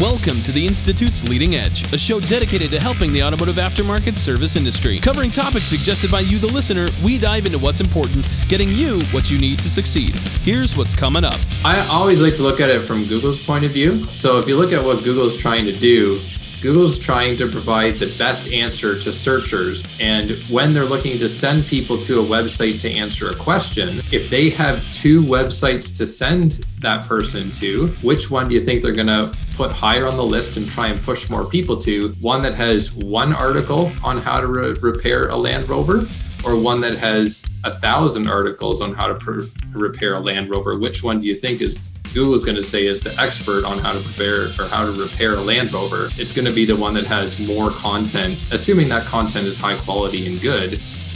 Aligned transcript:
Welcome 0.00 0.42
to 0.42 0.50
the 0.50 0.66
Institute's 0.66 1.22
Leading 1.28 1.54
Edge, 1.54 1.92
a 1.92 1.96
show 1.96 2.18
dedicated 2.18 2.68
to 2.72 2.80
helping 2.80 3.12
the 3.12 3.22
automotive 3.22 3.54
aftermarket 3.54 4.18
service 4.18 4.56
industry. 4.56 4.98
Covering 4.98 5.30
topics 5.30 5.66
suggested 5.66 6.10
by 6.10 6.18
you, 6.18 6.38
the 6.38 6.52
listener, 6.52 6.88
we 7.04 7.16
dive 7.16 7.46
into 7.46 7.60
what's 7.60 7.80
important, 7.80 8.26
getting 8.48 8.70
you 8.70 8.98
what 9.12 9.30
you 9.30 9.38
need 9.38 9.60
to 9.60 9.70
succeed. 9.70 10.18
Here's 10.42 10.76
what's 10.76 10.96
coming 10.96 11.24
up. 11.24 11.36
I 11.64 11.78
always 11.92 12.20
like 12.20 12.34
to 12.36 12.42
look 12.42 12.58
at 12.58 12.70
it 12.70 12.80
from 12.80 13.04
Google's 13.04 13.40
point 13.46 13.64
of 13.64 13.70
view. 13.70 13.98
So 14.06 14.40
if 14.40 14.48
you 14.48 14.56
look 14.58 14.72
at 14.72 14.84
what 14.84 15.04
Google's 15.04 15.36
trying 15.36 15.64
to 15.66 15.72
do, 15.72 16.18
Google's 16.62 16.98
trying 16.98 17.36
to 17.36 17.46
provide 17.46 17.96
the 17.96 18.14
best 18.18 18.52
answer 18.52 18.98
to 18.98 19.12
searchers. 19.12 19.98
And 20.00 20.30
when 20.50 20.72
they're 20.72 20.84
looking 20.84 21.18
to 21.18 21.28
send 21.28 21.64
people 21.64 21.98
to 21.98 22.20
a 22.20 22.22
website 22.22 22.80
to 22.80 22.90
answer 22.90 23.28
a 23.28 23.34
question, 23.34 24.00
if 24.10 24.30
they 24.30 24.50
have 24.50 24.82
two 24.92 25.22
websites 25.22 25.96
to 25.98 26.06
send 26.06 26.52
that 26.80 27.04
person 27.04 27.50
to, 27.52 27.88
which 28.02 28.30
one 28.30 28.48
do 28.48 28.54
you 28.54 28.60
think 28.60 28.82
they're 28.82 28.92
going 28.92 29.06
to 29.06 29.34
put 29.56 29.70
higher 29.70 30.06
on 30.06 30.16
the 30.16 30.24
list 30.24 30.56
and 30.56 30.68
try 30.68 30.88
and 30.88 31.00
push 31.02 31.28
more 31.28 31.46
people 31.46 31.76
to? 31.78 32.08
One 32.20 32.42
that 32.42 32.54
has 32.54 32.92
one 32.94 33.32
article 33.32 33.92
on 34.02 34.18
how 34.18 34.40
to 34.40 34.46
re- 34.46 34.74
repair 34.82 35.28
a 35.28 35.36
Land 35.36 35.68
Rover? 35.68 36.06
Or 36.46 36.60
one 36.60 36.82
that 36.82 36.98
has 36.98 37.42
a 37.64 37.70
thousand 37.70 38.28
articles 38.28 38.82
on 38.82 38.92
how 38.92 39.06
to 39.06 39.14
pr- 39.14 39.42
repair 39.72 40.14
a 40.14 40.20
Land 40.20 40.50
Rover? 40.50 40.78
Which 40.78 41.02
one 41.02 41.22
do 41.22 41.26
you 41.26 41.34
think 41.34 41.62
is 41.62 41.78
Google 42.14 42.34
is 42.34 42.44
going 42.44 42.54
to 42.54 42.62
say 42.62 42.86
is 42.86 43.00
the 43.00 43.12
expert 43.20 43.64
on 43.64 43.76
how 43.80 43.92
to 43.92 43.98
prepare 43.98 44.44
or 44.60 44.68
how 44.68 44.84
to 44.86 44.92
repair 44.92 45.32
a 45.34 45.40
Land 45.40 45.74
Rover, 45.74 46.10
it's 46.16 46.30
going 46.30 46.44
to 46.44 46.54
be 46.54 46.64
the 46.64 46.76
one 46.76 46.94
that 46.94 47.04
has 47.06 47.44
more 47.44 47.70
content. 47.70 48.38
Assuming 48.52 48.88
that 48.90 49.04
content 49.04 49.46
is 49.48 49.60
high 49.60 49.76
quality 49.78 50.28
and 50.28 50.40
good, 50.40 50.74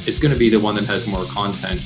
it's 0.08 0.18
going 0.18 0.32
to 0.32 0.38
be 0.38 0.50
the 0.50 0.58
one 0.58 0.74
that 0.74 0.86
has 0.86 1.06
more 1.06 1.24
content. 1.26 1.80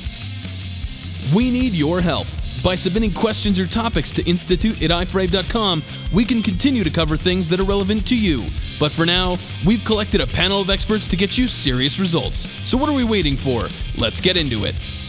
We 1.37 1.51
need 1.51 1.75
your 1.75 2.01
help. 2.01 2.27
By 2.65 2.75
submitting 2.75 3.13
questions 3.13 3.61
or 3.61 3.67
topics 3.67 4.13
to 4.13 4.27
institute 4.27 4.83
at 4.83 4.91
iforabe.com, 4.91 5.83
we 6.15 6.25
can 6.25 6.43
continue 6.43 6.83
to 6.83 6.91
cover 6.91 7.19
things 7.19 7.51
that 7.51 7.61
are 7.61 7.65
relevant 7.65 8.07
to 8.07 8.19
you. 8.19 8.39
But 8.81 8.93
for 8.93 9.05
now, 9.05 9.37
we've 9.67 9.85
collected 9.85 10.23
a 10.23 10.27
panel 10.27 10.63
of 10.63 10.71
experts 10.71 11.07
to 11.09 11.17
get 11.17 11.37
you 11.37 11.47
serious 11.47 12.01
results. 12.01 12.49
So 12.67 12.79
what 12.79 12.89
are 12.89 12.95
we 12.95 13.05
waiting 13.05 13.37
for? 13.37 13.61
Let's 14.01 14.23
get 14.23 14.39
into 14.39 14.65
it. 14.65 15.02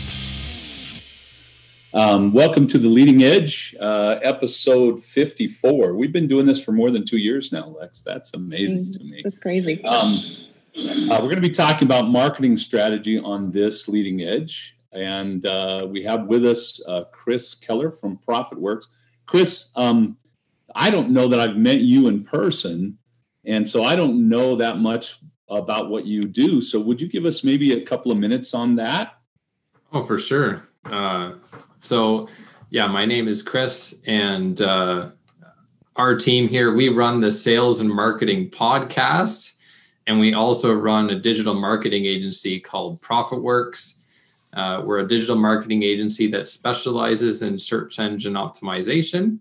Um, 1.95 2.33
welcome 2.33 2.65
to 2.67 2.79
the 2.79 2.87
Leading 2.87 3.21
Edge, 3.21 3.75
uh, 3.79 4.17
episode 4.23 5.03
54. 5.03 5.93
We've 5.93 6.11
been 6.11 6.27
doing 6.27 6.47
this 6.47 6.63
for 6.63 6.71
more 6.71 6.89
than 6.89 7.05
two 7.05 7.19
years 7.19 7.51
now, 7.51 7.67
Lex. 7.67 8.01
That's 8.01 8.33
amazing 8.33 8.85
mm, 8.85 8.93
to 8.93 9.03
me. 9.03 9.21
That's 9.23 9.37
crazy. 9.37 9.85
Um, 9.85 10.15
uh, 10.75 11.19
we're 11.21 11.29
going 11.29 11.35
to 11.35 11.41
be 11.41 11.51
talking 11.51 11.87
about 11.87 12.07
marketing 12.07 12.57
strategy 12.57 13.19
on 13.19 13.51
this 13.51 13.87
Leading 13.87 14.21
Edge. 14.21 14.75
And 14.91 15.45
uh, 15.45 15.87
we 15.87 16.01
have 16.01 16.25
with 16.25 16.43
us 16.47 16.81
uh, 16.87 17.03
Chris 17.11 17.53
Keller 17.53 17.91
from 17.91 18.17
ProfitWorks. 18.17 18.87
Chris, 19.27 19.71
um, 19.75 20.17
I 20.73 20.89
don't 20.89 21.11
know 21.11 21.27
that 21.27 21.39
I've 21.39 21.57
met 21.57 21.81
you 21.81 22.07
in 22.07 22.23
person, 22.23 22.97
and 23.45 23.67
so 23.67 23.83
I 23.83 23.95
don't 23.95 24.27
know 24.27 24.55
that 24.55 24.79
much 24.79 25.19
about 25.47 25.91
what 25.91 26.07
you 26.07 26.23
do. 26.23 26.59
So, 26.59 26.79
would 26.79 26.99
you 26.99 27.07
give 27.07 27.25
us 27.25 27.43
maybe 27.43 27.73
a 27.73 27.85
couple 27.85 28.11
of 28.11 28.17
minutes 28.17 28.55
on 28.55 28.77
that? 28.77 29.19
Oh, 29.91 30.03
for 30.03 30.17
sure. 30.17 30.63
Uh, 30.85 31.33
so, 31.83 32.29
yeah, 32.69 32.87
my 32.87 33.05
name 33.05 33.27
is 33.27 33.41
Chris, 33.41 34.01
and 34.07 34.61
uh, 34.61 35.09
our 35.97 36.15
team 36.15 36.47
here, 36.47 36.73
we 36.73 36.87
run 36.87 37.19
the 37.19 37.31
sales 37.31 37.81
and 37.81 37.89
marketing 37.89 38.49
podcast, 38.49 39.55
and 40.07 40.17
we 40.17 40.33
also 40.33 40.73
run 40.73 41.09
a 41.09 41.19
digital 41.19 41.53
marketing 41.53 42.05
agency 42.05 42.57
called 42.57 43.01
ProfitWorks. 43.01 44.05
Uh, 44.53 44.81
we're 44.85 44.99
a 44.99 45.07
digital 45.07 45.35
marketing 45.35 45.83
agency 45.83 46.27
that 46.27 46.47
specializes 46.47 47.41
in 47.41 47.57
search 47.57 47.99
engine 47.99 48.35
optimization. 48.35 49.39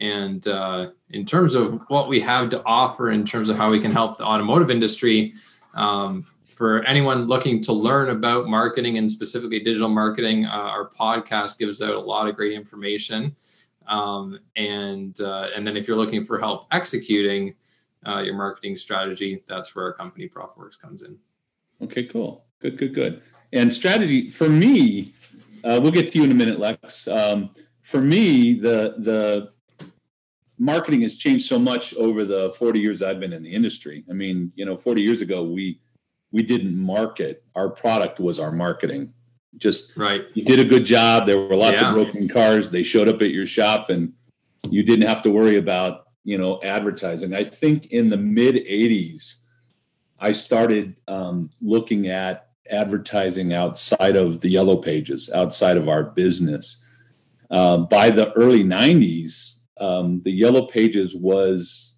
And 0.00 0.46
uh, 0.46 0.90
in 1.10 1.26
terms 1.26 1.56
of 1.56 1.80
what 1.88 2.08
we 2.08 2.20
have 2.20 2.48
to 2.50 2.62
offer, 2.64 3.10
in 3.10 3.24
terms 3.24 3.48
of 3.48 3.56
how 3.56 3.72
we 3.72 3.80
can 3.80 3.90
help 3.90 4.18
the 4.18 4.24
automotive 4.24 4.70
industry, 4.70 5.32
um, 5.74 6.26
for 6.56 6.82
anyone 6.84 7.26
looking 7.26 7.60
to 7.60 7.72
learn 7.72 8.08
about 8.08 8.48
marketing 8.48 8.96
and 8.96 9.12
specifically 9.12 9.60
digital 9.60 9.90
marketing, 9.90 10.46
uh, 10.46 10.48
our 10.48 10.88
podcast 10.88 11.58
gives 11.58 11.82
out 11.82 11.94
a 11.94 12.00
lot 12.00 12.26
of 12.26 12.34
great 12.34 12.54
information. 12.54 13.36
Um, 13.86 14.40
and 14.56 15.20
uh, 15.20 15.50
and 15.54 15.66
then 15.66 15.76
if 15.76 15.86
you're 15.86 15.98
looking 15.98 16.24
for 16.24 16.40
help 16.40 16.66
executing 16.72 17.54
uh, 18.06 18.22
your 18.24 18.34
marketing 18.34 18.74
strategy, 18.74 19.44
that's 19.46 19.76
where 19.76 19.84
our 19.84 19.92
company 19.92 20.28
ProfitWorks 20.28 20.80
comes 20.80 21.02
in. 21.02 21.18
Okay, 21.82 22.04
cool, 22.04 22.46
good, 22.58 22.78
good, 22.78 22.94
good. 22.94 23.22
And 23.52 23.72
strategy 23.72 24.30
for 24.30 24.48
me, 24.48 25.14
uh, 25.62 25.78
we'll 25.80 25.92
get 25.92 26.10
to 26.12 26.18
you 26.18 26.24
in 26.24 26.30
a 26.30 26.34
minute, 26.34 26.58
Lex. 26.58 27.06
Um, 27.06 27.50
for 27.82 28.00
me, 28.00 28.54
the 28.54 28.94
the 28.98 29.52
marketing 30.58 31.02
has 31.02 31.16
changed 31.16 31.44
so 31.44 31.58
much 31.58 31.94
over 31.96 32.24
the 32.24 32.50
40 32.56 32.80
years 32.80 33.02
I've 33.02 33.20
been 33.20 33.34
in 33.34 33.42
the 33.42 33.52
industry. 33.52 34.04
I 34.08 34.14
mean, 34.14 34.50
you 34.56 34.64
know, 34.64 34.74
40 34.74 35.02
years 35.02 35.20
ago, 35.20 35.44
we 35.44 35.80
we 36.36 36.42
didn't 36.42 36.76
market. 36.76 37.42
Our 37.54 37.70
product 37.70 38.20
was 38.20 38.38
our 38.38 38.52
marketing. 38.52 39.14
Just 39.56 39.96
right. 39.96 40.26
You 40.34 40.44
did 40.44 40.58
a 40.58 40.66
good 40.66 40.84
job. 40.84 41.24
There 41.24 41.40
were 41.40 41.56
lots 41.56 41.80
yeah. 41.80 41.88
of 41.88 41.94
broken 41.94 42.28
cars. 42.28 42.68
They 42.68 42.82
showed 42.82 43.08
up 43.08 43.22
at 43.22 43.30
your 43.30 43.46
shop, 43.46 43.88
and 43.88 44.12
you 44.68 44.82
didn't 44.82 45.08
have 45.08 45.22
to 45.22 45.30
worry 45.30 45.56
about 45.56 46.08
you 46.24 46.36
know 46.36 46.60
advertising. 46.62 47.32
I 47.32 47.42
think 47.42 47.86
in 47.86 48.10
the 48.10 48.18
mid 48.18 48.56
'80s, 48.56 49.36
I 50.20 50.32
started 50.32 50.94
um, 51.08 51.48
looking 51.62 52.08
at 52.08 52.50
advertising 52.70 53.54
outside 53.54 54.14
of 54.14 54.42
the 54.42 54.50
yellow 54.50 54.76
pages, 54.76 55.30
outside 55.34 55.78
of 55.78 55.88
our 55.88 56.02
business. 56.02 56.84
Uh, 57.50 57.78
by 57.78 58.10
the 58.10 58.30
early 58.34 58.62
'90s, 58.62 59.54
um, 59.80 60.20
the 60.22 60.32
yellow 60.32 60.66
pages 60.66 61.16
was 61.16 61.95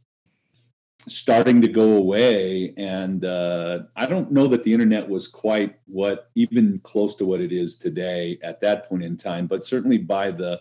starting 1.08 1.60
to 1.62 1.68
go 1.68 1.96
away. 1.96 2.74
And 2.76 3.24
uh, 3.24 3.80
i 3.96 4.06
don't 4.06 4.30
know 4.30 4.46
that 4.46 4.62
the 4.62 4.72
internet 4.72 5.08
was 5.08 5.26
quite 5.26 5.78
what 5.86 6.30
even 6.34 6.80
close 6.82 7.14
to 7.16 7.26
what 7.26 7.40
it 7.40 7.52
is 7.52 7.76
today 7.76 8.38
at 8.42 8.60
that 8.60 8.88
point 8.88 9.02
in 9.02 9.16
time 9.16 9.46
but 9.46 9.64
certainly 9.64 9.98
by 9.98 10.30
the 10.30 10.60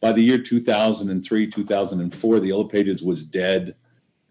by 0.00 0.12
the 0.12 0.22
year 0.22 0.38
2003 0.38 1.50
2004 1.50 2.40
the 2.40 2.46
yellow 2.46 2.64
pages 2.64 3.02
was 3.02 3.24
dead 3.24 3.74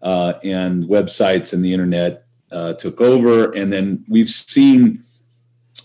uh, 0.02 0.34
and 0.44 0.84
websites 0.84 1.52
and 1.52 1.64
the 1.64 1.72
internet 1.72 2.24
uh, 2.50 2.74
took 2.74 3.00
over. 3.00 3.52
And 3.52 3.72
then 3.72 4.04
we've 4.08 4.28
seen 4.28 5.02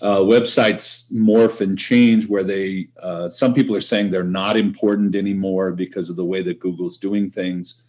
uh, 0.01 0.19
websites 0.19 1.11
morph 1.11 1.61
and 1.61 1.77
change 1.77 2.27
where 2.27 2.43
they 2.43 2.89
uh, 3.01 3.29
some 3.29 3.53
people 3.53 3.75
are 3.75 3.81
saying 3.81 4.09
they're 4.09 4.23
not 4.23 4.57
important 4.57 5.15
anymore 5.15 5.71
because 5.71 6.09
of 6.09 6.15
the 6.15 6.25
way 6.25 6.41
that 6.41 6.59
google's 6.59 6.97
doing 6.97 7.29
things. 7.29 7.83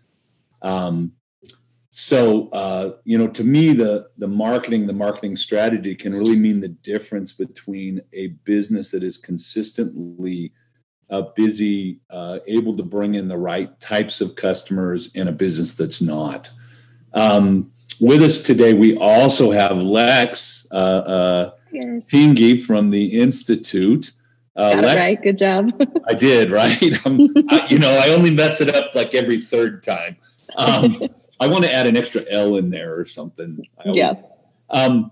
Um, 0.62 1.12
so 1.96 2.48
uh, 2.48 2.90
you 3.04 3.16
know 3.16 3.28
to 3.28 3.44
me 3.44 3.72
the 3.72 4.04
the 4.18 4.26
marketing 4.26 4.84
the 4.88 4.92
marketing 4.92 5.36
strategy 5.36 5.94
can 5.94 6.12
really 6.12 6.34
mean 6.34 6.58
the 6.58 6.66
difference 6.66 7.32
between 7.32 8.00
a 8.12 8.26
business 8.42 8.90
that 8.90 9.04
is 9.04 9.16
consistently 9.16 10.52
uh, 11.10 11.22
busy 11.36 12.00
uh, 12.10 12.40
able 12.48 12.76
to 12.76 12.82
bring 12.82 13.14
in 13.14 13.28
the 13.28 13.38
right 13.38 13.78
types 13.78 14.20
of 14.20 14.34
customers 14.34 15.12
and 15.14 15.28
a 15.28 15.32
business 15.32 15.76
that's 15.76 16.02
not 16.02 16.50
um, 17.12 17.70
with 18.00 18.22
us 18.22 18.42
today 18.42 18.74
we 18.74 18.96
also 18.96 19.52
have 19.52 19.80
lex 19.80 20.66
uh, 20.72 20.74
uh 20.74 21.50
Tingey 22.10 22.60
from 22.60 22.90
the 22.90 23.20
institute 23.20 24.10
uh, 24.56 24.80
Lex, 24.84 24.94
right. 24.94 25.18
Good 25.20 25.38
job. 25.38 25.72
I 26.08 26.14
did 26.14 26.52
right. 26.52 26.78
I, 27.04 27.66
you 27.70 27.80
know, 27.80 27.90
I 27.90 28.10
only 28.10 28.30
mess 28.30 28.60
it 28.60 28.72
up 28.72 28.94
like 28.94 29.12
every 29.12 29.40
third 29.40 29.82
time. 29.82 30.16
Um, 30.56 31.08
I 31.40 31.48
want 31.48 31.64
to 31.64 31.72
add 31.72 31.86
an 31.86 31.96
extra 31.96 32.22
L 32.30 32.56
in 32.56 32.70
there 32.70 32.98
or 32.98 33.04
something. 33.04 33.66
Always, 33.84 33.96
yeah. 33.96 34.12
Um, 34.70 35.10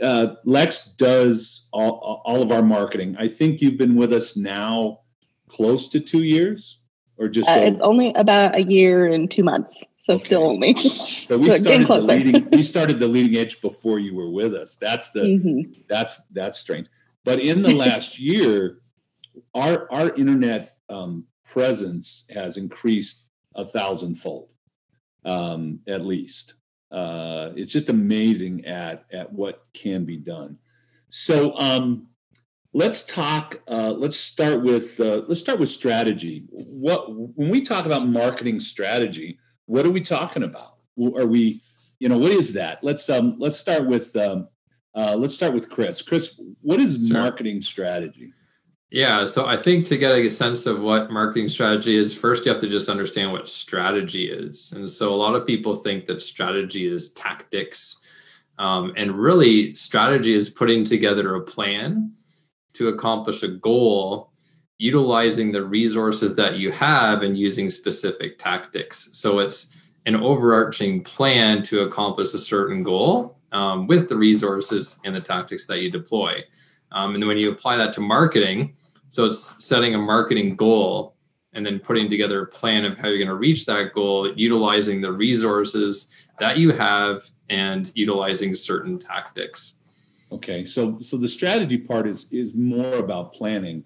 uh, 0.00 0.34
Lex 0.44 0.86
does 0.96 1.68
all, 1.72 2.22
all 2.24 2.42
of 2.42 2.50
our 2.50 2.62
marketing. 2.62 3.16
I 3.18 3.28
think 3.28 3.60
you've 3.60 3.76
been 3.76 3.96
with 3.96 4.12
us 4.12 4.36
now 4.36 5.00
close 5.48 5.88
to 5.88 6.00
two 6.00 6.22
years, 6.22 6.78
or 7.18 7.28
just 7.28 7.50
uh, 7.50 7.54
it's 7.54 7.80
only 7.80 8.12
about 8.14 8.56
a 8.56 8.62
year 8.62 9.06
and 9.06 9.30
two 9.30 9.42
months. 9.42 9.82
So 9.98 10.14
okay. 10.14 10.24
still 10.24 10.44
only. 10.44 10.76
So 10.76 11.36
we 11.36 11.50
started 11.58 11.86
the 11.86 12.00
leading. 12.00 12.48
we 12.50 12.62
started 12.62 12.98
the 12.98 13.08
leading 13.08 13.38
edge 13.38 13.60
before 13.60 13.98
you 13.98 14.14
were 14.14 14.30
with 14.30 14.54
us. 14.54 14.76
That's 14.76 15.10
the 15.10 15.20
mm-hmm. 15.20 15.72
that's 15.88 16.20
that's 16.30 16.58
strange. 16.58 16.86
But 17.24 17.40
in 17.40 17.62
the 17.62 17.74
last 17.74 18.18
year, 18.18 18.80
our 19.54 19.92
our 19.92 20.14
internet 20.14 20.78
um, 20.88 21.26
presence 21.44 22.24
has 22.34 22.56
increased 22.56 23.24
a 23.54 23.64
thousandfold 23.64 24.52
um, 25.24 25.80
at 25.86 26.04
least. 26.04 26.54
Uh, 26.90 27.50
it's 27.54 27.72
just 27.72 27.88
amazing 27.88 28.64
at 28.64 29.04
at 29.12 29.32
what 29.32 29.64
can 29.72 30.04
be 30.04 30.16
done. 30.16 30.58
So 31.08 31.56
um, 31.56 32.08
let's 32.72 33.04
talk. 33.04 33.60
Uh, 33.68 33.92
let's 33.92 34.16
start 34.16 34.62
with 34.62 34.98
uh, 34.98 35.22
let's 35.28 35.40
start 35.40 35.60
with 35.60 35.68
strategy. 35.68 36.44
What 36.50 37.12
when 37.36 37.48
we 37.48 37.62
talk 37.62 37.86
about 37.86 38.06
marketing 38.06 38.60
strategy, 38.60 39.38
what 39.66 39.86
are 39.86 39.90
we 39.90 40.00
talking 40.00 40.42
about? 40.42 40.76
Are 40.98 41.26
we, 41.26 41.62
you 41.98 42.08
know, 42.08 42.18
what 42.18 42.32
is 42.32 42.52
that? 42.54 42.82
Let's 42.82 43.08
um, 43.08 43.36
let's 43.38 43.56
start 43.56 43.86
with 43.86 44.14
um, 44.16 44.48
uh, 44.94 45.16
let's 45.16 45.34
start 45.34 45.54
with 45.54 45.68
Chris. 45.68 46.02
Chris, 46.02 46.40
what 46.60 46.80
is 46.80 47.06
sure. 47.06 47.18
marketing 47.18 47.62
strategy? 47.62 48.32
Yeah, 48.90 49.24
so 49.24 49.46
I 49.46 49.56
think 49.56 49.86
to 49.86 49.96
get 49.96 50.10
a 50.10 50.28
sense 50.28 50.66
of 50.66 50.80
what 50.80 51.12
marketing 51.12 51.48
strategy 51.48 51.94
is, 51.94 52.12
first 52.12 52.44
you 52.44 52.50
have 52.50 52.60
to 52.60 52.68
just 52.68 52.88
understand 52.88 53.30
what 53.30 53.48
strategy 53.48 54.28
is. 54.28 54.72
And 54.72 54.88
so 54.90 55.14
a 55.14 55.16
lot 55.16 55.36
of 55.36 55.46
people 55.46 55.76
think 55.76 56.06
that 56.06 56.20
strategy 56.20 56.86
is 56.86 57.12
tactics. 57.12 58.00
Um, 58.58 58.92
and 58.96 59.12
really, 59.12 59.74
strategy 59.76 60.34
is 60.34 60.50
putting 60.50 60.84
together 60.84 61.36
a 61.36 61.40
plan 61.40 62.12
to 62.74 62.88
accomplish 62.88 63.44
a 63.44 63.48
goal, 63.48 64.32
utilizing 64.78 65.52
the 65.52 65.64
resources 65.64 66.34
that 66.34 66.58
you 66.58 66.72
have 66.72 67.22
and 67.22 67.38
using 67.38 67.70
specific 67.70 68.38
tactics. 68.38 69.10
So 69.12 69.38
it's 69.38 69.92
an 70.06 70.16
overarching 70.16 71.04
plan 71.04 71.62
to 71.62 71.82
accomplish 71.82 72.34
a 72.34 72.38
certain 72.38 72.82
goal 72.82 73.38
um, 73.52 73.86
with 73.86 74.08
the 74.08 74.16
resources 74.16 74.98
and 75.04 75.14
the 75.14 75.20
tactics 75.20 75.66
that 75.66 75.80
you 75.80 75.92
deploy. 75.92 76.42
Um, 76.90 77.14
and 77.14 77.22
then 77.22 77.28
when 77.28 77.38
you 77.38 77.52
apply 77.52 77.76
that 77.76 77.92
to 77.94 78.00
marketing, 78.00 78.74
so 79.10 79.26
it's 79.26 79.62
setting 79.64 79.94
a 79.94 79.98
marketing 79.98 80.56
goal 80.56 81.14
and 81.52 81.66
then 81.66 81.80
putting 81.80 82.08
together 82.08 82.42
a 82.42 82.46
plan 82.46 82.84
of 82.84 82.96
how 82.96 83.08
you're 83.08 83.18
going 83.18 83.28
to 83.28 83.34
reach 83.34 83.66
that 83.66 83.92
goal, 83.92 84.32
utilizing 84.34 85.00
the 85.00 85.10
resources 85.10 86.28
that 86.38 86.58
you 86.58 86.70
have 86.70 87.22
and 87.48 87.92
utilizing 87.96 88.54
certain 88.54 88.98
tactics. 88.98 89.80
Okay, 90.32 90.64
so 90.64 90.96
so 91.00 91.16
the 91.16 91.26
strategy 91.26 91.76
part 91.76 92.06
is 92.06 92.28
is 92.30 92.54
more 92.54 92.94
about 92.94 93.32
planning, 93.32 93.82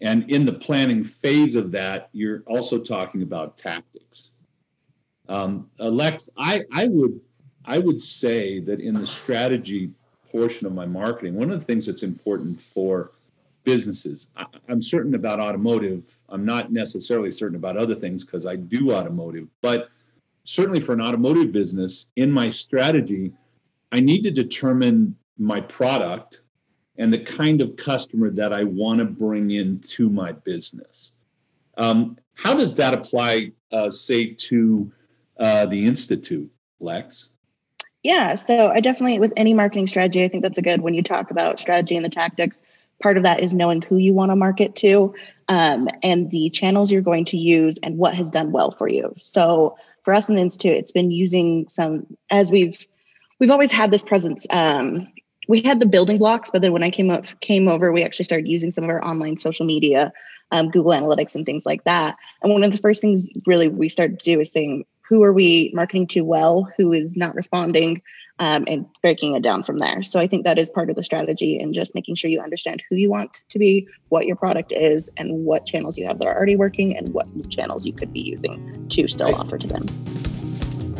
and 0.00 0.30
in 0.30 0.46
the 0.46 0.52
planning 0.52 1.02
phase 1.02 1.56
of 1.56 1.72
that, 1.72 2.10
you're 2.12 2.44
also 2.46 2.78
talking 2.78 3.22
about 3.22 3.58
tactics. 3.58 4.30
Um, 5.28 5.68
Alex, 5.80 6.30
I 6.38 6.62
I 6.70 6.86
would 6.86 7.20
I 7.64 7.78
would 7.78 8.00
say 8.00 8.60
that 8.60 8.80
in 8.80 8.94
the 8.94 9.06
strategy 9.06 9.90
portion 10.30 10.68
of 10.68 10.74
my 10.74 10.86
marketing, 10.86 11.34
one 11.34 11.50
of 11.50 11.58
the 11.58 11.64
things 11.64 11.86
that's 11.86 12.04
important 12.04 12.60
for 12.62 13.10
businesses. 13.64 14.28
I, 14.36 14.46
am 14.68 14.80
certain 14.80 15.14
about 15.14 15.40
automotive. 15.40 16.14
I'm 16.28 16.44
not 16.44 16.72
necessarily 16.72 17.32
certain 17.32 17.56
about 17.56 17.76
other 17.76 17.94
things 17.94 18.24
because 18.24 18.46
I 18.46 18.56
do 18.56 18.92
automotive, 18.92 19.48
but 19.62 19.88
certainly 20.44 20.80
for 20.80 20.92
an 20.92 21.00
automotive 21.00 21.52
business, 21.52 22.06
in 22.16 22.30
my 22.30 22.50
strategy, 22.50 23.32
I 23.92 24.00
need 24.00 24.22
to 24.22 24.30
determine 24.30 25.16
my 25.38 25.60
product 25.60 26.42
and 26.96 27.12
the 27.12 27.18
kind 27.18 27.60
of 27.60 27.76
customer 27.76 28.30
that 28.30 28.52
I 28.52 28.64
want 28.64 29.00
to 29.00 29.04
bring 29.04 29.50
into 29.50 30.08
my 30.08 30.32
business. 30.32 31.12
Um, 31.76 32.18
how 32.34 32.54
does 32.54 32.76
that 32.76 32.94
apply, 32.94 33.52
uh, 33.72 33.90
say, 33.90 34.26
to 34.26 34.92
uh, 35.38 35.66
the 35.66 35.84
Institute, 35.84 36.50
Lex? 36.78 37.28
Yeah, 38.04 38.34
so 38.34 38.68
I 38.68 38.80
definitely, 38.80 39.18
with 39.18 39.32
any 39.36 39.54
marketing 39.54 39.86
strategy, 39.86 40.22
I 40.22 40.28
think 40.28 40.42
that's 40.42 40.58
a 40.58 40.62
good 40.62 40.82
when 40.82 40.94
you 40.94 41.02
talk 41.02 41.30
about 41.30 41.58
strategy 41.58 41.96
and 41.96 42.04
the 42.04 42.10
tactics 42.10 42.60
part 43.04 43.18
of 43.18 43.22
that 43.22 43.40
is 43.40 43.52
knowing 43.52 43.82
who 43.82 43.98
you 43.98 44.14
want 44.14 44.30
to 44.30 44.36
market 44.36 44.74
to 44.76 45.14
um, 45.48 45.88
and 46.02 46.30
the 46.30 46.48
channels 46.48 46.90
you're 46.90 47.02
going 47.02 47.26
to 47.26 47.36
use 47.36 47.78
and 47.82 47.98
what 47.98 48.14
has 48.14 48.30
done 48.30 48.50
well 48.50 48.70
for 48.70 48.88
you. 48.88 49.12
So 49.18 49.76
for 50.04 50.14
us 50.14 50.28
in 50.28 50.36
the 50.36 50.40
institute 50.40 50.76
it's 50.76 50.90
been 50.92 51.10
using 51.10 51.68
some 51.68 52.06
as 52.30 52.50
we've 52.50 52.86
we've 53.38 53.50
always 53.50 53.70
had 53.70 53.90
this 53.90 54.02
presence 54.02 54.46
um, 54.48 55.06
we 55.48 55.60
had 55.60 55.80
the 55.80 55.86
building 55.86 56.16
blocks 56.18 56.50
but 56.50 56.62
then 56.62 56.72
when 56.72 56.82
i 56.82 56.90
came 56.90 57.10
up 57.10 57.24
came 57.40 57.68
over 57.68 57.90
we 57.90 58.02
actually 58.02 58.24
started 58.24 58.46
using 58.46 58.70
some 58.70 58.84
of 58.84 58.90
our 58.90 59.04
online 59.04 59.36
social 59.38 59.64
media 59.66 60.12
um, 60.50 60.70
google 60.70 60.92
analytics 60.92 61.34
and 61.34 61.44
things 61.46 61.66
like 61.66 61.84
that. 61.84 62.16
And 62.42 62.52
one 62.52 62.64
of 62.64 62.72
the 62.72 62.78
first 62.78 63.00
things 63.00 63.26
really 63.46 63.68
we 63.68 63.88
started 63.88 64.18
to 64.20 64.24
do 64.24 64.40
is 64.40 64.52
saying 64.52 64.84
who 65.08 65.22
are 65.22 65.32
we 65.32 65.70
marketing 65.74 66.06
to 66.08 66.22
well? 66.22 66.70
Who 66.76 66.92
is 66.92 67.16
not 67.16 67.34
responding 67.34 68.02
um, 68.38 68.64
and 68.66 68.86
breaking 69.00 69.36
it 69.36 69.42
down 69.42 69.62
from 69.62 69.78
there. 69.78 70.02
So 70.02 70.20
I 70.20 70.26
think 70.26 70.44
that 70.44 70.58
is 70.58 70.70
part 70.70 70.90
of 70.90 70.96
the 70.96 71.02
strategy 71.02 71.58
and 71.58 71.72
just 71.72 71.94
making 71.94 72.16
sure 72.16 72.30
you 72.30 72.40
understand 72.40 72.82
who 72.88 72.96
you 72.96 73.10
want 73.10 73.44
to 73.48 73.58
be, 73.58 73.86
what 74.08 74.26
your 74.26 74.36
product 74.36 74.72
is, 74.72 75.10
and 75.16 75.44
what 75.44 75.66
channels 75.66 75.96
you 75.96 76.06
have 76.06 76.18
that 76.18 76.26
are 76.26 76.36
already 76.36 76.56
working 76.56 76.96
and 76.96 77.12
what 77.12 77.26
channels 77.50 77.86
you 77.86 77.92
could 77.92 78.12
be 78.12 78.20
using 78.20 78.88
to 78.88 79.06
still 79.06 79.34
offer 79.34 79.58
to 79.58 79.66
them. 79.66 79.86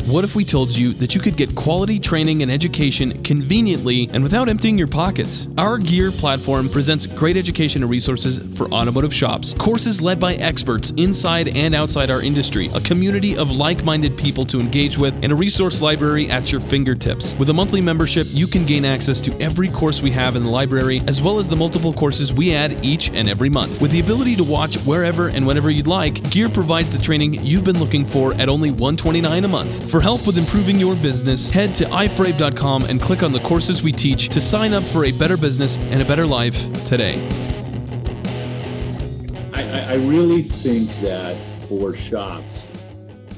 What 0.07 0.23
if 0.23 0.37
we 0.37 0.45
told 0.45 0.77
you 0.77 0.93
that 0.95 1.15
you 1.15 1.21
could 1.23 1.35
get 1.35 1.55
quality 1.55 1.99
training 1.99 2.43
and 2.43 2.53
education 2.53 3.23
conveniently 3.23 4.11
and 4.13 4.23
without 4.23 4.51
emptying 4.51 4.77
your 4.77 4.87
pockets? 4.87 5.49
Our 5.57 5.79
Gear 5.79 6.11
platform 6.11 6.69
presents 6.69 7.07
great 7.07 7.39
education 7.39 7.81
and 7.83 7.91
resources 7.91 8.39
for 8.55 8.71
automotive 8.71 9.15
shops, 9.15 9.55
courses 9.55 10.03
led 10.03 10.21
by 10.21 10.35
experts 10.35 10.91
inside 10.99 11.57
and 11.57 11.75
outside 11.75 12.11
our 12.11 12.21
industry, 12.21 12.69
a 12.75 12.83
community 12.83 13.35
of 13.39 13.53
like 13.53 13.83
minded 13.83 14.15
people 14.15 14.45
to 14.45 14.61
engage 14.61 14.99
with, 14.99 15.15
and 15.23 15.33
a 15.33 15.35
resource 15.35 15.81
library 15.81 16.29
at 16.31 16.53
your 16.53 16.61
fingertips. 16.61 17.35
With 17.39 17.49
a 17.49 17.55
monthly 17.55 17.81
membership, 17.81 18.27
you 18.29 18.47
can 18.47 18.67
gain 18.67 18.85
access 18.85 19.23
to 19.23 19.35
every 19.41 19.71
course 19.71 20.03
we 20.03 20.11
have 20.11 20.37
in 20.37 20.45
the 20.45 20.51
library, 20.51 21.01
as 21.07 21.23
well 21.23 21.39
as 21.39 21.49
the 21.49 21.57
multiple 21.57 21.95
courses 21.95 22.35
we 22.35 22.55
add 22.55 22.85
each 22.85 23.09
and 23.13 23.27
every 23.27 23.49
month. 23.49 23.81
With 23.81 23.93
the 23.93 24.01
ability 24.01 24.37
to 24.37 24.45
watch 24.45 24.77
wherever 24.85 25.29
and 25.29 25.47
whenever 25.47 25.71
you'd 25.71 25.87
like, 25.87 26.31
Gear 26.31 26.51
provides 26.51 26.93
the 26.93 27.03
training 27.03 27.39
you've 27.41 27.65
been 27.65 27.81
looking 27.81 28.05
for 28.05 28.35
at 28.35 28.51
only 28.51 28.71
129 28.71 29.45
a 29.47 29.49
month. 29.49 29.94
For 29.95 30.01
help 30.01 30.27
with 30.27 30.39
improving 30.39 30.75
your 30.75 30.97
business, 30.97 31.49
head 31.49 31.73
to 31.77 31.85
iforabe.com 31.85 32.87
and 32.87 33.01
click 33.01 33.23
on 33.23 33.31
the 33.31 33.39
courses 33.39 33.85
we 33.85 33.93
teach 33.93 34.29
to 34.31 34.41
sign 34.41 34.73
up 34.73 34.83
for 34.83 35.05
a 35.05 35.13
better 35.13 35.37
business 35.37 35.79
and 35.79 36.03
a 36.03 36.05
better 36.05 36.27
life 36.27 36.61
today. 36.83 37.15
I, 39.53 39.93
I 39.93 39.95
really 39.95 40.43
think 40.43 40.91
that 41.03 41.37
for 41.69 41.95
shops, 41.95 42.69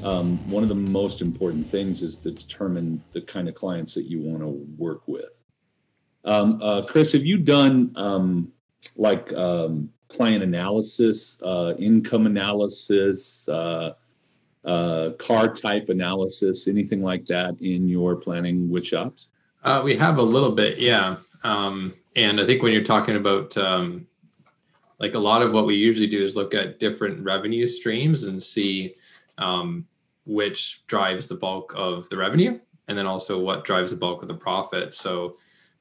um, 0.03 0.39
one 0.49 0.63
of 0.63 0.71
the 0.71 0.75
most 0.75 1.21
important 1.21 1.69
things 1.69 2.01
is 2.01 2.17
to 2.17 2.31
determine 2.31 3.05
the 3.13 3.21
kind 3.21 3.51
of 3.51 3.55
clients 3.55 3.93
that 3.93 4.05
you 4.05 4.21
want 4.21 4.41
to 4.41 4.49
work 4.79 5.07
with. 5.07 5.39
Um, 6.25 6.59
uh, 6.63 6.81
Chris, 6.89 7.13
have 7.13 7.27
you 7.27 7.37
done 7.37 7.93
um, 7.97 8.51
like 8.97 9.31
um, 9.35 9.91
client 10.09 10.43
analysis, 10.43 11.39
uh, 11.43 11.75
income 11.79 12.25
analysis, 12.25 13.47
uh, 13.47 13.93
uh, 14.67 15.11
car 15.19 15.53
type 15.53 15.89
analysis, 15.89 16.69
anything 16.69 17.03
like 17.03 17.25
that 17.27 17.61
in 17.61 17.89
your 17.89 18.17
planning 18.17 18.69
with 18.69 18.87
shops? 18.87 19.29
Uh, 19.63 19.81
we 19.85 19.97
have 19.97 20.19
a 20.19 20.23
little 20.23 20.53
bit, 20.53 20.79
yeah. 20.79 21.17
Um, 21.45 21.95
and 22.17 22.41
I 22.41 22.47
think 22.47 22.63
when 22.63 22.73
you're 22.73 22.85
talking 22.85 23.17
about 23.17 23.57
um, 23.57 24.07
like 24.99 25.15
a 25.15 25.19
lot 25.19 25.43
of 25.43 25.53
what 25.53 25.67
we 25.67 25.77
usually 25.77 26.07
do 26.07 26.25
is 26.25 26.37
look 26.37 26.55
at 26.55 26.79
different 26.79 27.23
revenue 27.25 27.67
streams 27.67 28.25
and 28.25 28.43
see 28.43 28.93
um, 29.39 29.87
which 30.25 30.85
drives 30.87 31.29
the 31.29 31.37
bulk 31.37 31.73
of 31.77 32.09
the 32.09 32.17
revenue 32.17 32.59
and 32.89 32.97
then 32.97 33.07
also 33.07 33.41
what 33.41 33.65
drives 33.65 33.91
the 33.91 33.97
bulk 33.97 34.23
of 34.23 34.29
the 34.29 34.35
profit. 34.35 34.95
So, 34.95 35.37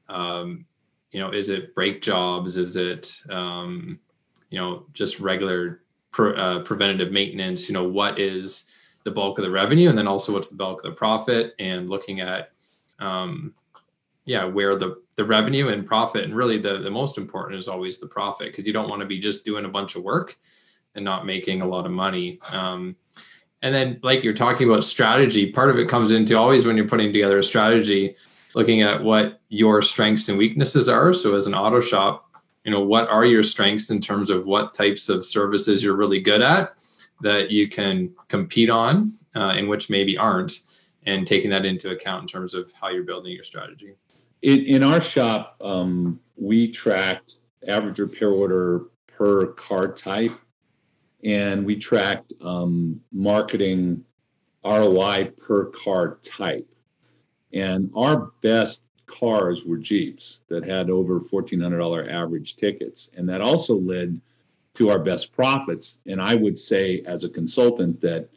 um, 0.10 0.66
you 1.12 1.20
know, 1.20 1.32
is 1.32 1.50
it 1.50 1.74
brake 1.74 2.02
jobs? 2.02 2.58
Is 2.58 2.76
it, 2.76 3.16
um, 3.30 4.00
you 4.50 4.60
know, 4.60 4.86
just 4.94 5.20
regular 5.20 5.82
pre- 6.16 6.36
uh, 6.36 6.60
preventative 6.60 7.12
maintenance? 7.12 7.68
You 7.68 7.74
know, 7.74 7.88
what 7.88 8.20
is 8.20 8.72
the 9.06 9.12
bulk 9.12 9.38
of 9.38 9.46
the 9.46 9.52
revenue 9.52 9.88
and 9.88 9.98
then 9.98 10.08
also 10.08 10.34
what's 10.34 10.50
the 10.50 10.56
bulk 10.56 10.84
of 10.84 10.90
the 10.90 10.96
profit 10.96 11.54
and 11.60 11.90
looking 11.90 12.20
at 12.20 12.52
um, 13.00 13.54
yeah 14.26 14.44
where 14.44 14.76
the 14.76 15.00
the 15.16 15.24
revenue 15.24 15.68
and 15.70 15.86
profit 15.86 16.24
and 16.24 16.36
really 16.36 16.58
the 16.58 16.80
the 16.80 16.90
most 16.90 17.18
important 17.18 17.58
is 17.58 17.68
always 17.68 18.00
the 18.00 18.08
profit 18.08 18.48
because 18.48 18.66
you 18.66 18.74
don't 18.74 18.90
want 18.90 19.00
to 19.00 19.06
be 19.06 19.20
just 19.20 19.46
doing 19.46 19.64
a 19.64 19.70
bunch 19.70 19.96
of 19.96 20.04
work 20.04 20.36
and 20.96 21.06
not 21.06 21.26
making 21.26 21.62
a 21.62 21.68
lot 21.68 21.86
of 21.86 21.92
money 21.92 22.40
um, 22.52 22.96
and 23.62 23.74
then 23.74 24.00
like 24.02 24.24
you're 24.24 24.34
talking 24.34 24.68
about 24.68 24.84
strategy 24.84 25.52
part 25.52 25.70
of 25.70 25.78
it 25.78 25.88
comes 25.88 26.12
into 26.12 26.36
always 26.36 26.66
when 26.66 26.76
you're 26.76 26.88
putting 26.88 27.14
together 27.14 27.38
a 27.38 27.44
strategy 27.44 28.16
looking 28.56 28.82
at 28.82 29.04
what 29.04 29.40
your 29.50 29.84
strengths 29.84 30.30
and 30.30 30.38
weaknesses 30.38 30.90
are 30.90 31.14
so 31.14 31.36
as 31.36 31.46
an 31.46 31.54
auto 31.54 31.80
shop 31.80 32.25
you 32.66 32.72
know 32.72 32.82
what 32.82 33.08
are 33.08 33.26
your 33.26 33.44
strengths 33.44 33.90
in 33.90 34.02
terms 34.02 34.30
of 34.30 34.46
what 34.46 34.74
types 34.74 35.08
of 35.08 35.24
services 35.24 35.84
you're 35.84 35.96
really 35.96 36.20
good 36.20 36.42
at 36.42 36.70
that 37.22 37.52
you 37.52 37.70
can 37.70 38.14
compete 38.28 38.70
on 38.70 39.12
uh, 39.36 39.54
and 39.56 39.70
which 39.70 39.90
maybe 39.90 40.18
aren't 40.18 40.52
and 41.06 41.28
taking 41.28 41.52
that 41.52 41.66
into 41.66 41.92
account 41.92 42.24
in 42.24 42.28
terms 42.28 42.54
of 42.54 42.72
how 42.74 42.90
you're 42.90 43.04
building 43.04 43.32
your 43.32 43.44
strategy? 43.44 43.94
In, 44.42 44.66
in 44.66 44.84
our 44.84 45.00
shop 45.00 45.56
um, 45.62 46.20
we 46.36 46.72
tracked 46.72 47.38
average 47.68 48.00
repair 48.00 48.32
order 48.32 48.88
per 49.08 49.48
car 49.54 49.94
type 49.94 50.32
and 51.24 51.66
we 51.66 51.76
tracked 51.76 52.34
um, 52.42 53.00
marketing 53.12 54.04
roi 54.64 55.32
per 55.38 55.66
car 55.66 56.20
type. 56.24 56.68
And 57.54 57.92
our 57.96 58.32
best 58.42 58.84
cars 59.08 59.66
were 59.66 59.78
jeeps 59.78 60.42
that 60.48 60.64
had 60.64 60.90
over 60.90 61.20
$1400 61.20 62.12
average 62.12 62.56
tickets 62.56 63.12
and 63.16 63.28
that 63.30 63.42
also 63.42 63.76
led 63.76 64.20
to 64.76 64.90
our 64.90 65.00
best 65.00 65.34
profits. 65.34 65.98
And 66.06 66.22
I 66.22 66.36
would 66.36 66.60
say, 66.60 67.02
as 67.06 67.24
a 67.24 67.30
consultant, 67.30 68.00
that 68.02 68.30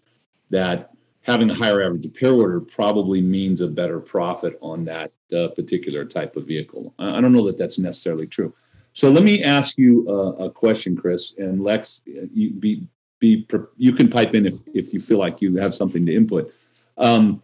that 0.51 0.91
having 1.23 1.51
a 1.51 1.55
higher 1.55 1.83
average 1.83 2.07
repair 2.07 2.33
order 2.33 2.61
probably 2.61 3.21
means 3.21 3.61
a 3.61 3.69
better 3.69 4.01
profit 4.01 4.57
on 4.63 4.85
that 4.87 5.13
uh, 5.37 5.49
particular 5.49 6.05
type 6.05 6.37
of 6.37 6.47
vehicle. 6.47 6.95
I 6.99 7.21
don't 7.21 7.33
know 7.33 7.45
that 7.47 7.59
that's 7.59 7.79
necessarily 7.79 8.27
true. 8.27 8.55
So 8.95 9.11
let 9.11 9.25
me 9.25 9.45
ask 9.45 9.77
you 9.77 10.09
a, 10.09 10.47
a 10.47 10.51
question, 10.51 10.97
Chris, 10.97 11.35
and 11.37 11.63
Lex. 11.63 12.01
You 12.07 12.51
be 12.53 12.83
be 13.19 13.47
you 13.77 13.93
can 13.93 14.09
pipe 14.09 14.35
in 14.35 14.47
if 14.47 14.57
if 14.75 14.93
you 14.93 15.01
feel 15.01 15.19
like 15.19 15.43
you 15.43 15.57
have 15.57 15.75
something 15.75 16.07
to 16.07 16.15
input. 16.15 16.53
Um, 16.97 17.43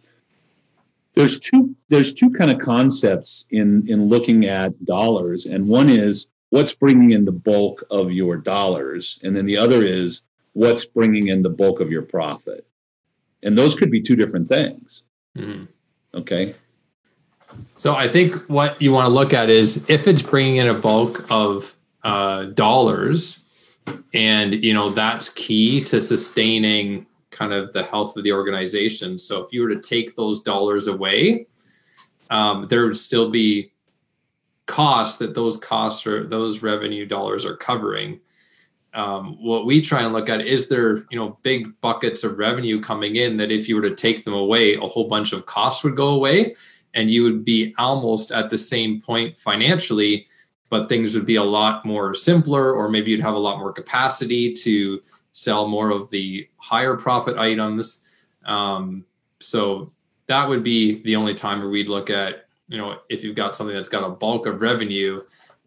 there's 1.15 1.39
two 1.39 1.75
there's 1.89 2.13
two 2.13 2.29
kind 2.31 2.51
of 2.51 2.59
concepts 2.59 3.45
in 3.49 3.83
in 3.87 4.05
looking 4.07 4.45
at 4.45 4.85
dollars, 4.85 5.45
and 5.45 5.67
one 5.67 5.89
is 5.89 6.27
what's 6.49 6.73
bringing 6.73 7.11
in 7.11 7.25
the 7.25 7.31
bulk 7.31 7.83
of 7.89 8.11
your 8.11 8.37
dollars, 8.37 9.19
and 9.23 9.35
then 9.35 9.45
the 9.45 9.57
other 9.57 9.85
is 9.85 10.23
what's 10.53 10.85
bringing 10.85 11.27
in 11.27 11.41
the 11.41 11.49
bulk 11.49 11.79
of 11.79 11.89
your 11.89 12.01
profit. 12.01 12.65
And 13.43 13.57
those 13.57 13.75
could 13.75 13.91
be 13.91 14.01
two 14.01 14.15
different 14.15 14.47
things. 14.47 15.03
Mm-hmm. 15.37 15.65
Okay. 16.13 16.55
So 17.75 17.93
I 17.93 18.07
think 18.07 18.35
what 18.47 18.81
you 18.81 18.91
want 18.91 19.07
to 19.07 19.13
look 19.13 19.33
at 19.33 19.49
is 19.49 19.89
if 19.89 20.07
it's 20.07 20.21
bringing 20.21 20.57
in 20.57 20.67
a 20.67 20.73
bulk 20.73 21.25
of 21.29 21.75
uh, 22.03 22.45
dollars, 22.45 23.41
and 24.13 24.53
you 24.63 24.73
know 24.73 24.89
that's 24.89 25.29
key 25.29 25.81
to 25.85 26.01
sustaining 26.01 27.05
kind 27.35 27.53
of 27.53 27.73
the 27.73 27.83
health 27.83 28.15
of 28.17 28.23
the 28.23 28.31
organization. 28.31 29.19
So 29.19 29.43
if 29.43 29.51
you 29.51 29.61
were 29.61 29.69
to 29.69 29.81
take 29.81 30.15
those 30.15 30.41
dollars 30.41 30.87
away, 30.87 31.47
um, 32.29 32.67
there 32.69 32.85
would 32.85 32.97
still 32.97 33.29
be 33.29 33.71
costs 34.65 35.19
that 35.19 35.35
those 35.35 35.57
costs 35.57 36.07
or 36.07 36.25
those 36.25 36.63
revenue 36.63 37.05
dollars 37.05 37.45
are 37.45 37.55
covering. 37.55 38.19
Um, 38.93 39.37
what 39.43 39.65
we 39.65 39.81
try 39.81 40.03
and 40.03 40.13
look 40.13 40.29
at 40.29 40.41
is 40.41 40.69
there 40.69 41.05
you 41.11 41.19
know 41.19 41.37
big 41.43 41.79
buckets 41.81 42.23
of 42.23 42.37
revenue 42.37 42.79
coming 42.81 43.17
in 43.17 43.37
that 43.37 43.51
if 43.51 43.67
you 43.67 43.75
were 43.75 43.81
to 43.81 43.95
take 43.95 44.23
them 44.23 44.33
away, 44.33 44.75
a 44.75 44.79
whole 44.79 45.07
bunch 45.07 45.33
of 45.33 45.45
costs 45.45 45.83
would 45.83 45.97
go 45.97 46.09
away, 46.09 46.55
and 46.93 47.11
you 47.11 47.23
would 47.23 47.43
be 47.43 47.75
almost 47.77 48.31
at 48.31 48.49
the 48.49 48.57
same 48.57 49.01
point 49.01 49.37
financially 49.37 50.25
but 50.69 50.89
things 50.89 51.15
would 51.15 51.25
be 51.25 51.35
a 51.35 51.43
lot 51.43 51.85
more 51.85 52.13
simpler 52.13 52.73
or 52.73 52.89
maybe 52.89 53.11
you'd 53.11 53.19
have 53.19 53.35
a 53.35 53.39
lot 53.39 53.59
more 53.59 53.71
capacity 53.71 54.51
to 54.51 55.01
sell 55.35 55.67
more 55.67 55.91
of 55.91 56.09
the 56.11 56.47
higher 56.55 56.95
profit 56.95 57.37
items. 57.37 58.27
Um, 58.45 59.05
so 59.39 59.91
that 60.27 60.47
would 60.47 60.63
be 60.63 61.03
the 61.03 61.17
only 61.17 61.35
time 61.35 61.59
where 61.59 61.69
we'd 61.69 61.89
look 61.89 62.09
at 62.09 62.45
you 62.69 62.77
know 62.77 62.97
if 63.09 63.23
you've 63.23 63.35
got 63.35 63.55
something 63.55 63.75
that's 63.75 63.89
got 63.89 64.03
a 64.03 64.09
bulk 64.09 64.47
of 64.47 64.61
revenue 64.61 65.21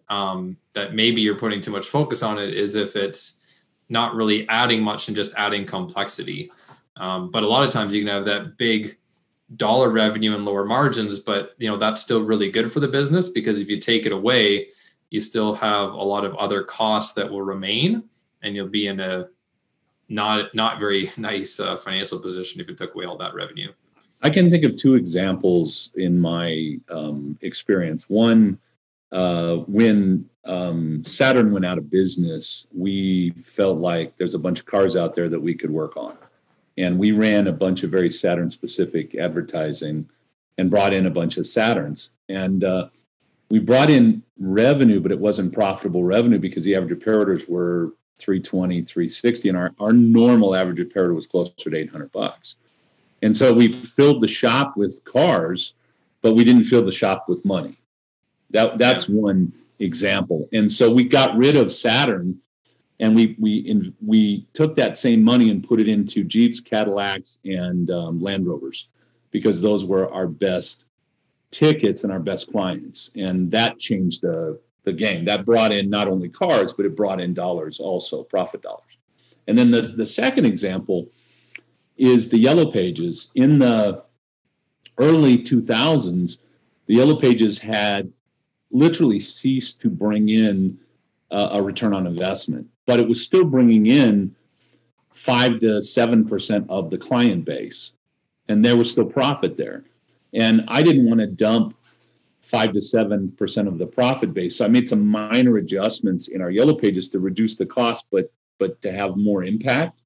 um, 0.08 0.56
that 0.72 0.94
maybe 0.94 1.20
you're 1.20 1.38
putting 1.38 1.60
too 1.60 1.70
much 1.70 1.86
focus 1.86 2.22
on 2.22 2.38
it 2.38 2.54
is 2.54 2.76
if 2.76 2.96
it's 2.96 3.66
not 3.90 4.14
really 4.14 4.48
adding 4.48 4.82
much 4.82 5.08
and 5.08 5.16
just 5.16 5.34
adding 5.36 5.66
complexity. 5.66 6.50
Um, 6.96 7.30
but 7.30 7.42
a 7.42 7.46
lot 7.46 7.66
of 7.66 7.70
times 7.70 7.94
you 7.94 8.00
can 8.00 8.12
have 8.12 8.24
that 8.24 8.56
big 8.56 8.96
dollar 9.56 9.90
revenue 9.90 10.34
and 10.34 10.44
lower 10.44 10.64
margins 10.64 11.18
but 11.18 11.54
you 11.58 11.68
know 11.68 11.76
that's 11.76 12.02
still 12.02 12.22
really 12.22 12.50
good 12.50 12.70
for 12.70 12.80
the 12.80 12.88
business 12.88 13.30
because 13.30 13.60
if 13.60 13.68
you 13.70 13.78
take 13.78 14.04
it 14.04 14.12
away 14.12 14.68
you 15.08 15.20
still 15.20 15.54
have 15.54 15.92
a 15.92 16.02
lot 16.02 16.22
of 16.22 16.34
other 16.34 16.62
costs 16.62 17.14
that 17.14 17.30
will 17.30 17.40
remain 17.40 18.02
and 18.42 18.54
you'll 18.54 18.68
be 18.68 18.88
in 18.88 19.00
a 19.00 19.26
not 20.08 20.54
not 20.54 20.78
very 20.78 21.10
nice 21.16 21.60
uh, 21.60 21.76
financial 21.76 22.18
position 22.18 22.60
if 22.60 22.68
it 22.68 22.76
took 22.76 22.94
away 22.94 23.04
all 23.04 23.16
that 23.18 23.34
revenue. 23.34 23.72
I 24.22 24.30
can 24.30 24.50
think 24.50 24.64
of 24.64 24.76
two 24.76 24.94
examples 24.94 25.90
in 25.94 26.18
my 26.18 26.78
um, 26.90 27.38
experience. 27.42 28.10
One 28.10 28.58
uh, 29.12 29.56
when 29.66 30.28
um, 30.44 31.04
saturn 31.04 31.52
went 31.52 31.64
out 31.64 31.78
of 31.78 31.90
business 31.90 32.66
we 32.72 33.30
felt 33.42 33.78
like 33.78 34.16
there's 34.16 34.34
a 34.34 34.38
bunch 34.38 34.60
of 34.60 34.66
cars 34.66 34.96
out 34.96 35.14
there 35.14 35.28
that 35.28 35.40
we 35.40 35.54
could 35.54 35.70
work 35.70 35.96
on. 35.96 36.16
And 36.76 36.98
we 36.98 37.12
ran 37.12 37.48
a 37.48 37.52
bunch 37.52 37.82
of 37.82 37.90
very 37.90 38.10
saturn 38.10 38.50
specific 38.50 39.14
advertising 39.16 40.08
and 40.58 40.70
brought 40.70 40.92
in 40.92 41.06
a 41.06 41.10
bunch 41.10 41.36
of 41.36 41.44
saturns. 41.44 42.10
And 42.28 42.62
uh, 42.64 42.88
we 43.50 43.58
brought 43.58 43.90
in 43.90 44.22
revenue, 44.38 45.00
but 45.00 45.12
it 45.12 45.18
wasn't 45.18 45.52
profitable 45.52 46.04
revenue 46.04 46.38
because 46.38 46.64
the 46.64 46.76
average 46.76 47.06
orders 47.06 47.48
were 47.48 47.92
320, 48.18 48.82
360, 48.82 49.48
and 49.48 49.58
our, 49.58 49.74
our 49.78 49.92
normal 49.92 50.56
average 50.56 50.80
repair 50.80 51.12
was 51.12 51.26
closer 51.26 51.52
to 51.56 51.76
800 51.76 52.12
bucks. 52.12 52.56
And 53.22 53.36
so 53.36 53.52
we 53.52 53.72
filled 53.72 54.22
the 54.22 54.28
shop 54.28 54.76
with 54.76 55.02
cars, 55.04 55.74
but 56.22 56.34
we 56.34 56.44
didn't 56.44 56.64
fill 56.64 56.84
the 56.84 56.92
shop 56.92 57.28
with 57.28 57.44
money. 57.44 57.78
That 58.50 58.78
that's 58.78 59.08
one 59.08 59.52
example. 59.78 60.48
And 60.52 60.70
so 60.70 60.92
we 60.92 61.04
got 61.04 61.36
rid 61.36 61.56
of 61.56 61.70
Saturn, 61.70 62.38
and 63.00 63.14
we 63.14 63.36
we 63.38 63.56
in, 63.58 63.94
we 64.04 64.46
took 64.52 64.74
that 64.76 64.96
same 64.96 65.22
money 65.22 65.50
and 65.50 65.66
put 65.66 65.80
it 65.80 65.88
into 65.88 66.24
Jeeps, 66.24 66.60
Cadillacs, 66.60 67.40
and 67.44 67.90
um, 67.90 68.20
Land 68.20 68.46
Rovers 68.46 68.88
because 69.30 69.60
those 69.60 69.84
were 69.84 70.12
our 70.12 70.26
best 70.26 70.84
tickets 71.50 72.04
and 72.04 72.12
our 72.12 72.20
best 72.20 72.50
clients. 72.50 73.10
And 73.16 73.50
that 73.50 73.78
changed 73.78 74.22
the, 74.22 74.58
the 74.88 74.92
game. 74.94 75.24
That 75.26 75.44
brought 75.44 75.70
in 75.70 75.90
not 75.90 76.08
only 76.08 76.28
cars, 76.28 76.72
but 76.72 76.86
it 76.86 76.96
brought 76.96 77.20
in 77.20 77.34
dollars 77.34 77.78
also, 77.78 78.24
profit 78.24 78.62
dollars. 78.62 78.98
And 79.46 79.56
then 79.56 79.70
the, 79.70 79.82
the 79.82 80.06
second 80.06 80.46
example 80.46 81.08
is 81.96 82.28
the 82.28 82.38
Yellow 82.38 82.70
Pages. 82.70 83.30
In 83.34 83.58
the 83.58 84.02
early 84.96 85.38
2000s, 85.38 86.38
the 86.86 86.94
Yellow 86.94 87.16
Pages 87.16 87.58
had 87.58 88.10
literally 88.70 89.20
ceased 89.20 89.80
to 89.82 89.90
bring 89.90 90.28
in 90.30 90.78
uh, 91.30 91.50
a 91.52 91.62
return 91.62 91.94
on 91.94 92.06
investment, 92.06 92.66
but 92.86 92.98
it 92.98 93.06
was 93.06 93.22
still 93.22 93.44
bringing 93.44 93.86
in 93.86 94.34
five 95.12 95.58
to 95.60 95.82
seven 95.82 96.26
percent 96.26 96.64
of 96.70 96.90
the 96.90 96.96
client 96.96 97.44
base, 97.44 97.92
and 98.48 98.64
there 98.64 98.76
was 98.76 98.90
still 98.90 99.04
profit 99.04 99.56
there. 99.56 99.84
And 100.32 100.64
I 100.68 100.82
didn't 100.82 101.06
want 101.06 101.20
to 101.20 101.26
dump 101.26 101.77
five 102.48 102.72
to 102.72 102.80
seven 102.80 103.30
percent 103.32 103.68
of 103.68 103.78
the 103.78 103.86
profit 103.86 104.32
base. 104.32 104.56
So 104.56 104.64
I 104.64 104.68
made 104.68 104.88
some 104.88 105.06
minor 105.06 105.58
adjustments 105.58 106.28
in 106.28 106.40
our 106.40 106.50
yellow 106.50 106.74
pages 106.74 107.08
to 107.10 107.18
reduce 107.18 107.56
the 107.56 107.66
cost, 107.66 108.06
but 108.10 108.32
but 108.58 108.80
to 108.82 108.90
have 108.90 109.16
more 109.16 109.44
impact. 109.44 110.00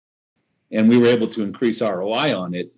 And 0.70 0.88
we 0.88 0.98
were 0.98 1.06
able 1.06 1.28
to 1.28 1.42
increase 1.42 1.80
ROI 1.80 2.36
on 2.36 2.54
it 2.54 2.72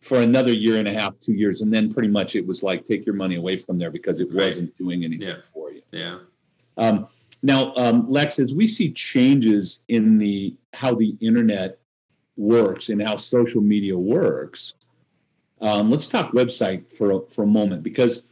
for 0.00 0.20
another 0.20 0.52
year 0.52 0.78
and 0.78 0.88
a 0.88 0.92
half, 0.92 1.18
two 1.18 1.32
years, 1.32 1.62
and 1.62 1.72
then 1.72 1.92
pretty 1.92 2.08
much 2.08 2.36
it 2.36 2.46
was 2.46 2.62
like 2.62 2.84
take 2.84 3.06
your 3.06 3.14
money 3.14 3.36
away 3.36 3.56
from 3.56 3.78
there 3.78 3.90
because 3.90 4.20
it 4.20 4.28
right. 4.28 4.44
wasn't 4.46 4.76
doing 4.76 5.04
anything 5.04 5.28
yeah. 5.28 5.40
for 5.52 5.72
you. 5.72 5.82
Yeah. 5.92 6.18
Um, 6.76 7.06
now, 7.42 7.74
um, 7.76 8.10
Lex, 8.10 8.38
as 8.38 8.54
we 8.54 8.66
see 8.66 8.90
changes 8.92 9.80
in 9.88 10.18
the 10.18 10.56
how 10.72 10.94
the 10.94 11.16
internet 11.20 11.78
works 12.36 12.88
and 12.88 13.00
how 13.00 13.16
social 13.16 13.60
media 13.60 13.96
works, 13.96 14.74
um, 15.60 15.90
let's 15.90 16.06
talk 16.06 16.32
website 16.32 16.84
for 16.96 17.12
a, 17.12 17.20
for 17.30 17.44
a 17.44 17.46
moment 17.46 17.82
because 17.82 18.24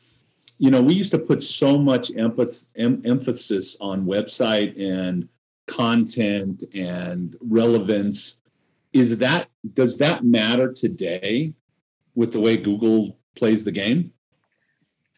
you 0.62 0.70
know 0.70 0.80
we 0.80 0.94
used 0.94 1.10
to 1.10 1.18
put 1.18 1.42
so 1.42 1.76
much 1.76 2.10
empath- 2.12 2.66
em- 2.76 3.02
emphasis 3.04 3.76
on 3.80 4.06
website 4.06 4.80
and 4.80 5.28
content 5.66 6.62
and 6.72 7.36
relevance. 7.40 8.36
Is 8.92 9.18
that 9.18 9.48
does 9.74 9.98
that 9.98 10.24
matter 10.24 10.72
today 10.72 11.52
with 12.14 12.30
the 12.32 12.38
way 12.38 12.56
Google 12.56 13.18
plays 13.34 13.64
the 13.64 13.72
game? 13.72 14.12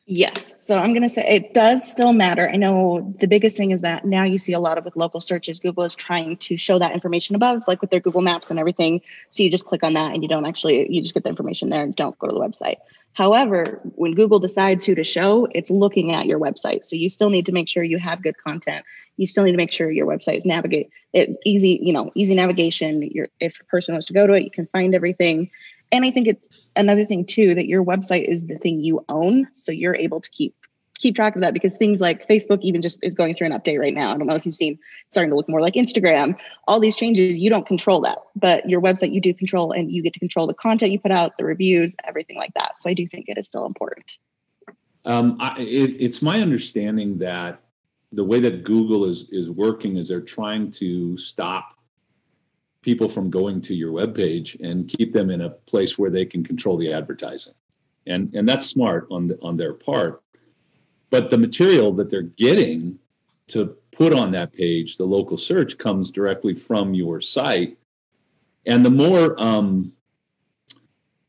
Yes. 0.06 0.54
So 0.62 0.76
I'm 0.76 0.90
going 0.90 1.02
to 1.02 1.08
say 1.08 1.26
it 1.26 1.54
does 1.54 1.90
still 1.90 2.12
matter. 2.12 2.50
I 2.50 2.56
know 2.56 3.14
the 3.20 3.26
biggest 3.26 3.56
thing 3.56 3.70
is 3.70 3.80
that 3.80 4.04
now 4.04 4.23
you 4.23 4.37
see 4.37 4.52
a 4.52 4.61
lot 4.61 4.76
of 4.76 4.84
with 4.84 4.96
local 4.96 5.18
searches, 5.18 5.61
Google 5.61 5.84
is 5.84 5.96
trying 5.96 6.37
to 6.38 6.58
show 6.58 6.78
that 6.78 6.92
information 6.92 7.34
above, 7.34 7.62
like 7.66 7.80
with 7.80 7.90
their 7.90 8.00
Google 8.00 8.20
Maps 8.20 8.50
and 8.50 8.58
everything. 8.58 9.00
So 9.30 9.42
you 9.42 9.50
just 9.50 9.64
click 9.64 9.82
on 9.82 9.94
that 9.94 10.12
and 10.12 10.23
you 10.23 10.28
don't 10.28 10.44
actually, 10.44 10.92
you 10.92 11.00
just 11.00 11.14
get 11.14 11.23
the 11.23 11.30
information 11.30 11.70
there 11.70 11.82
and 11.82 11.96
don't 11.96 12.18
go 12.18 12.26
to 12.28 12.34
the 12.34 12.40
website. 12.40 12.76
However, 13.14 13.78
when 13.94 14.12
Google 14.12 14.40
decides 14.40 14.84
who 14.84 14.94
to 14.94 15.04
show, 15.04 15.49
it's 15.54 15.70
looking 15.70 16.12
at 16.12 16.26
your 16.26 16.38
website. 16.38 16.84
So 16.84 16.96
you 16.96 17.08
still 17.08 17.30
need 17.30 17.46
to 17.46 17.52
make 17.52 17.68
sure 17.68 17.82
you 17.82 17.99
have 17.99 18.23
good 18.23 18.37
content. 18.37 18.84
You 19.16 19.26
still 19.26 19.44
need 19.44 19.52
to 19.52 19.56
make 19.56 19.73
sure 19.73 19.90
your 19.90 20.06
website 20.06 20.37
is 20.37 20.44
navigate. 20.44 20.90
It's 21.12 21.37
easy, 21.46 21.78
you 21.80 21.92
know, 21.92 22.11
easy 22.14 22.34
navigation. 22.34 23.02
Your 23.02 23.28
if 23.38 23.61
a 23.61 23.64
person 23.64 23.94
wants 23.94 24.06
to 24.08 24.12
go 24.12 24.26
to 24.26 24.34
it, 24.34 24.42
you 24.42 24.50
can 24.50 24.66
find 24.66 24.94
everything 24.94 25.50
and 25.94 26.04
i 26.04 26.10
think 26.10 26.26
it's 26.26 26.68
another 26.76 27.04
thing 27.04 27.24
too 27.24 27.54
that 27.54 27.66
your 27.66 27.84
website 27.84 28.28
is 28.28 28.46
the 28.46 28.58
thing 28.58 28.80
you 28.80 29.04
own 29.08 29.46
so 29.52 29.72
you're 29.72 29.96
able 29.96 30.20
to 30.20 30.30
keep 30.30 30.54
keep 30.98 31.16
track 31.16 31.34
of 31.34 31.42
that 31.42 31.52
because 31.52 31.76
things 31.76 32.00
like 32.00 32.26
facebook 32.28 32.60
even 32.62 32.82
just 32.82 33.02
is 33.02 33.14
going 33.14 33.34
through 33.34 33.46
an 33.46 33.52
update 33.52 33.78
right 33.78 33.94
now. 33.94 34.14
I 34.14 34.16
don't 34.16 34.26
know 34.26 34.34
if 34.34 34.46
you've 34.46 34.54
seen 34.54 34.78
starting 35.10 35.30
to 35.30 35.36
look 35.36 35.48
more 35.48 35.60
like 35.60 35.74
instagram. 35.74 36.36
All 36.68 36.80
these 36.80 36.96
changes 36.96 37.36
you 37.36 37.50
don't 37.50 37.66
control 37.66 38.00
that 38.02 38.18
but 38.36 38.68
your 38.68 38.80
website 38.80 39.12
you 39.12 39.20
do 39.20 39.34
control 39.34 39.72
and 39.72 39.90
you 39.90 40.02
get 40.02 40.12
to 40.14 40.20
control 40.20 40.46
the 40.46 40.54
content 40.54 40.92
you 40.92 41.00
put 41.00 41.10
out 41.10 41.36
the 41.38 41.44
reviews 41.44 41.96
everything 42.04 42.36
like 42.36 42.54
that. 42.54 42.78
So 42.78 42.90
i 42.90 42.94
do 42.94 43.06
think 43.06 43.28
it 43.28 43.38
is 43.38 43.46
still 43.46 43.66
important. 43.66 44.18
Um, 45.06 45.36
I, 45.40 45.54
it, 45.58 45.96
it's 46.00 46.22
my 46.22 46.40
understanding 46.40 47.18
that 47.18 47.60
the 48.12 48.24
way 48.24 48.40
that 48.40 48.64
google 48.64 49.04
is 49.04 49.28
is 49.30 49.50
working 49.50 49.96
is 49.96 50.08
they're 50.08 50.20
trying 50.20 50.70
to 50.70 51.18
stop 51.18 51.73
people 52.84 53.08
from 53.08 53.30
going 53.30 53.60
to 53.62 53.74
your 53.74 53.92
webpage 53.92 54.60
and 54.60 54.88
keep 54.88 55.12
them 55.12 55.30
in 55.30 55.40
a 55.40 55.50
place 55.50 55.98
where 55.98 56.10
they 56.10 56.26
can 56.26 56.44
control 56.44 56.76
the 56.76 56.92
advertising. 56.92 57.54
And, 58.06 58.32
and 58.34 58.46
that's 58.46 58.66
smart 58.66 59.06
on, 59.10 59.26
the, 59.26 59.38
on 59.40 59.56
their 59.56 59.72
part. 59.72 60.22
But 61.08 61.30
the 61.30 61.38
material 61.38 61.92
that 61.94 62.10
they're 62.10 62.22
getting 62.22 62.98
to 63.48 63.76
put 63.92 64.12
on 64.12 64.30
that 64.32 64.52
page, 64.52 64.96
the 64.96 65.06
local 65.06 65.36
search, 65.36 65.78
comes 65.78 66.10
directly 66.10 66.54
from 66.54 66.92
your 66.92 67.20
site. 67.20 67.78
And 68.66 68.84
the 68.84 68.90
more 68.90 69.40
um, 69.40 69.92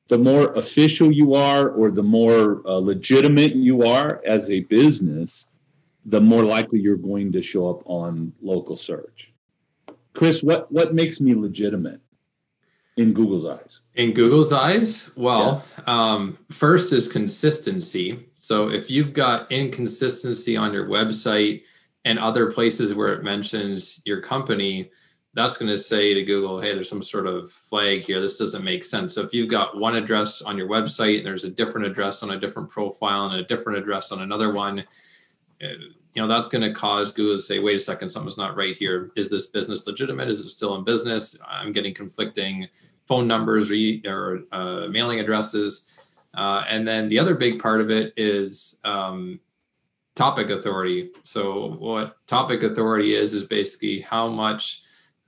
the 0.07 0.17
more 0.17 0.53
official 0.53 1.12
you 1.12 1.33
are, 1.33 1.69
or 1.69 1.89
the 1.89 2.03
more 2.03 2.62
uh, 2.67 2.75
legitimate 2.75 3.55
you 3.55 3.83
are 3.83 4.21
as 4.25 4.51
a 4.51 4.59
business, 4.62 5.47
the 6.05 6.21
more 6.21 6.43
likely 6.43 6.79
you're 6.79 6.95
going 6.97 7.31
to 7.31 7.41
show 7.41 7.67
up 7.67 7.81
on 7.85 8.31
local 8.41 8.75
search. 8.75 9.33
Chris, 10.15 10.41
what 10.41 10.72
what 10.72 10.93
makes 10.93 11.19
me 11.22 11.34
legitimate 11.34 12.00
in 12.98 13.13
Google's 13.13 13.45
eyes? 13.45 13.81
In 13.95 14.13
Google's 14.13 14.53
eyes, 14.53 15.12
well, 15.15 15.63
yeah. 15.77 15.84
um, 15.88 16.38
first 16.51 16.93
is 16.93 17.07
consistency. 17.07 18.27
So 18.36 18.69
if 18.69 18.89
you've 18.89 19.13
got 19.13 19.51
inconsistency 19.51 20.57
on 20.57 20.74
your 20.74 20.88
website 20.88 21.63
and 22.05 22.19
other 22.19 22.51
places 22.51 22.93
where 22.93 23.13
it 23.13 23.24
mentions 23.24 24.01
your 24.05 24.22
company, 24.22 24.89
that's 25.34 25.57
going 25.57 25.69
to 25.69 25.77
say 25.77 26.13
to 26.13 26.24
Google, 26.24 26.62
hey, 26.62 26.74
there's 26.74 26.89
some 26.89 27.03
sort 27.03 27.27
of 27.27 27.51
flag 27.51 28.05
here. 28.05 28.22
This 28.22 28.38
doesn't 28.38 28.63
make 28.63 28.86
sense. 28.86 29.15
So 29.15 29.22
if 29.22 29.34
you've 29.34 29.50
got 29.50 29.77
one 29.77 29.95
address 29.95 30.41
on 30.41 30.57
your 30.57 30.69
website 30.69 31.17
and 31.17 31.25
there's 31.25 31.43
a 31.43 31.51
different 31.51 31.88
address 31.88 32.24
on 32.24 32.31
a 32.31 32.39
different 32.39 32.69
profile 32.69 33.27
and 33.27 33.39
a 33.41 33.43
different 33.43 33.79
address 33.79 34.13
on 34.13 34.22
another 34.22 34.53
one, 34.53 34.86
you 35.59 36.21
know 36.21 36.27
that's 36.27 36.47
going 36.47 36.62
to 36.62 36.74
cause 36.74 37.12
Google 37.12 37.35
to 37.35 37.41
say, 37.41 37.59
wait 37.59 37.75
a 37.75 37.79
second, 37.79 38.09
something's 38.09 38.38
not 38.38 38.55
right 38.55 38.75
here. 38.75 39.12
Is 39.15 39.29
this 39.29 39.47
business 39.47 39.85
legitimate? 39.85 40.29
Is 40.29 40.39
it 40.39 40.50
still 40.50 40.75
in 40.75 40.83
business? 40.83 41.38
I'm 41.47 41.74
getting 41.74 41.93
conflicting 41.93 42.67
phone 43.07 43.27
numbers 43.27 43.69
or, 43.71 43.77
or 44.05 44.39
uh, 44.51 44.88
mailing 44.88 45.19
addresses. 45.19 46.19
Uh, 46.33 46.63
and 46.69 46.88
then 46.88 47.07
the 47.09 47.19
other 47.19 47.35
big 47.35 47.62
part 47.62 47.81
of 47.81 47.89
it 47.89 48.13
is 48.17 48.79
um, 48.83 49.39
topic 50.15 50.50
authority. 50.50 51.09
So 51.24 51.75
what 51.79 52.17
topic 52.27 52.63
authority 52.63 53.15
is 53.15 53.33
is 53.33 53.43
basically 53.43 54.00
how 54.00 54.27
much 54.27 54.81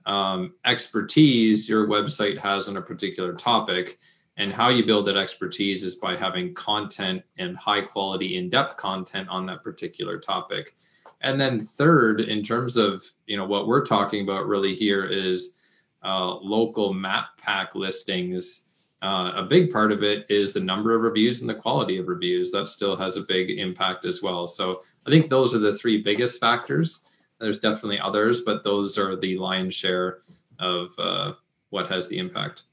um, 0.06 0.54
expertise 0.64 1.68
your 1.68 1.86
website 1.86 2.38
has 2.38 2.68
on 2.68 2.78
a 2.78 2.82
particular 2.82 3.34
topic. 3.34 3.98
And 4.38 4.52
how 4.52 4.68
you 4.68 4.86
build 4.86 5.06
that 5.08 5.16
expertise 5.16 5.82
is 5.82 5.96
by 5.96 6.16
having 6.16 6.54
content 6.54 7.22
and 7.38 7.56
high 7.56 7.80
quality, 7.80 8.36
in 8.36 8.48
depth 8.48 8.76
content 8.76 9.28
on 9.28 9.44
that 9.46 9.64
particular 9.64 10.18
topic. 10.18 10.74
And 11.20 11.40
then 11.40 11.58
third, 11.58 12.20
in 12.20 12.44
terms 12.44 12.76
of 12.76 13.02
you 13.26 13.36
know 13.36 13.44
what 13.44 13.66
we're 13.66 13.84
talking 13.84 14.22
about 14.22 14.46
really 14.46 14.74
here 14.74 15.04
is 15.04 15.86
uh, 16.04 16.36
local 16.36 16.94
map 16.94 17.36
pack 17.36 17.74
listings. 17.74 18.76
Uh, 19.02 19.32
a 19.34 19.42
big 19.42 19.72
part 19.72 19.92
of 19.92 20.02
it 20.02 20.26
is 20.28 20.52
the 20.52 20.60
number 20.60 20.94
of 20.94 21.02
reviews 21.02 21.40
and 21.40 21.50
the 21.50 21.54
quality 21.54 21.98
of 21.98 22.08
reviews. 22.08 22.52
That 22.52 22.68
still 22.68 22.96
has 22.96 23.16
a 23.16 23.22
big 23.22 23.50
impact 23.50 24.04
as 24.04 24.22
well. 24.22 24.46
So 24.46 24.80
I 25.06 25.10
think 25.10 25.28
those 25.28 25.54
are 25.54 25.60
the 25.60 25.74
three 25.74 26.00
biggest 26.00 26.40
factors. 26.40 27.26
There's 27.38 27.58
definitely 27.58 28.00
others, 28.00 28.42
but 28.42 28.62
those 28.62 28.98
are 28.98 29.16
the 29.16 29.36
lion's 29.36 29.74
share 29.74 30.18
of 30.58 30.92
uh, 30.98 31.32
what 31.70 31.88
has 31.88 32.08
the 32.08 32.18
impact. 32.18 32.64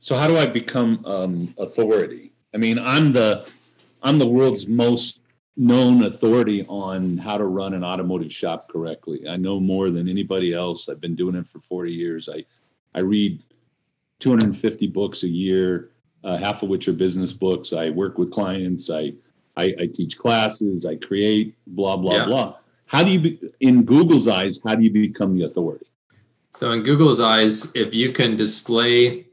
So 0.00 0.16
how 0.16 0.28
do 0.28 0.36
I 0.36 0.46
become 0.46 1.04
um, 1.04 1.54
authority? 1.58 2.32
I 2.54 2.58
mean, 2.58 2.78
I'm 2.78 3.12
the 3.12 3.46
I'm 4.02 4.18
the 4.18 4.26
world's 4.26 4.68
most 4.68 5.20
known 5.56 6.04
authority 6.04 6.64
on 6.68 7.18
how 7.18 7.36
to 7.36 7.44
run 7.44 7.74
an 7.74 7.82
automotive 7.82 8.32
shop 8.32 8.68
correctly. 8.70 9.28
I 9.28 9.36
know 9.36 9.58
more 9.58 9.90
than 9.90 10.08
anybody 10.08 10.54
else. 10.54 10.88
I've 10.88 11.00
been 11.00 11.16
doing 11.16 11.34
it 11.34 11.48
for 11.48 11.60
40 11.60 11.92
years. 11.92 12.28
I 12.28 12.44
I 12.94 13.00
read 13.00 13.42
250 14.20 14.86
books 14.88 15.24
a 15.24 15.28
year, 15.28 15.90
uh, 16.24 16.36
half 16.36 16.62
of 16.62 16.68
which 16.68 16.88
are 16.88 16.92
business 16.92 17.32
books. 17.32 17.72
I 17.72 17.90
work 17.90 18.18
with 18.18 18.30
clients. 18.30 18.90
I 18.90 19.14
I, 19.56 19.74
I 19.80 19.86
teach 19.92 20.16
classes. 20.16 20.86
I 20.86 20.96
create 20.96 21.56
blah 21.66 21.96
blah 21.96 22.16
yeah. 22.16 22.24
blah. 22.26 22.54
How 22.86 23.04
do 23.04 23.10
you, 23.10 23.20
be, 23.20 23.38
in 23.60 23.84
Google's 23.84 24.26
eyes, 24.26 24.60
how 24.64 24.74
do 24.74 24.82
you 24.82 24.90
become 24.90 25.36
the 25.36 25.44
authority? 25.44 25.84
So, 26.52 26.72
in 26.72 26.82
Google's 26.82 27.20
eyes, 27.20 27.70
if 27.74 27.94
you 27.94 28.12
can 28.12 28.34
display 28.34 29.27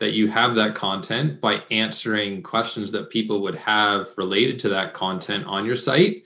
that 0.00 0.14
you 0.14 0.26
have 0.28 0.54
that 0.54 0.74
content 0.74 1.40
by 1.40 1.62
answering 1.70 2.42
questions 2.42 2.90
that 2.90 3.10
people 3.10 3.40
would 3.42 3.54
have 3.54 4.08
related 4.16 4.58
to 4.58 4.68
that 4.70 4.94
content 4.94 5.44
on 5.46 5.64
your 5.64 5.76
site, 5.76 6.24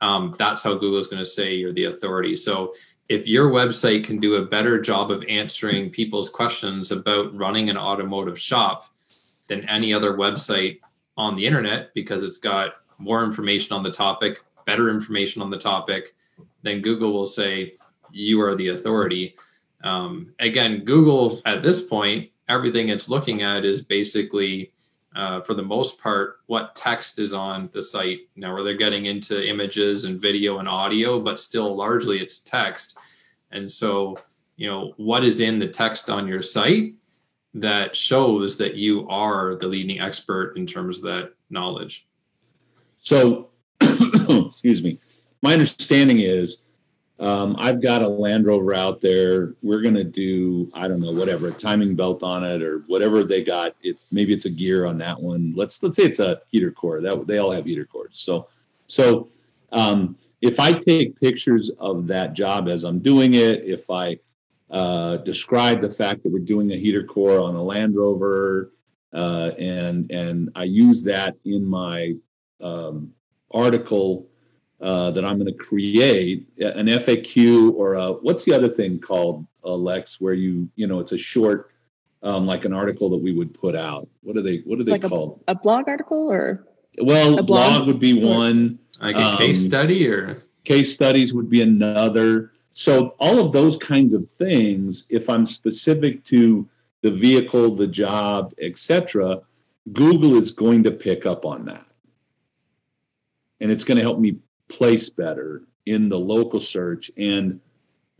um, 0.00 0.34
that's 0.38 0.62
how 0.62 0.74
Google's 0.74 1.08
going 1.08 1.22
to 1.22 1.26
say 1.26 1.54
you're 1.54 1.72
the 1.72 1.84
authority. 1.84 2.34
So, 2.36 2.72
if 3.08 3.26
your 3.26 3.50
website 3.50 4.04
can 4.04 4.20
do 4.20 4.36
a 4.36 4.46
better 4.46 4.80
job 4.80 5.10
of 5.10 5.24
answering 5.28 5.90
people's 5.90 6.30
questions 6.30 6.92
about 6.92 7.36
running 7.36 7.68
an 7.68 7.76
automotive 7.76 8.38
shop 8.38 8.84
than 9.48 9.68
any 9.68 9.92
other 9.92 10.14
website 10.14 10.78
on 11.16 11.34
the 11.34 11.44
internet 11.44 11.92
because 11.92 12.22
it's 12.22 12.38
got 12.38 12.74
more 12.98 13.24
information 13.24 13.74
on 13.74 13.82
the 13.82 13.90
topic, 13.90 14.44
better 14.64 14.90
information 14.90 15.42
on 15.42 15.50
the 15.50 15.58
topic, 15.58 16.12
then 16.62 16.82
Google 16.82 17.12
will 17.12 17.26
say 17.26 17.74
you 18.12 18.40
are 18.40 18.54
the 18.54 18.68
authority. 18.68 19.34
Um, 19.82 20.32
again, 20.38 20.84
Google 20.84 21.42
at 21.46 21.64
this 21.64 21.82
point, 21.82 22.30
everything 22.50 22.88
it's 22.88 23.08
looking 23.08 23.42
at 23.42 23.64
is 23.64 23.80
basically, 23.80 24.72
uh, 25.14 25.40
for 25.42 25.54
the 25.54 25.62
most 25.62 26.00
part, 26.02 26.40
what 26.46 26.74
text 26.74 27.18
is 27.18 27.32
on 27.32 27.70
the 27.72 27.82
site. 27.82 28.20
Now, 28.36 28.52
where 28.52 28.64
they're 28.64 28.76
getting 28.76 29.06
into 29.06 29.48
images 29.48 30.04
and 30.04 30.20
video 30.20 30.58
and 30.58 30.68
audio, 30.68 31.20
but 31.20 31.40
still 31.40 31.74
largely 31.74 32.18
it's 32.18 32.40
text. 32.40 32.98
And 33.52 33.70
so, 33.70 34.16
you 34.56 34.68
know, 34.68 34.92
what 34.96 35.24
is 35.24 35.40
in 35.40 35.58
the 35.58 35.68
text 35.68 36.10
on 36.10 36.26
your 36.26 36.42
site 36.42 36.94
that 37.54 37.96
shows 37.96 38.58
that 38.58 38.74
you 38.74 39.08
are 39.08 39.54
the 39.56 39.66
leading 39.66 40.00
expert 40.00 40.56
in 40.56 40.66
terms 40.66 40.98
of 40.98 41.04
that 41.04 41.32
knowledge? 41.48 42.06
So, 42.98 43.50
excuse 43.80 44.82
me. 44.82 44.98
My 45.42 45.52
understanding 45.52 46.18
is 46.18 46.58
um, 47.20 47.54
I've 47.58 47.82
got 47.82 48.00
a 48.00 48.08
Land 48.08 48.46
Rover 48.46 48.74
out 48.74 49.02
there. 49.02 49.54
We're 49.62 49.82
to 49.82 50.04
do, 50.04 50.70
I 50.72 50.88
don't 50.88 51.02
know, 51.02 51.12
whatever, 51.12 51.48
a 51.48 51.52
timing 51.52 51.94
belt 51.94 52.22
on 52.22 52.42
it 52.44 52.62
or 52.62 52.78
whatever 52.86 53.24
they 53.24 53.44
got. 53.44 53.76
It's 53.82 54.06
maybe 54.10 54.32
it's 54.32 54.46
a 54.46 54.50
gear 54.50 54.86
on 54.86 54.96
that 54.98 55.20
one. 55.20 55.52
Let's 55.54 55.82
let's 55.82 55.96
say 55.96 56.04
it's 56.04 56.18
a 56.18 56.40
heater 56.48 56.72
core. 56.72 57.02
That 57.02 57.26
they 57.26 57.36
all 57.36 57.52
have 57.52 57.66
heater 57.66 57.84
cores. 57.84 58.18
So 58.18 58.48
so 58.86 59.28
um, 59.70 60.16
if 60.40 60.58
I 60.58 60.72
take 60.72 61.20
pictures 61.20 61.70
of 61.78 62.06
that 62.06 62.32
job 62.32 62.68
as 62.68 62.84
I'm 62.84 63.00
doing 63.00 63.34
it, 63.34 63.64
if 63.64 63.90
I 63.90 64.18
uh, 64.70 65.18
describe 65.18 65.82
the 65.82 65.90
fact 65.90 66.22
that 66.22 66.32
we're 66.32 66.38
doing 66.38 66.72
a 66.72 66.76
heater 66.76 67.04
core 67.04 67.38
on 67.38 67.54
a 67.54 67.62
Land 67.62 67.96
Rover, 67.96 68.72
uh, 69.12 69.50
and 69.58 70.10
and 70.10 70.48
I 70.54 70.64
use 70.64 71.02
that 71.02 71.36
in 71.44 71.66
my 71.66 72.14
um, 72.62 73.12
article 73.50 74.29
uh, 74.80 75.10
that 75.10 75.24
I'm 75.24 75.38
going 75.38 75.52
to 75.52 75.58
create 75.58 76.48
an 76.58 76.86
FAQ 76.86 77.74
or 77.74 77.94
a, 77.94 78.12
what's 78.12 78.44
the 78.44 78.52
other 78.52 78.68
thing 78.68 78.98
called, 78.98 79.46
uh, 79.64 79.74
Lex, 79.74 80.20
where 80.20 80.32
you 80.32 80.68
you 80.76 80.86
know 80.86 81.00
it's 81.00 81.12
a 81.12 81.18
short, 81.18 81.70
um, 82.22 82.46
like 82.46 82.64
an 82.64 82.72
article 82.72 83.10
that 83.10 83.18
we 83.18 83.32
would 83.32 83.52
put 83.52 83.76
out. 83.76 84.08
What 84.22 84.36
are 84.36 84.42
they? 84.42 84.58
What 84.58 84.76
are 84.76 84.78
it's 84.78 84.86
they 84.86 84.92
like 84.92 85.02
called? 85.02 85.42
A, 85.48 85.52
a, 85.52 85.54
blog 85.54 85.86
article 85.86 86.30
or? 86.30 86.66
Well, 86.98 87.38
a 87.38 87.42
blog? 87.42 87.76
blog 87.76 87.86
would 87.88 88.00
be 88.00 88.24
one. 88.24 88.78
Like 89.00 89.16
a 89.16 89.22
um, 89.22 89.36
case 89.36 89.64
study 89.64 90.08
or 90.08 90.36
case 90.64 90.92
studies 90.92 91.34
would 91.34 91.50
be 91.50 91.62
another. 91.62 92.52
So 92.72 93.14
all 93.18 93.38
of 93.38 93.52
those 93.52 93.76
kinds 93.76 94.14
of 94.14 94.30
things, 94.30 95.06
if 95.10 95.28
I'm 95.28 95.44
specific 95.44 96.24
to 96.24 96.68
the 97.02 97.10
vehicle, 97.10 97.74
the 97.74 97.86
job, 97.86 98.54
etc., 98.60 99.40
Google 99.92 100.36
is 100.36 100.50
going 100.50 100.82
to 100.84 100.90
pick 100.90 101.26
up 101.26 101.44
on 101.44 101.64
that 101.64 101.84
and 103.60 103.70
it's 103.70 103.84
going 103.84 103.96
to 103.96 104.02
help 104.02 104.18
me 104.18 104.36
place 104.70 105.10
better 105.10 105.62
in 105.86 106.08
the 106.08 106.18
local 106.18 106.60
search 106.60 107.10
and 107.16 107.60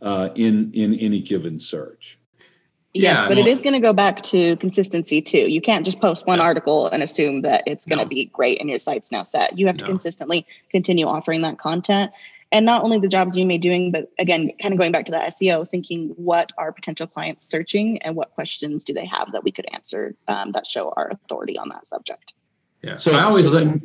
uh, 0.01 0.29
in 0.35 0.71
in 0.73 0.93
any 0.95 1.21
given 1.21 1.57
search. 1.57 2.19
Yes, 2.93 3.19
yeah, 3.19 3.27
but 3.27 3.37
well, 3.37 3.47
it 3.47 3.49
is 3.49 3.61
going 3.61 3.73
to 3.73 3.79
go 3.79 3.93
back 3.93 4.21
to 4.23 4.57
consistency 4.57 5.21
too. 5.21 5.49
You 5.49 5.61
can't 5.61 5.85
just 5.85 6.01
post 6.01 6.27
one 6.27 6.41
article 6.41 6.87
and 6.87 7.01
assume 7.01 7.43
that 7.43 7.63
it's 7.65 7.85
going 7.85 7.99
to 7.99 8.05
no. 8.05 8.09
be 8.09 8.25
great 8.25 8.59
and 8.59 8.69
your 8.69 8.79
site's 8.79 9.11
now 9.11 9.23
set. 9.23 9.57
You 9.57 9.67
have 9.67 9.77
to 9.77 9.85
no. 9.85 9.91
consistently 9.91 10.45
continue 10.69 11.05
offering 11.05 11.41
that 11.43 11.57
content. 11.57 12.11
And 12.51 12.65
not 12.65 12.83
only 12.83 12.99
the 12.99 13.07
jobs 13.07 13.37
you 13.37 13.45
may 13.45 13.55
be 13.55 13.59
doing, 13.59 13.91
but 13.91 14.11
again, 14.19 14.51
kind 14.61 14.73
of 14.73 14.77
going 14.77 14.91
back 14.91 15.05
to 15.05 15.11
that 15.11 15.29
SEO, 15.29 15.65
thinking 15.65 16.09
what 16.17 16.51
are 16.57 16.73
potential 16.73 17.07
clients 17.07 17.45
searching 17.45 18.01
and 18.01 18.13
what 18.17 18.31
questions 18.31 18.83
do 18.83 18.93
they 18.93 19.05
have 19.05 19.31
that 19.31 19.45
we 19.45 19.53
could 19.53 19.67
answer 19.71 20.15
um, 20.27 20.51
that 20.51 20.67
show 20.67 20.93
our 20.97 21.11
authority 21.11 21.57
on 21.57 21.69
that 21.69 21.87
subject. 21.87 22.33
Yeah. 22.81 22.97
So 22.97 23.13
I 23.13 23.23
always 23.23 23.45
so, 23.45 23.79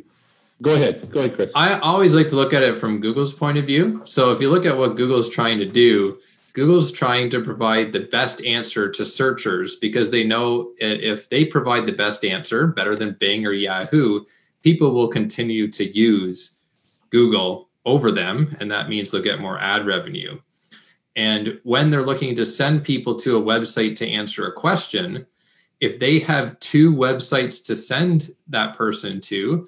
Go 0.61 0.73
ahead. 0.73 1.09
Go 1.11 1.19
ahead, 1.19 1.35
Chris. 1.35 1.51
I 1.55 1.77
always 1.79 2.15
like 2.15 2.29
to 2.29 2.35
look 2.35 2.53
at 2.53 2.63
it 2.63 2.79
from 2.79 2.99
Google's 2.99 3.33
point 3.33 3.57
of 3.57 3.65
view. 3.65 4.01
So 4.05 4.31
if 4.31 4.41
you 4.41 4.49
look 4.49 4.65
at 4.65 4.77
what 4.77 4.95
Google's 4.97 5.29
trying 5.29 5.59
to 5.59 5.65
do, 5.65 6.19
Google's 6.53 6.91
trying 6.91 7.29
to 7.29 7.41
provide 7.41 7.91
the 7.91 8.07
best 8.11 8.43
answer 8.43 8.89
to 8.89 9.05
searchers 9.05 9.75
because 9.75 10.09
they 10.09 10.23
know 10.23 10.71
if 10.79 11.29
they 11.29 11.45
provide 11.45 11.85
the 11.85 11.91
best 11.91 12.25
answer, 12.25 12.65
better 12.65 12.95
than 12.95 13.15
Bing 13.19 13.45
or 13.45 13.51
Yahoo, 13.51 14.25
people 14.63 14.91
will 14.91 15.07
continue 15.07 15.69
to 15.71 15.85
use 15.95 16.63
Google 17.11 17.69
over 17.85 18.09
them. 18.09 18.55
And 18.59 18.71
that 18.71 18.89
means 18.89 19.11
they'll 19.11 19.21
get 19.21 19.39
more 19.39 19.59
ad 19.59 19.85
revenue. 19.85 20.39
And 21.15 21.59
when 21.63 21.91
they're 21.91 22.01
looking 22.01 22.35
to 22.35 22.45
send 22.45 22.83
people 22.83 23.15
to 23.17 23.37
a 23.37 23.41
website 23.41 23.95
to 23.97 24.09
answer 24.09 24.47
a 24.47 24.51
question, 24.51 25.27
if 25.79 25.99
they 25.99 26.17
have 26.19 26.59
two 26.59 26.91
websites 26.91 27.63
to 27.65 27.75
send 27.75 28.31
that 28.47 28.75
person 28.75 29.21
to, 29.21 29.67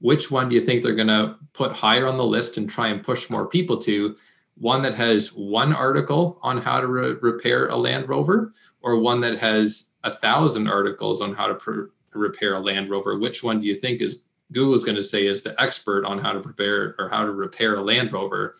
which 0.00 0.30
one 0.30 0.48
do 0.48 0.54
you 0.54 0.60
think 0.60 0.82
they're 0.82 0.94
going 0.94 1.08
to 1.08 1.36
put 1.52 1.76
higher 1.76 2.06
on 2.06 2.16
the 2.16 2.24
list 2.24 2.56
and 2.56 2.68
try 2.68 2.88
and 2.88 3.02
push 3.02 3.30
more 3.30 3.46
people 3.46 3.78
to? 3.78 4.16
One 4.56 4.82
that 4.82 4.94
has 4.94 5.32
one 5.34 5.72
article 5.72 6.38
on 6.42 6.58
how 6.58 6.80
to 6.80 6.86
re- 6.86 7.16
repair 7.20 7.68
a 7.68 7.76
Land 7.76 8.08
Rover, 8.08 8.52
or 8.80 8.98
one 8.98 9.20
that 9.20 9.38
has 9.38 9.90
a 10.04 10.10
thousand 10.10 10.68
articles 10.68 11.20
on 11.20 11.34
how 11.34 11.46
to 11.46 11.54
pr- 11.54 11.90
repair 12.12 12.54
a 12.54 12.60
Land 12.60 12.90
Rover? 12.90 13.18
Which 13.18 13.42
one 13.42 13.60
do 13.60 13.66
you 13.66 13.74
think 13.74 14.00
is 14.00 14.24
Google's 14.52 14.84
going 14.84 14.96
to 14.96 15.02
say 15.02 15.26
is 15.26 15.42
the 15.42 15.60
expert 15.60 16.04
on 16.04 16.18
how 16.18 16.32
to 16.32 16.40
prepare 16.40 16.94
or 16.98 17.08
how 17.08 17.24
to 17.24 17.32
repair 17.32 17.74
a 17.74 17.82
Land 17.82 18.12
Rover? 18.12 18.54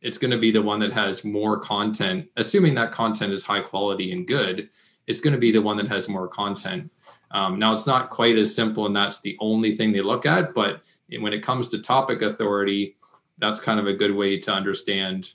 It's 0.00 0.18
going 0.18 0.30
to 0.30 0.38
be 0.38 0.50
the 0.50 0.62
one 0.62 0.78
that 0.80 0.92
has 0.92 1.24
more 1.24 1.58
content, 1.58 2.28
assuming 2.36 2.74
that 2.76 2.92
content 2.92 3.32
is 3.32 3.42
high 3.42 3.60
quality 3.60 4.12
and 4.12 4.26
good. 4.26 4.68
It's 5.08 5.20
going 5.20 5.32
to 5.32 5.40
be 5.40 5.50
the 5.50 5.62
one 5.62 5.76
that 5.78 5.88
has 5.88 6.08
more 6.08 6.28
content 6.28 6.90
um, 7.30 7.58
now, 7.58 7.74
it's 7.74 7.86
not 7.86 8.10
quite 8.10 8.36
as 8.36 8.54
simple, 8.54 8.86
and 8.86 8.96
that's 8.96 9.20
the 9.20 9.36
only 9.40 9.72
thing 9.74 9.92
they 9.92 10.00
look 10.00 10.24
at. 10.24 10.54
But 10.54 10.88
when 11.18 11.32
it 11.32 11.42
comes 11.42 11.68
to 11.68 11.78
topic 11.78 12.22
authority, 12.22 12.96
that's 13.38 13.60
kind 13.60 13.78
of 13.78 13.86
a 13.86 13.92
good 13.92 14.14
way 14.14 14.38
to 14.40 14.52
understand, 14.52 15.34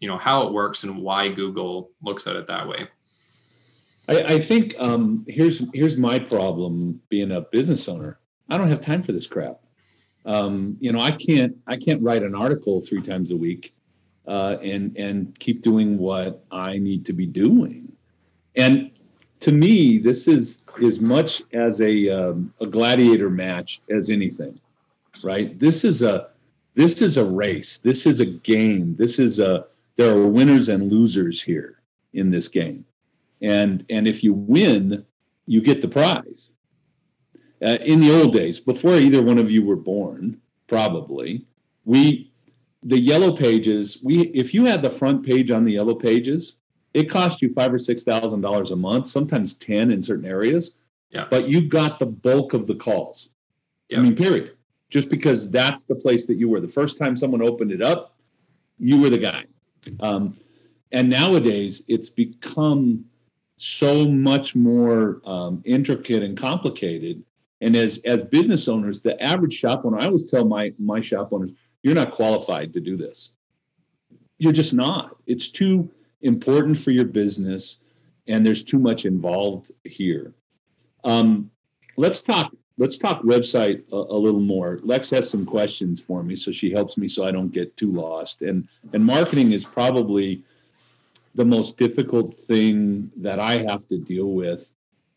you 0.00 0.08
know, 0.08 0.18
how 0.18 0.46
it 0.46 0.52
works 0.52 0.82
and 0.82 0.98
why 0.98 1.28
Google 1.28 1.90
looks 2.02 2.26
at 2.26 2.36
it 2.36 2.46
that 2.48 2.68
way. 2.68 2.88
I, 4.08 4.34
I 4.34 4.38
think 4.40 4.74
um, 4.78 5.24
here's 5.28 5.62
here's 5.72 5.96
my 5.96 6.18
problem 6.18 7.00
being 7.08 7.30
a 7.30 7.42
business 7.42 7.88
owner. 7.88 8.18
I 8.48 8.58
don't 8.58 8.68
have 8.68 8.80
time 8.80 9.02
for 9.02 9.12
this 9.12 9.28
crap. 9.28 9.60
Um, 10.26 10.76
you 10.80 10.92
know, 10.92 11.00
I 11.00 11.12
can't 11.12 11.56
I 11.66 11.76
can't 11.76 12.02
write 12.02 12.24
an 12.24 12.34
article 12.34 12.80
three 12.80 13.02
times 13.02 13.30
a 13.30 13.36
week 13.36 13.72
uh, 14.26 14.56
and 14.62 14.96
and 14.98 15.38
keep 15.38 15.62
doing 15.62 15.96
what 15.96 16.44
I 16.50 16.78
need 16.78 17.06
to 17.06 17.12
be 17.12 17.26
doing. 17.26 17.92
And 18.56 18.89
to 19.40 19.52
me, 19.52 19.98
this 19.98 20.28
is 20.28 20.58
as 20.84 21.00
much 21.00 21.42
as 21.52 21.80
a 21.80 22.08
um, 22.08 22.52
a 22.60 22.66
gladiator 22.66 23.30
match 23.30 23.80
as 23.90 24.10
anything, 24.10 24.60
right? 25.22 25.58
This 25.58 25.84
is 25.84 26.02
a 26.02 26.28
this 26.74 27.02
is 27.02 27.16
a 27.16 27.24
race. 27.24 27.78
This 27.78 28.06
is 28.06 28.20
a 28.20 28.26
game. 28.26 28.94
This 28.96 29.18
is 29.18 29.40
a 29.40 29.66
there 29.96 30.14
are 30.14 30.26
winners 30.26 30.68
and 30.68 30.92
losers 30.92 31.42
here 31.42 31.80
in 32.12 32.28
this 32.28 32.48
game, 32.48 32.84
and 33.40 33.84
and 33.88 34.06
if 34.06 34.22
you 34.22 34.34
win, 34.34 35.04
you 35.46 35.60
get 35.60 35.80
the 35.80 35.88
prize. 35.88 36.50
Uh, 37.62 37.76
in 37.82 38.00
the 38.00 38.10
old 38.10 38.32
days, 38.32 38.58
before 38.58 38.94
either 38.94 39.22
one 39.22 39.36
of 39.36 39.50
you 39.50 39.62
were 39.62 39.76
born, 39.76 40.40
probably 40.66 41.44
we 41.84 42.30
the 42.82 42.98
yellow 42.98 43.34
pages. 43.34 44.00
We 44.02 44.22
if 44.28 44.52
you 44.52 44.64
had 44.66 44.82
the 44.82 44.90
front 44.90 45.24
page 45.24 45.50
on 45.50 45.64
the 45.64 45.72
yellow 45.72 45.94
pages, 45.94 46.56
it 46.94 47.04
cost 47.04 47.40
you 47.40 47.52
five 47.52 47.72
or 47.72 47.78
six 47.78 48.02
thousand 48.02 48.40
dollars 48.40 48.70
a 48.70 48.76
month, 48.76 49.08
sometimes 49.08 49.54
ten 49.54 49.90
in 49.90 50.02
certain 50.02 50.24
areas. 50.24 50.74
Yeah. 51.10 51.26
But 51.28 51.48
you 51.48 51.68
got 51.68 51.98
the 51.98 52.06
bulk 52.06 52.54
of 52.54 52.66
the 52.66 52.74
calls. 52.74 53.30
Yeah. 53.88 53.98
I 53.98 54.02
mean, 54.02 54.14
period. 54.14 54.56
Just 54.88 55.08
because 55.08 55.50
that's 55.50 55.84
the 55.84 55.94
place 55.94 56.26
that 56.26 56.34
you 56.34 56.48
were. 56.48 56.60
The 56.60 56.68
first 56.68 56.98
time 56.98 57.16
someone 57.16 57.42
opened 57.42 57.70
it 57.70 57.82
up, 57.82 58.16
you 58.78 59.00
were 59.00 59.10
the 59.10 59.18
guy. 59.18 59.44
Um, 60.00 60.36
and 60.92 61.08
nowadays, 61.08 61.84
it's 61.86 62.10
become 62.10 63.04
so 63.56 64.04
much 64.04 64.56
more 64.56 65.20
um, 65.24 65.62
intricate 65.64 66.22
and 66.22 66.36
complicated. 66.36 67.22
And 67.60 67.76
as 67.76 68.00
as 68.04 68.24
business 68.24 68.68
owners, 68.68 69.00
the 69.00 69.20
average 69.22 69.52
shop 69.52 69.84
owner, 69.84 69.98
I 69.98 70.06
always 70.06 70.28
tell 70.28 70.44
my 70.44 70.72
my 70.78 71.00
shop 71.00 71.32
owners, 71.32 71.52
you're 71.82 71.94
not 71.94 72.10
qualified 72.10 72.72
to 72.72 72.80
do 72.80 72.96
this. 72.96 73.32
You're 74.38 74.52
just 74.52 74.74
not. 74.74 75.16
It's 75.26 75.50
too 75.50 75.88
important 76.22 76.78
for 76.78 76.90
your 76.90 77.04
business, 77.04 77.80
and 78.26 78.44
there's 78.44 78.62
too 78.62 78.78
much 78.78 79.04
involved 79.04 79.70
here. 79.84 80.34
Um, 81.04 81.50
let's 81.96 82.22
talk. 82.22 82.52
Let's 82.78 82.96
talk 82.96 83.22
website 83.22 83.82
a, 83.92 83.96
a, 83.96 84.16
little 84.16 84.40
more. 84.40 84.80
Lex 84.82 85.10
has 85.10 85.28
some 85.28 85.44
questions 85.44 86.02
for 86.02 86.22
me, 86.22 86.34
so 86.34 86.50
she 86.50 86.70
helps 86.70 86.96
me 86.96 87.08
so 87.08 87.26
I 87.26 87.30
don't 87.30 87.52
get 87.52 87.76
too 87.76 87.92
lost. 87.92 88.40
And 88.42 88.68
and 88.92 89.04
marketing 89.04 89.52
is 89.52 89.64
probably 89.64 90.42
the 91.34 91.44
most 91.44 91.76
difficult 91.76 92.34
thing 92.34 93.10
that 93.16 93.38
I 93.38 93.58
have 93.58 93.86
to 93.88 93.98
deal 93.98 94.32
with 94.32 94.72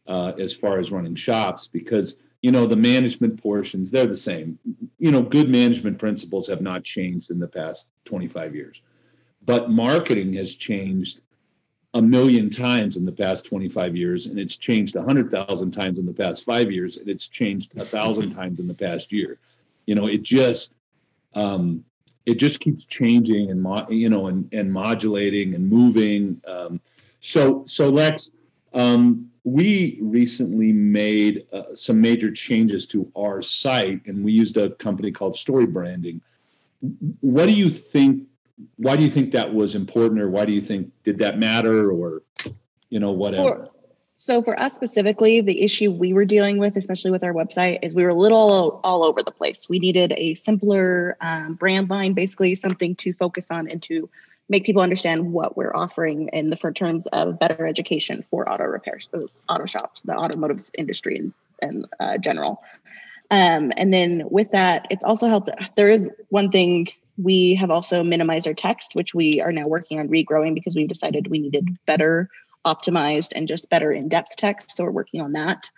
uh, 0.07 0.33
as 0.37 0.53
far 0.53 0.77
as 0.77 0.91
running 0.91 1.15
shops 1.15 1.67
because 1.67 2.17
you 2.41 2.51
know 2.51 2.65
the 2.65 2.75
management 2.75 3.41
portions 3.41 3.91
they're 3.91 4.07
the 4.07 4.15
same. 4.15 4.59
You 4.99 5.11
know, 5.11 5.21
good 5.21 5.49
management 5.49 5.97
principles 5.99 6.47
have 6.47 6.61
not 6.61 6.83
changed 6.83 7.31
in 7.31 7.39
the 7.39 7.47
past 7.47 7.87
25 8.05 8.55
years 8.55 8.81
but 9.45 9.69
marketing 9.69 10.33
has 10.33 10.55
changed 10.55 11.21
a 11.93 12.01
million 12.01 12.49
times 12.49 12.97
in 12.97 13.05
the 13.05 13.11
past 13.11 13.45
25 13.45 13.95
years 13.95 14.25
and 14.25 14.39
it's 14.39 14.55
changed 14.55 14.95
100,000 14.95 15.71
times 15.71 15.99
in 15.99 16.05
the 16.05 16.13
past 16.13 16.43
5 16.43 16.71
years 16.71 16.97
and 16.97 17.07
it's 17.07 17.27
changed 17.27 17.77
a 17.77 17.85
thousand 17.85 18.31
times 18.35 18.59
in 18.59 18.67
the 18.67 18.73
past 18.73 19.11
year. 19.11 19.37
You 19.85 19.95
know 19.95 20.07
it 20.07 20.23
just 20.23 20.73
um, 21.35 21.83
it 22.25 22.35
just 22.35 22.59
keeps 22.59 22.85
changing 22.85 23.51
and 23.51 23.61
mo- 23.61 23.87
you 23.89 24.09
know 24.09 24.27
and, 24.27 24.47
and 24.53 24.71
modulating 24.71 25.55
and 25.55 25.69
moving 25.69 26.41
um, 26.47 26.79
so 27.19 27.63
so 27.67 27.89
lex 27.89 28.31
um, 28.73 29.29
we 29.43 29.99
recently 30.01 30.71
made 30.71 31.45
uh, 31.51 31.73
some 31.73 31.99
major 31.99 32.31
changes 32.31 32.87
to 32.87 33.11
our 33.15 33.41
site 33.41 34.01
and 34.05 34.23
we 34.23 34.31
used 34.31 34.57
a 34.57 34.69
company 34.71 35.11
called 35.11 35.35
story 35.35 35.65
branding. 35.65 36.21
What 37.19 37.47
do 37.47 37.53
you 37.53 37.69
think 37.69 38.27
why 38.77 38.95
do 38.95 39.03
you 39.03 39.09
think 39.09 39.31
that 39.31 39.53
was 39.53 39.75
important 39.75 40.21
or 40.21 40.29
why 40.29 40.45
do 40.45 40.51
you 40.51 40.61
think 40.61 40.91
did 41.03 41.17
that 41.19 41.37
matter 41.37 41.91
or 41.91 42.21
you 42.89 42.99
know 42.99 43.11
whatever? 43.11 43.69
So 44.15 44.41
for 44.41 44.59
us 44.61 44.75
specifically 44.75 45.41
the 45.41 45.61
issue 45.61 45.91
we 45.91 46.13
were 46.13 46.25
dealing 46.25 46.57
with 46.57 46.75
especially 46.77 47.11
with 47.11 47.23
our 47.23 47.33
website 47.33 47.79
is 47.81 47.95
we 47.95 48.03
were 48.03 48.09
a 48.09 48.15
little 48.15 48.79
all 48.83 49.03
over 49.03 49.23
the 49.23 49.31
place. 49.31 49.67
We 49.67 49.79
needed 49.79 50.13
a 50.17 50.33
simpler 50.35 51.17
um, 51.21 51.55
brand 51.55 51.89
line 51.89 52.13
basically 52.13 52.55
something 52.55 52.95
to 52.97 53.13
focus 53.13 53.47
on 53.49 53.69
and 53.69 53.81
to 53.83 54.09
make 54.49 54.65
people 54.65 54.81
understand 54.81 55.31
what 55.31 55.57
we're 55.57 55.75
offering 55.75 56.29
in 56.33 56.49
the 56.49 56.57
for 56.57 56.71
terms 56.71 57.07
of 57.07 57.39
better 57.39 57.65
education 57.65 58.23
for 58.29 58.49
auto 58.49 58.65
repairs 58.65 59.09
uh, 59.13 59.19
auto 59.49 59.65
shops 59.65 60.01
the 60.01 60.15
automotive 60.15 60.69
industry 60.77 61.17
in, 61.17 61.33
in 61.61 61.85
uh, 61.99 62.17
general. 62.17 62.61
Um, 63.31 63.71
and 63.77 63.93
then 63.93 64.23
with 64.29 64.51
that 64.51 64.85
it's 64.91 65.03
also 65.03 65.27
helped 65.27 65.49
there 65.75 65.89
is 65.89 66.07
one 66.29 66.51
thing 66.51 66.87
we 67.17 67.55
have 67.55 67.71
also 67.71 68.03
minimized 68.03 68.47
our 68.47 68.53
text, 68.53 68.93
which 68.93 69.13
we 69.13 69.41
are 69.41 69.51
now 69.51 69.67
working 69.67 69.99
on 69.99 70.09
regrowing 70.09 70.55
because 70.55 70.75
we've 70.75 70.87
decided 70.87 71.27
we 71.27 71.39
needed 71.39 71.77
better 71.85 72.29
optimized 72.65 73.33
and 73.35 73.47
just 73.47 73.69
better 73.69 73.91
in-depth 73.91 74.35
text. 74.37 74.71
So 74.71 74.83
we're 74.83 74.91
working 74.91 75.21
on 75.21 75.33
that. 75.33 75.69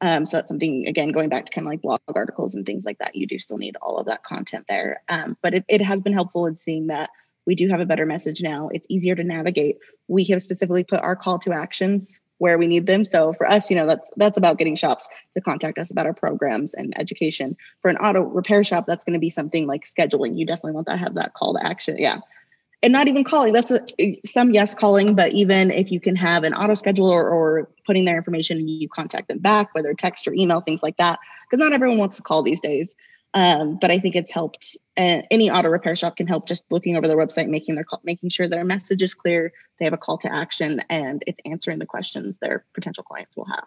Um, 0.00 0.26
so 0.26 0.36
that's 0.36 0.48
something 0.48 0.86
again 0.86 1.12
going 1.12 1.28
back 1.28 1.46
to 1.46 1.52
kind 1.52 1.66
of 1.66 1.70
like 1.70 1.82
blog 1.82 2.00
articles 2.14 2.54
and 2.54 2.66
things 2.66 2.84
like 2.84 2.98
that. 2.98 3.14
You 3.14 3.26
do 3.26 3.38
still 3.38 3.58
need 3.58 3.76
all 3.80 3.96
of 3.96 4.06
that 4.06 4.24
content 4.24 4.66
there, 4.68 4.96
um, 5.08 5.36
but 5.40 5.54
it, 5.54 5.64
it 5.68 5.80
has 5.80 6.02
been 6.02 6.12
helpful 6.12 6.46
in 6.46 6.56
seeing 6.56 6.88
that 6.88 7.10
we 7.46 7.54
do 7.54 7.68
have 7.68 7.80
a 7.80 7.86
better 7.86 8.06
message 8.06 8.42
now. 8.42 8.70
It's 8.72 8.86
easier 8.90 9.14
to 9.14 9.24
navigate. 9.24 9.78
We 10.08 10.24
have 10.24 10.42
specifically 10.42 10.84
put 10.84 11.00
our 11.00 11.16
call 11.16 11.38
to 11.40 11.52
actions 11.52 12.20
where 12.38 12.58
we 12.58 12.66
need 12.66 12.86
them. 12.86 13.04
So 13.04 13.32
for 13.32 13.48
us, 13.48 13.70
you 13.70 13.76
know, 13.76 13.86
that's 13.86 14.10
that's 14.16 14.36
about 14.36 14.58
getting 14.58 14.76
shops 14.76 15.08
to 15.34 15.40
contact 15.40 15.78
us 15.78 15.90
about 15.90 16.06
our 16.06 16.12
programs 16.12 16.74
and 16.74 16.92
education. 16.98 17.56
For 17.80 17.88
an 17.88 17.96
auto 17.96 18.22
repair 18.22 18.64
shop, 18.64 18.86
that's 18.86 19.04
going 19.04 19.14
to 19.14 19.20
be 19.20 19.30
something 19.30 19.66
like 19.66 19.84
scheduling. 19.84 20.36
You 20.36 20.46
definitely 20.46 20.72
want 20.72 20.88
to 20.88 20.96
have 20.96 21.14
that 21.14 21.34
call 21.34 21.54
to 21.54 21.64
action. 21.64 21.96
Yeah. 21.98 22.20
And 22.82 22.92
not 22.92 23.08
even 23.08 23.24
calling. 23.24 23.54
That's 23.54 23.70
a, 23.70 24.20
some 24.26 24.50
yes 24.50 24.74
calling, 24.74 25.14
but 25.14 25.32
even 25.32 25.70
if 25.70 25.90
you 25.90 26.00
can 26.00 26.16
have 26.16 26.44
an 26.44 26.52
auto 26.52 26.74
scheduler 26.74 27.14
or, 27.14 27.30
or 27.30 27.70
putting 27.86 28.04
their 28.04 28.18
information 28.18 28.58
and 28.58 28.68
you 28.68 28.90
contact 28.90 29.28
them 29.28 29.38
back, 29.38 29.74
whether 29.74 29.94
text 29.94 30.28
or 30.28 30.34
email, 30.34 30.60
things 30.60 30.82
like 30.82 30.98
that, 30.98 31.18
because 31.48 31.60
not 31.60 31.72
everyone 31.72 31.96
wants 31.96 32.16
to 32.16 32.22
call 32.22 32.42
these 32.42 32.60
days. 32.60 32.94
Um, 33.34 33.78
but 33.80 33.90
I 33.90 33.98
think 33.98 34.14
it's 34.14 34.30
helped. 34.30 34.76
Uh, 34.96 35.22
any 35.30 35.50
auto 35.50 35.68
repair 35.68 35.96
shop 35.96 36.16
can 36.16 36.28
help 36.28 36.46
just 36.46 36.64
looking 36.70 36.96
over 36.96 37.08
their 37.08 37.16
website, 37.16 37.48
making 37.48 37.74
their 37.74 37.82
call, 37.82 38.00
making 38.04 38.30
sure 38.30 38.48
their 38.48 38.64
message 38.64 39.02
is 39.02 39.12
clear, 39.12 39.52
they 39.78 39.84
have 39.84 39.92
a 39.92 39.98
call 39.98 40.16
to 40.18 40.32
action, 40.32 40.80
and 40.88 41.22
it's 41.26 41.40
answering 41.44 41.80
the 41.80 41.86
questions 41.86 42.38
their 42.38 42.64
potential 42.74 43.02
clients 43.02 43.36
will 43.36 43.46
have. 43.46 43.66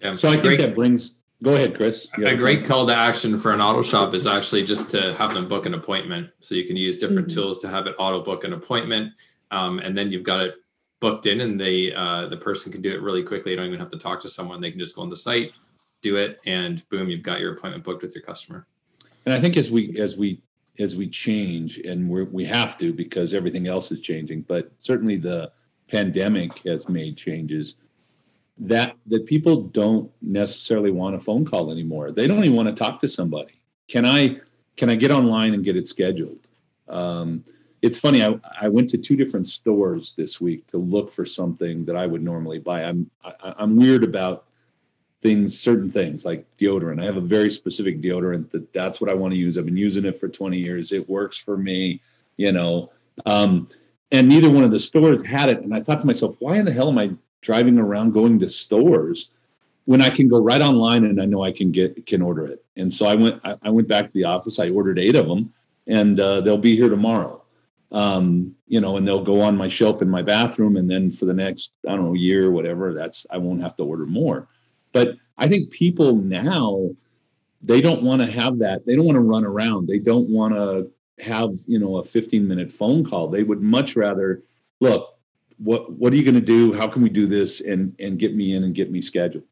Yeah, 0.00 0.14
so 0.16 0.28
I 0.28 0.36
think 0.36 0.60
that 0.60 0.74
brings. 0.74 1.14
Go 1.40 1.54
ahead, 1.54 1.76
Chris. 1.76 2.08
A 2.16 2.34
great 2.34 2.64
call 2.64 2.84
to 2.88 2.94
action 2.94 3.38
for 3.38 3.52
an 3.52 3.60
auto 3.60 3.82
shop 3.82 4.12
is 4.12 4.26
actually 4.26 4.64
just 4.64 4.90
to 4.90 5.14
have 5.14 5.32
them 5.32 5.46
book 5.46 5.66
an 5.66 5.74
appointment. 5.74 6.30
So 6.40 6.56
you 6.56 6.66
can 6.66 6.76
use 6.76 6.96
different 6.96 7.28
mm-hmm. 7.28 7.38
tools 7.38 7.58
to 7.58 7.68
have 7.68 7.86
it 7.86 7.94
auto 7.96 8.20
book 8.20 8.42
an 8.42 8.52
appointment, 8.52 9.12
um, 9.52 9.78
and 9.78 9.96
then 9.96 10.10
you've 10.10 10.24
got 10.24 10.40
it 10.40 10.54
booked 11.00 11.26
in, 11.26 11.40
and 11.40 11.60
they 11.60 11.94
uh, 11.94 12.26
the 12.26 12.36
person 12.36 12.72
can 12.72 12.82
do 12.82 12.92
it 12.92 13.00
really 13.00 13.22
quickly. 13.22 13.52
You 13.52 13.56
don't 13.56 13.66
even 13.66 13.78
have 13.78 13.90
to 13.90 13.98
talk 13.98 14.18
to 14.22 14.28
someone; 14.28 14.60
they 14.60 14.72
can 14.72 14.80
just 14.80 14.96
go 14.96 15.02
on 15.02 15.10
the 15.10 15.16
site, 15.16 15.52
do 16.02 16.16
it, 16.16 16.40
and 16.44 16.84
boom, 16.88 17.08
you've 17.08 17.22
got 17.22 17.38
your 17.38 17.54
appointment 17.54 17.84
booked 17.84 18.02
with 18.02 18.16
your 18.16 18.24
customer 18.24 18.66
and 19.28 19.36
I 19.36 19.40
think 19.42 19.58
as 19.58 19.70
we 19.70 20.00
as 20.00 20.16
we 20.16 20.40
as 20.78 20.96
we 20.96 21.06
change, 21.06 21.76
and 21.80 22.08
we 22.08 22.22
we 22.22 22.46
have 22.46 22.78
to 22.78 22.94
because 22.94 23.34
everything 23.34 23.66
else 23.66 23.92
is 23.92 24.00
changing, 24.00 24.40
but 24.42 24.72
certainly 24.78 25.18
the 25.18 25.52
pandemic 25.86 26.60
has 26.60 26.88
made 26.88 27.18
changes 27.18 27.74
that 28.56 28.96
that 29.04 29.26
people 29.26 29.64
don't 29.64 30.10
necessarily 30.22 30.90
want 30.90 31.14
a 31.14 31.20
phone 31.20 31.44
call 31.44 31.70
anymore. 31.70 32.10
They 32.10 32.26
don't 32.26 32.42
even 32.42 32.56
want 32.56 32.74
to 32.74 32.74
talk 32.74 33.00
to 33.00 33.08
somebody. 33.08 33.60
Can 33.86 34.06
I 34.06 34.40
can 34.78 34.88
I 34.88 34.94
get 34.94 35.10
online 35.10 35.52
and 35.52 35.62
get 35.62 35.76
it 35.76 35.86
scheduled? 35.86 36.48
Um, 36.88 37.42
it's 37.82 37.98
funny. 37.98 38.24
I, 38.24 38.40
I 38.58 38.68
went 38.70 38.88
to 38.90 38.98
two 38.98 39.14
different 39.14 39.46
stores 39.46 40.14
this 40.16 40.40
week 40.40 40.66
to 40.68 40.78
look 40.78 41.12
for 41.12 41.26
something 41.26 41.84
that 41.84 41.96
I 41.96 42.06
would 42.06 42.22
normally 42.22 42.60
buy. 42.60 42.84
I'm 42.84 43.10
I, 43.22 43.28
am 43.28 43.54
i 43.58 43.62
am 43.62 43.76
weird 43.76 44.04
about 44.04 44.46
things, 45.20 45.58
certain 45.58 45.90
things 45.90 46.24
like 46.24 46.44
deodorant. 46.58 47.02
I 47.02 47.04
have 47.04 47.16
a 47.16 47.22
very 47.22 47.50
specific 47.50 48.00
deodorant 48.00 48.50
that 48.50 48.72
that's 48.72 49.00
what 49.00 49.10
I 49.10 49.14
want 49.14 49.32
to 49.32 49.38
use. 49.38 49.58
I've 49.58 49.64
been 49.64 49.76
using 49.76 50.04
it 50.04 50.18
for 50.18 50.28
20 50.28 50.56
years. 50.56 50.92
It 50.92 51.08
works 51.08 51.38
for 51.38 51.56
me, 51.56 52.00
you 52.36 52.52
know. 52.52 52.90
Um, 53.26 53.68
and 54.12 54.28
neither 54.28 54.50
one 54.50 54.64
of 54.64 54.70
the 54.70 54.78
stores 54.78 55.24
had 55.24 55.48
it. 55.48 55.60
And 55.60 55.74
I 55.74 55.82
thought 55.82 56.00
to 56.00 56.06
myself, 56.06 56.36
why 56.38 56.56
in 56.56 56.64
the 56.64 56.72
hell 56.72 56.88
am 56.88 56.98
I 56.98 57.10
driving 57.40 57.78
around 57.78 58.12
going 58.12 58.38
to 58.38 58.48
stores 58.48 59.28
when 59.84 60.00
I 60.00 60.10
can 60.10 60.28
go 60.28 60.40
right 60.40 60.60
online 60.60 61.04
and 61.04 61.20
I 61.20 61.24
know 61.24 61.42
I 61.42 61.52
can 61.52 61.72
get 61.72 62.06
can 62.06 62.22
order 62.22 62.46
it? 62.46 62.64
And 62.76 62.92
so 62.92 63.06
I 63.06 63.14
went 63.14 63.40
I, 63.44 63.56
I 63.62 63.70
went 63.70 63.88
back 63.88 64.06
to 64.06 64.12
the 64.12 64.24
office. 64.24 64.58
I 64.58 64.70
ordered 64.70 64.98
eight 64.98 65.16
of 65.16 65.26
them, 65.26 65.52
and 65.86 66.18
uh, 66.20 66.40
they'll 66.40 66.56
be 66.56 66.76
here 66.76 66.88
tomorrow. 66.88 67.42
Um, 67.90 68.54
you 68.66 68.80
know, 68.80 68.98
and 68.98 69.08
they'll 69.08 69.24
go 69.24 69.40
on 69.40 69.56
my 69.56 69.68
shelf 69.68 70.00
in 70.02 70.08
my 70.08 70.22
bathroom, 70.22 70.76
and 70.76 70.90
then 70.90 71.10
for 71.10 71.24
the 71.24 71.34
next 71.34 71.72
I 71.86 71.96
don't 71.96 72.04
know 72.04 72.14
year, 72.14 72.46
or 72.46 72.50
whatever, 72.52 72.94
that's 72.94 73.26
I 73.30 73.38
won't 73.38 73.62
have 73.62 73.76
to 73.76 73.84
order 73.84 74.06
more. 74.06 74.46
But 74.98 75.16
I 75.36 75.46
think 75.46 75.70
people 75.70 76.16
now 76.16 76.90
they 77.62 77.80
don't 77.80 78.02
want 78.02 78.20
to 78.20 78.26
have 78.26 78.58
that. 78.58 78.84
They 78.84 78.96
don't 78.96 79.04
want 79.04 79.14
to 79.14 79.20
run 79.20 79.44
around. 79.44 79.86
They 79.86 80.00
don't 80.00 80.28
want 80.28 80.54
to 80.54 80.90
have 81.22 81.50
you 81.68 81.78
know 81.78 81.98
a 81.98 82.04
15 82.04 82.46
minute 82.46 82.72
phone 82.72 83.04
call. 83.04 83.28
They 83.28 83.44
would 83.44 83.62
much 83.62 83.94
rather 83.94 84.42
look. 84.80 85.14
What 85.58 85.92
what 85.92 86.12
are 86.12 86.16
you 86.16 86.24
going 86.24 86.34
to 86.34 86.40
do? 86.40 86.72
How 86.72 86.88
can 86.88 87.02
we 87.02 87.10
do 87.10 87.26
this 87.26 87.60
and 87.60 87.94
and 88.00 88.18
get 88.18 88.34
me 88.34 88.56
in 88.56 88.64
and 88.64 88.74
get 88.74 88.90
me 88.90 89.00
scheduled? 89.00 89.44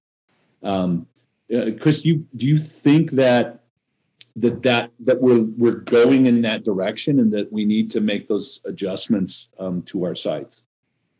Um, 0.65 1.07
uh, 1.55 1.71
Chris, 1.81 2.03
do 2.03 2.09
you 2.09 2.27
do 2.35 2.47
you 2.47 2.59
think 2.59 3.13
that 3.13 3.61
that 4.35 4.63
that 4.63 4.91
that 4.99 5.23
we're 5.23 5.45
we're 5.57 5.83
going 5.99 6.27
in 6.27 6.43
that 6.43 6.65
direction 6.65 7.21
and 7.21 7.33
that 7.33 7.53
we 7.53 7.65
need 7.65 7.89
to 7.93 8.01
make 8.01 8.27
those 8.27 8.61
adjustments 8.65 9.49
um, 9.61 9.83
to 9.83 10.05
our 10.07 10.17
sites? 10.17 10.65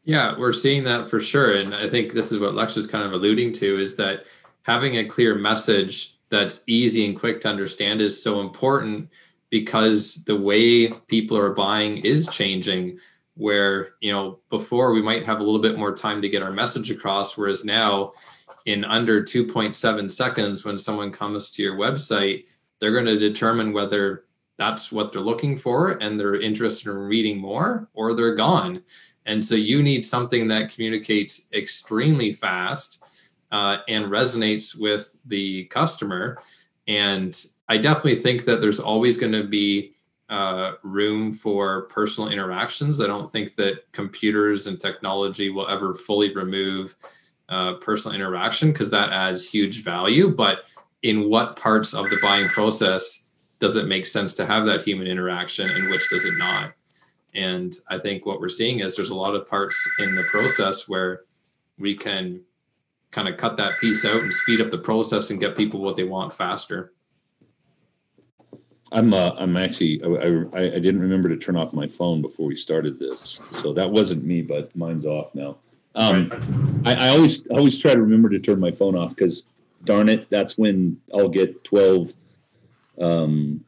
Yeah, 0.07 0.38
we're 0.38 0.53
seeing 0.53 0.85
that 0.85 1.11
for 1.11 1.19
sure, 1.19 1.57
and 1.57 1.75
I 1.75 1.88
think 1.88 2.12
this 2.12 2.31
is 2.31 2.38
what 2.38 2.55
Lex 2.55 2.77
is 2.77 2.87
kind 2.87 3.05
of 3.05 3.12
alluding 3.12 3.53
to: 3.55 3.77
is 3.77 3.97
that 3.97 4.25
having 4.62 4.99
a 4.99 5.05
clear 5.05 5.35
message 5.35 6.16
that's 6.29 6.62
easy 6.69 7.05
and 7.07 7.19
quick 7.19 7.40
to 7.40 7.49
understand 7.49 8.01
is 8.01 8.23
so 8.23 8.40
important 8.40 9.11
because 9.51 10.25
the 10.25 10.37
way 10.37 10.88
people 11.09 11.37
are 11.37 11.53
buying 11.53 11.99
is 11.99 12.29
changing 12.29 12.99
where 13.35 13.90
you 14.01 14.12
know 14.12 14.38
before 14.49 14.92
we 14.92 15.03
might 15.03 15.27
have 15.27 15.40
a 15.40 15.42
little 15.42 15.61
bit 15.61 15.77
more 15.77 15.95
time 15.95 16.23
to 16.23 16.29
get 16.29 16.42
our 16.42 16.51
message 16.51 16.90
across 16.90 17.37
whereas 17.37 17.64
now 17.64 18.11
in 18.64 18.85
under 18.85 19.23
2.7 19.23 20.11
seconds 20.11 20.64
when 20.64 20.79
someone 20.79 21.12
comes 21.12 21.51
to 21.51 21.62
your 21.62 21.77
website 21.77 22.45
they're 22.81 22.92
going 22.92 23.05
to 23.05 23.19
determine 23.19 23.73
whether 23.73 24.25
that's 24.57 24.90
what 24.90 25.12
they're 25.12 25.21
looking 25.21 25.57
for 25.57 26.03
and 26.03 26.19
they're 26.19 26.40
interested 26.40 26.90
in 26.90 26.97
reading 26.97 27.38
more 27.38 27.88
or 27.95 28.14
they're 28.14 28.35
gone 28.35 28.83
and 29.27 29.43
so 29.43 29.55
you 29.55 29.83
need 29.83 30.05
something 30.05 30.47
that 30.49 30.73
communicates 30.73 31.49
extremely 31.53 32.33
fast 32.33 33.35
uh, 33.53 33.79
and 33.89 34.07
resonates 34.07 34.79
with 34.79 35.15
the 35.27 35.65
customer 35.67 36.39
and 36.89 37.47
i 37.69 37.77
definitely 37.77 38.17
think 38.17 38.45
that 38.45 38.61
there's 38.61 38.81
always 38.81 39.17
going 39.17 39.33
to 39.33 39.45
be 39.45 39.93
uh, 40.29 40.73
room 40.83 41.33
for 41.33 41.83
personal 41.83 42.31
interactions 42.31 43.01
i 43.01 43.07
don't 43.07 43.31
think 43.31 43.55
that 43.55 43.91
computers 43.93 44.67
and 44.67 44.81
technology 44.81 45.51
will 45.51 45.69
ever 45.69 45.95
fully 45.95 46.35
remove 46.35 46.95
uh, 47.49 47.75
personal 47.75 48.15
interaction 48.15 48.73
because 48.73 48.91
that 48.91 49.11
adds 49.11 49.49
huge 49.49 49.83
value. 49.83 50.35
But 50.35 50.71
in 51.03 51.29
what 51.29 51.57
parts 51.57 51.95
of 51.95 52.09
the 52.11 52.19
buying 52.23 52.49
process 52.49 53.31
does 53.59 53.77
it 53.77 53.87
make 53.87 54.07
sense 54.07 54.35
to 54.35 54.47
have 54.47 54.67
that 54.67 54.83
human 54.83 55.07
interaction 55.07 55.69
and 55.69 55.91
which 55.91 56.09
does 56.11 56.25
it 56.25 56.35
not? 56.39 56.73
And 57.37 57.79
I 57.90 57.99
think 57.99 58.25
what 58.25 58.40
we're 58.40 58.49
seeing 58.49 58.81
is 58.81 58.96
there's 58.96 59.11
a 59.11 59.14
lot 59.14 59.35
of 59.35 59.46
parts 59.46 59.79
in 59.99 60.14
the 60.14 60.25
process 60.25 60.88
where 60.88 61.22
we 61.79 61.94
can 61.94 62.40
kind 63.11 63.29
of 63.29 63.37
cut 63.37 63.59
that 63.59 63.79
piece 63.79 64.07
out 64.07 64.22
and 64.22 64.33
speed 64.33 64.61
up 64.61 64.70
the 64.70 64.79
process 64.79 65.31
and 65.31 65.38
get 65.38 65.55
people 65.55 65.81
what 65.81 65.96
they 65.96 66.05
want 66.05 66.33
faster. 66.33 66.92
I'm 68.90 69.12
uh, 69.12 69.33
I'm 69.37 69.57
actually 69.57 70.03
I, 70.03 70.59
I, 70.59 70.61
I 70.61 70.79
didn't 70.79 71.01
remember 71.01 71.29
to 71.29 71.37
turn 71.37 71.57
off 71.57 71.72
my 71.72 71.88
phone 71.88 72.22
before 72.22 72.46
we 72.46 72.57
started 72.57 72.99
this, 72.99 73.40
so 73.61 73.72
that 73.75 73.90
wasn't 73.90 74.25
me, 74.25 74.42
but 74.42 74.75
mine's 74.77 75.05
off 75.05 75.35
now. 75.35 75.57
Um, 75.96 76.29
right. 76.29 76.99
I, 76.99 77.07
I, 77.07 77.09
always 77.09 77.46
always 77.49 77.79
try 77.79 77.94
to 77.94 78.01
remember 78.01 78.29
to 78.29 78.38
turn 78.38 78.61
my 78.61 78.70
phone 78.70 78.94
off 78.94 79.11
because 79.11 79.46
darn 79.85 80.09
it, 80.09 80.31
that's 80.31 80.57
when 80.57 81.01
I'll 81.12 81.29
get 81.29 81.64
twelve 81.64 82.14
um, 83.01 83.64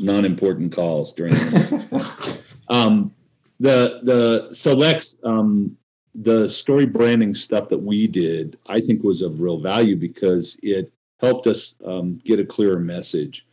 non-important 0.00 0.72
calls 0.72 1.12
during. 1.12 1.34
Um, 2.68 3.12
the 3.60 4.00
the 4.02 4.52
so 4.52 4.74
Lex, 4.74 5.16
um, 5.24 5.76
the 6.14 6.48
story 6.48 6.86
branding 6.86 7.34
stuff 7.34 7.68
that 7.68 7.78
we 7.78 8.06
did, 8.06 8.58
I 8.66 8.80
think 8.80 9.02
was 9.02 9.22
of 9.22 9.40
real 9.40 9.58
value 9.58 9.96
because 9.96 10.58
it 10.62 10.92
helped 11.20 11.46
us 11.46 11.74
um, 11.84 12.20
get 12.24 12.40
a 12.40 12.44
clearer 12.44 12.78
message 12.78 13.46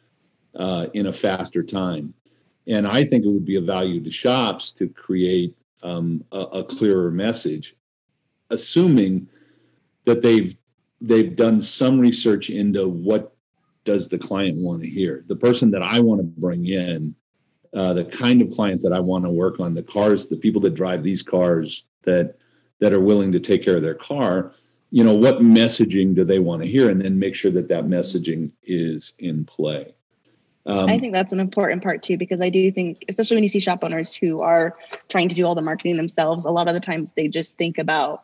uh, 0.55 0.87
in 0.93 1.07
a 1.07 1.13
faster 1.13 1.63
time. 1.63 2.13
And 2.67 2.87
I 2.87 3.03
think 3.03 3.25
it 3.25 3.29
would 3.29 3.45
be 3.45 3.57
a 3.57 3.61
value 3.61 4.01
to 4.01 4.11
shops 4.11 4.71
to 4.73 4.87
create 4.87 5.55
um, 5.83 6.23
a, 6.31 6.39
a, 6.39 6.63
clearer 6.63 7.11
message 7.11 7.75
assuming 8.49 9.27
that 10.05 10.21
they've 10.21 10.55
they've 11.01 11.35
done 11.35 11.59
some 11.59 11.99
research 11.99 12.49
into 12.49 12.87
what 12.87 13.35
does 13.83 14.07
the 14.07 14.17
client 14.17 14.57
want 14.57 14.81
to 14.81 14.87
hear 14.87 15.25
the 15.27 15.35
person 15.35 15.69
that 15.71 15.81
i 15.81 15.99
want 15.99 16.19
to 16.19 16.25
bring 16.25 16.67
in 16.67 17.13
uh, 17.73 17.93
the 17.93 18.05
kind 18.05 18.41
of 18.41 18.51
client 18.51 18.81
that 18.81 18.93
i 18.93 18.99
want 18.99 19.23
to 19.25 19.31
work 19.31 19.59
on 19.59 19.73
the 19.73 19.83
cars 19.83 20.27
the 20.27 20.37
people 20.37 20.61
that 20.61 20.73
drive 20.73 21.03
these 21.03 21.23
cars 21.23 21.83
that 22.03 22.35
that 22.79 22.93
are 22.93 23.01
willing 23.01 23.31
to 23.31 23.39
take 23.39 23.63
care 23.63 23.75
of 23.75 23.81
their 23.81 23.95
car 23.95 24.53
you 24.93 25.03
know 25.03 25.15
what 25.15 25.39
messaging 25.39 26.13
do 26.13 26.23
they 26.23 26.37
want 26.37 26.61
to 26.61 26.67
hear? 26.67 26.87
And 26.87 27.01
then 27.01 27.17
make 27.17 27.33
sure 27.33 27.49
that 27.49 27.67
that 27.69 27.85
messaging 27.85 28.51
is 28.61 29.15
in 29.17 29.43
play. 29.43 29.95
Um, 30.67 30.87
I 30.87 30.99
think 30.99 31.13
that's 31.13 31.33
an 31.33 31.39
important 31.39 31.81
part 31.81 32.03
too, 32.03 32.15
because 32.15 32.41
I 32.41 32.49
do 32.49 32.71
think, 32.71 33.03
especially 33.09 33.37
when 33.37 33.43
you 33.43 33.49
see 33.49 33.59
shop 33.59 33.83
owners 33.83 34.13
who 34.13 34.41
are 34.41 34.77
trying 35.09 35.29
to 35.29 35.35
do 35.35 35.47
all 35.47 35.55
the 35.55 35.63
marketing 35.63 35.97
themselves, 35.97 36.45
a 36.45 36.51
lot 36.51 36.67
of 36.67 36.75
the 36.75 36.79
times 36.79 37.11
they 37.13 37.27
just 37.27 37.57
think 37.57 37.79
about 37.79 38.23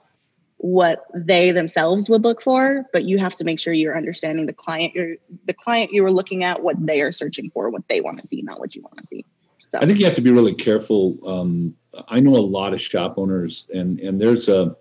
what 0.57 1.05
they 1.15 1.51
themselves 1.51 2.09
would 2.09 2.23
look 2.23 2.41
for 2.41 2.85
but 2.91 3.05
you 3.05 3.17
have 3.17 3.33
to 3.33 3.45
make 3.45 3.61
sure 3.61 3.71
you're 3.71 3.95
understanding 3.95 4.45
the 4.45 4.51
client 4.51 4.93
you're 4.93 5.15
the 5.45 5.53
client 5.53 5.93
you 5.93 6.03
were 6.03 6.11
looking 6.11 6.43
at 6.43 6.61
what 6.61 6.75
they 6.85 6.99
are 6.99 7.13
searching 7.13 7.49
for 7.51 7.69
what 7.69 7.87
they 7.87 8.01
want 8.01 8.21
to 8.21 8.27
see 8.27 8.41
not 8.41 8.59
what 8.59 8.75
you 8.75 8.81
want 8.81 8.97
to 8.97 9.07
see 9.07 9.23
so 9.69 9.77
i 9.79 9.85
think 9.85 9.99
you 9.99 10.05
have 10.05 10.15
to 10.15 10.21
be 10.21 10.31
really 10.31 10.53
careful 10.53 11.17
um, 11.25 11.75
i 12.07 12.19
know 12.19 12.35
a 12.35 12.51
lot 12.57 12.73
of 12.73 12.81
shop 12.81 13.17
owners 13.17 13.67
and 13.73 13.99
and 13.99 14.19
there's 14.19 14.49
a 14.49 14.75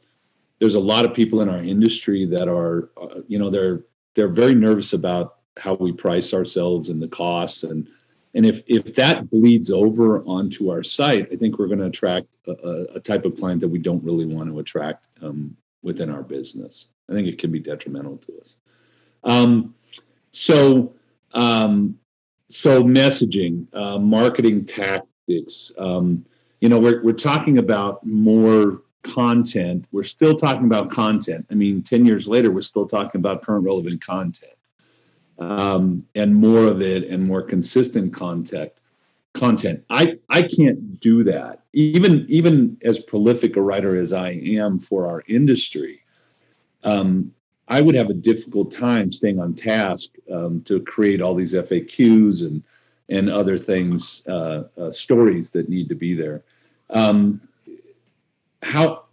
there's 0.61 0.75
a 0.75 0.81
lot 0.81 1.05
of 1.05 1.15
people 1.15 1.41
in 1.41 1.49
our 1.49 1.63
industry 1.63 2.25
that 2.25 2.49
are 2.49 2.91
uh, 3.01 3.21
you 3.27 3.39
know 3.39 3.51
they're 3.51 3.85
they're 4.15 4.29
very 4.29 4.55
nervous 4.55 4.93
about 4.93 5.37
how 5.59 5.75
we 5.75 5.93
price 5.93 6.33
ourselves 6.33 6.89
and 6.89 7.03
the 7.03 7.09
costs 7.09 7.65
and 7.65 7.89
and 8.35 8.47
if 8.47 8.63
if 8.67 8.95
that 8.95 9.29
bleeds 9.31 9.71
over 9.71 10.23
onto 10.25 10.71
our 10.71 10.83
site 10.83 11.29
i 11.33 11.37
think 11.37 11.59
we're 11.59 11.67
going 11.67 11.79
to 11.79 11.87
attract 11.87 12.37
a, 12.47 12.87
a, 12.95 13.01
type 13.01 13.25
of 13.25 13.37
client 13.37 13.61
that 13.61 13.69
we 13.69 13.79
don't 13.79 14.05
really 14.05 14.27
want 14.27 14.49
to 14.49 14.59
attract 14.59 15.09
um, 15.23 15.57
within 15.83 16.11
our 16.11 16.23
business. 16.23 16.89
I 17.09 17.13
think 17.13 17.27
it 17.29 17.39
can 17.39 17.51
be 17.51 17.61
detrimental 17.61 18.19
to 18.19 18.41
us. 18.41 18.57
Um, 19.25 19.75
so, 20.31 20.95
um, 21.33 21.99
so 22.49 22.83
messaging, 22.83 23.67
uh, 23.75 23.99
marketing 23.99 24.65
tactics. 24.65 25.73
Um, 25.79 26.25
you 26.61 26.69
know, 26.69 26.79
we're 26.79 27.03
we're 27.03 27.13
talking 27.13 27.59
about 27.59 28.05
more 28.05 28.83
content. 29.03 29.87
We're 29.93 30.03
still 30.03 30.35
talking 30.35 30.65
about 30.65 30.91
content. 30.91 31.47
I 31.51 31.55
mean, 31.55 31.83
ten 31.83 32.05
years 32.05 32.27
later, 32.27 32.51
we're 32.51 32.63
still 32.63 32.87
talking 32.87 33.21
about 33.21 33.43
current 33.43 33.65
relevant 33.65 34.05
content, 34.05 34.57
um, 35.39 36.05
and 36.15 36.35
more 36.35 36.67
of 36.67 36.83
it, 36.83 37.05
and 37.09 37.25
more 37.25 37.43
consistent 37.43 38.13
content 38.13 38.73
content. 39.35 39.85
I 39.91 40.19
I 40.29 40.43
can't 40.43 41.01
do 41.01 41.23
that. 41.25 41.63
Even 41.73 42.27
even 42.29 42.79
as 42.83 42.99
prolific 42.99 43.57
a 43.57 43.63
writer 43.63 43.97
as 43.97 44.13
I 44.13 44.31
am 44.31 44.79
for 44.79 45.07
our 45.07 45.23
industry, 45.27 46.03
um, 46.85 47.33
I 47.69 47.81
would 47.81 47.95
have 47.95 48.09
a 48.09 48.15
difficult 48.15 48.71
time 48.71 49.13
staying 49.13 49.39
on 49.39 49.55
task 49.55 50.11
um, 50.33 50.63
to 50.63 50.81
create 50.81 51.21
all 51.21 51.35
these 51.35 51.55
FAQs 51.55 52.47
and 52.47 52.63
and 53.11 53.31
other 53.31 53.57
things, 53.57 54.23
uh, 54.29 54.65
uh, 54.77 54.91
stories 54.91 55.51
that 55.51 55.69
need 55.69 55.89
to 55.89 55.95
be 55.95 56.15
there. 56.15 56.43
Um, 56.91 57.41
how, 58.63 59.05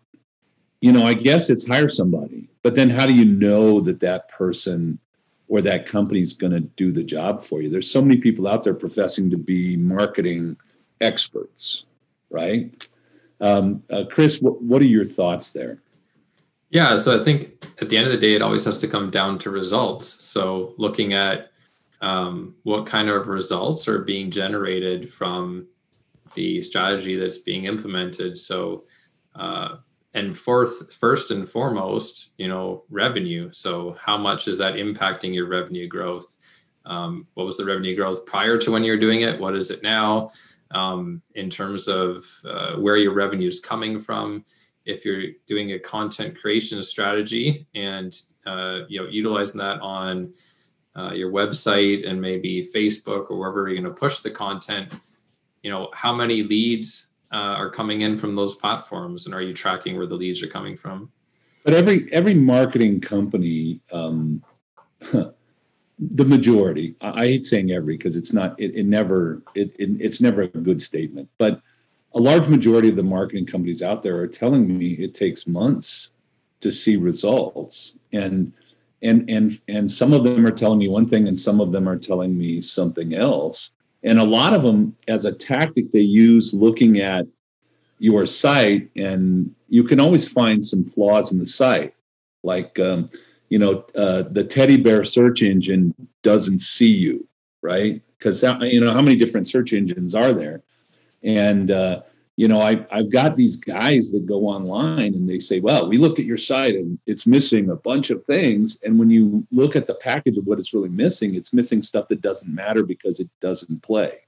you 0.82 0.91
know, 0.91 1.04
I 1.04 1.13
guess 1.13 1.50
it's 1.50 1.65
hire 1.65 1.88
somebody, 1.88 2.50
but 2.62 2.76
then 2.76 2.89
how 2.89 3.06
do 3.06 3.13
you 3.13 3.24
know 3.24 3.80
that 3.80 4.02
that 4.02 4.28
person 4.28 5.00
or 5.48 5.62
that 5.62 5.86
company's 5.86 6.34
going 6.34 6.52
to 6.52 6.60
do 6.60 6.91
the 6.91 7.04
job 7.04 7.41
for 7.41 7.62
you. 7.62 7.70
There's 7.70 7.89
so 7.89 8.02
many 8.02 8.18
people 8.18 8.48
out 8.48 8.63
there 8.63 8.74
professing 8.74 9.30
to 9.30 9.38
be 9.38 9.78
marketing 9.78 10.58
experts, 11.02 11.86
right? 12.30 12.88
Um, 13.41 13.84
uh, 13.91 14.06
Chris, 14.10 14.41
what, 14.41 14.62
what 14.62 14.82
are 14.82 14.86
your 14.86 15.06
thoughts 15.06 15.52
there? 15.52 15.80
Yeah, 16.76 16.98
so 16.98 17.18
I 17.18 17.24
think 17.24 17.66
at 17.82 17.88
the 17.88 17.96
end 17.96 18.06
of 18.06 18.12
the 18.12 18.18
day, 18.18 18.34
it 18.34 18.42
always 18.42 18.66
has 18.66 18.78
to 18.80 18.88
come 18.90 19.10
down 19.10 19.38
to 19.40 19.50
results. 19.50 20.08
So 20.26 20.74
looking 20.78 21.14
at 21.14 21.52
um, 22.02 22.54
what 22.64 22.86
kind 22.86 23.08
of 23.08 23.30
results 23.30 23.88
are 23.88 24.00
being 24.00 24.30
generated 24.30 25.10
from 25.10 25.68
the 26.34 26.62
strategy 26.62 27.16
that's 27.16 27.38
being 27.38 27.64
implemented. 27.64 28.38
So 28.38 28.84
uh, 29.36 29.78
and 30.16 30.38
fourth 30.38 30.94
first 30.94 31.32
and 31.32 31.48
foremost 31.48 32.34
you 32.38 32.50
know 32.50 32.84
revenue. 32.90 33.54
So 33.54 33.96
how 33.98 34.18
much 34.18 34.50
is 34.50 34.58
that 34.58 34.74
impacting 34.74 35.34
your 35.34 35.48
revenue 35.48 35.88
growth? 35.88 36.36
Um, 36.86 37.26
what 37.36 37.46
was 37.46 37.56
the 37.56 37.64
revenue 37.64 37.96
growth 37.96 38.26
prior 38.26 38.58
to 38.58 38.72
when 38.72 38.84
you're 38.84 39.00
doing 39.00 39.22
it? 39.22 39.40
What 39.40 39.56
is 39.56 39.72
it 39.72 39.82
now? 39.82 40.30
Um, 40.72 41.22
in 41.36 41.50
terms 41.50 41.88
of 41.88 42.26
uh, 42.44 42.76
where 42.76 42.98
your 42.98 43.14
revenue 43.14 43.48
is 43.48 43.62
coming 43.62 43.98
from 43.98 44.44
if 44.86 45.04
you're 45.04 45.32
doing 45.48 45.74
a 45.74 45.80
content 45.80 46.39
creation 46.39 46.82
strategy 46.84 47.65
and 47.76 48.21
uh, 48.45 48.82
you 48.88 49.02
know 49.02 49.08
utilizing 49.10 49.60
that 49.60 49.80
on 49.82 50.34
uh, 50.95 51.12
your 51.12 51.32
website 51.32 52.08
and 52.08 52.21
maybe 52.21 52.67
facebook 52.74 53.30
or 53.30 53.38
wherever 53.38 53.67
you're 53.67 53.82
going 53.82 53.93
to 53.93 54.00
push 54.00 54.19
the 54.19 54.30
content 54.30 54.95
you 55.63 55.71
know 55.71 55.89
how 55.93 56.13
many 56.13 56.43
leads 56.43 57.10
uh, 57.32 57.56
are 57.58 57.69
coming 57.69 58.02
in 58.02 58.17
from 58.17 58.36
those 58.36 58.56
platforms, 58.56 59.26
and 59.26 59.36
are 59.36 59.41
you 59.41 59.54
tracking 59.54 59.98
where 59.98 60.06
the 60.06 60.15
leads 60.15 60.41
are 60.43 60.48
coming 60.48 60.76
from? 60.76 61.12
But 61.63 61.74
every 61.74 62.12
every 62.13 62.34
marketing 62.34 63.02
company, 63.02 63.82
um, 63.91 64.43
the 65.02 65.34
majority. 66.26 66.95
I, 67.02 67.24
I 67.24 67.26
hate 67.26 67.45
saying 67.45 67.71
every 67.71 67.98
because 67.98 68.15
it's 68.15 68.32
not. 68.32 68.60
It, 68.60 68.76
it 68.76 68.86
never. 68.86 69.41
It, 69.56 69.76
it, 69.80 69.89
it's 70.00 70.21
never 70.21 70.43
a 70.43 70.48
good 70.48 70.82
statement. 70.82 71.28
But 71.38 71.62
a 72.15 72.19
large 72.19 72.47
majority 72.47 72.89
of 72.89 72.95
the 72.95 73.04
marketing 73.04 73.45
companies 73.45 73.82
out 73.84 74.01
there 74.01 74.17
are 74.17 74.28
telling 74.28 74.78
me 74.78 74.93
it 74.93 75.13
takes 75.13 75.47
months 75.47 76.12
to 76.62 76.71
see 76.71 76.95
results, 76.95 77.93
and 78.13 78.54
and 79.01 79.30
and 79.30 79.60
and 79.67 79.91
some 79.91 80.13
of 80.13 80.23
them 80.23 80.45
are 80.45 80.51
telling 80.51 80.80
me 80.80 80.88
one 80.88 81.08
thing, 81.08 81.28
and 81.28 81.38
some 81.38 81.60
of 81.60 81.71
them 81.71 81.88
are 81.88 81.97
telling 81.97 82.38
me 82.38 82.62
something 82.62 83.13
else. 83.13 83.69
And 84.04 84.17
a 84.19 84.23
lot 84.23 84.54
of 84.54 84.63
them, 84.63 84.95
as 85.08 85.25
a 85.25 85.34
tactic, 85.34 85.91
they 85.91 85.99
use 85.99 86.54
looking 86.54 87.01
at 87.01 87.28
your 87.99 88.25
site, 88.25 88.89
and 88.95 89.54
you 89.67 89.84
can 89.84 89.99
always 89.99 90.32
find 90.32 90.63
some 90.63 90.86
flaws 90.86 91.32
in 91.32 91.39
the 91.39 91.45
site, 91.45 91.93
like. 92.43 92.80
Um, 92.80 93.10
you 93.49 93.60
know, 93.60 93.86
uh, 93.95 94.23
the 94.32 94.43
teddy 94.43 94.75
bear 94.75 95.04
search 95.04 95.43
engine 95.43 95.93
doesn't 96.23 96.62
see 96.62 96.89
you, 96.89 97.28
right? 97.62 98.01
Because 98.17 98.41
you 98.62 98.82
know 98.82 98.91
how 98.91 99.04
many 99.04 99.15
different 99.15 99.47
search 99.47 99.71
engines 99.71 100.15
are 100.15 100.34
there, 100.34 100.63
and 101.26 101.72
uh, 101.72 102.02
you 102.38 102.48
know 102.48 102.62
I, 102.62 102.86
I've 102.92 103.12
got 103.12 103.36
these 103.36 103.58
guys 103.58 104.12
that 104.12 104.26
go 104.26 104.48
online 104.48 105.14
and 105.14 105.28
they 105.28 105.40
say, 105.40 105.60
well, 105.60 105.90
we 105.90 105.98
looked 105.98 106.20
at 106.20 106.26
your 106.26 106.38
site 106.38 106.76
and 106.76 106.98
it's 107.06 107.28
missing 107.28 107.70
a 107.70 107.76
bunch 107.76 108.12
of 108.12 108.24
things, 108.26 108.80
and 108.84 108.98
when 108.98 109.10
you 109.10 109.46
look 109.52 109.76
at 109.76 109.88
the 109.88 109.96
package 109.96 110.38
of 110.38 110.46
what 110.46 110.60
it's 110.60 110.74
really 110.74 110.90
missing, 110.90 111.36
it's 111.36 111.52
missing 111.52 111.82
stuff 111.82 112.08
that 112.08 112.22
doesn't 112.22 112.54
matter 112.54 112.84
because 112.84 113.20
it 113.20 113.30
doesn't 113.42 113.82
play 113.82 114.20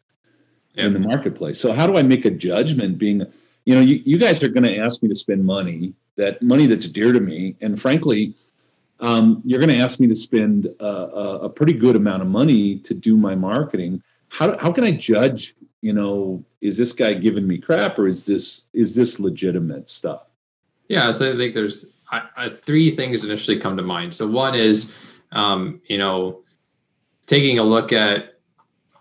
yeah. 0.73 0.85
in 0.85 0.93
the 0.93 0.99
marketplace. 0.99 1.59
So 1.59 1.71
how 1.71 1.87
do 1.87 1.97
I 1.97 2.03
make 2.03 2.25
a 2.25 2.31
judgment? 2.31 2.97
Being, 2.97 3.25
you 3.65 3.75
know, 3.75 3.81
you, 3.81 4.01
you 4.05 4.17
guys 4.17 4.43
are 4.43 4.49
going 4.49 4.63
to 4.63 4.77
ask 4.77 5.01
me 5.01 5.09
to 5.09 5.15
spend 5.15 5.45
money 5.45 5.93
that 6.17 6.41
money 6.41 6.65
that's 6.65 6.89
dear 6.89 7.13
to 7.13 7.19
me, 7.19 7.55
and 7.61 7.79
frankly 7.79 8.35
um, 8.99 9.41
you're 9.45 9.59
going 9.59 9.75
to 9.75 9.83
ask 9.83 9.99
me 9.99 10.07
to 10.07 10.15
spend 10.15 10.67
a, 10.79 10.85
a, 10.85 11.49
pretty 11.49 11.73
good 11.73 11.95
amount 11.95 12.23
of 12.23 12.27
money 12.27 12.79
to 12.79 12.93
do 12.93 13.15
my 13.15 13.35
marketing. 13.35 14.01
How, 14.29 14.57
how 14.57 14.71
can 14.71 14.83
I 14.83 14.91
judge? 14.91 15.53
You 15.81 15.93
know, 15.93 16.43
is 16.61 16.77
this 16.77 16.93
guy 16.93 17.13
giving 17.13 17.47
me 17.47 17.57
crap 17.57 17.99
or 17.99 18.07
is 18.07 18.25
this 18.25 18.65
is 18.73 18.95
this 18.95 19.19
legitimate 19.19 19.89
stuff? 19.89 20.25
Yeah, 20.87 21.11
so 21.11 21.33
I 21.33 21.37
think 21.37 21.53
there's 21.53 21.97
I, 22.11 22.23
I, 22.35 22.49
three 22.49 22.91
things 22.91 23.23
initially 23.23 23.59
come 23.59 23.77
to 23.77 23.83
mind. 23.83 24.13
So 24.13 24.27
one 24.27 24.55
is, 24.55 25.19
um, 25.31 25.81
you 25.85 25.97
know, 25.97 26.41
taking 27.25 27.59
a 27.59 27.63
look 27.63 27.91
at 27.91 28.37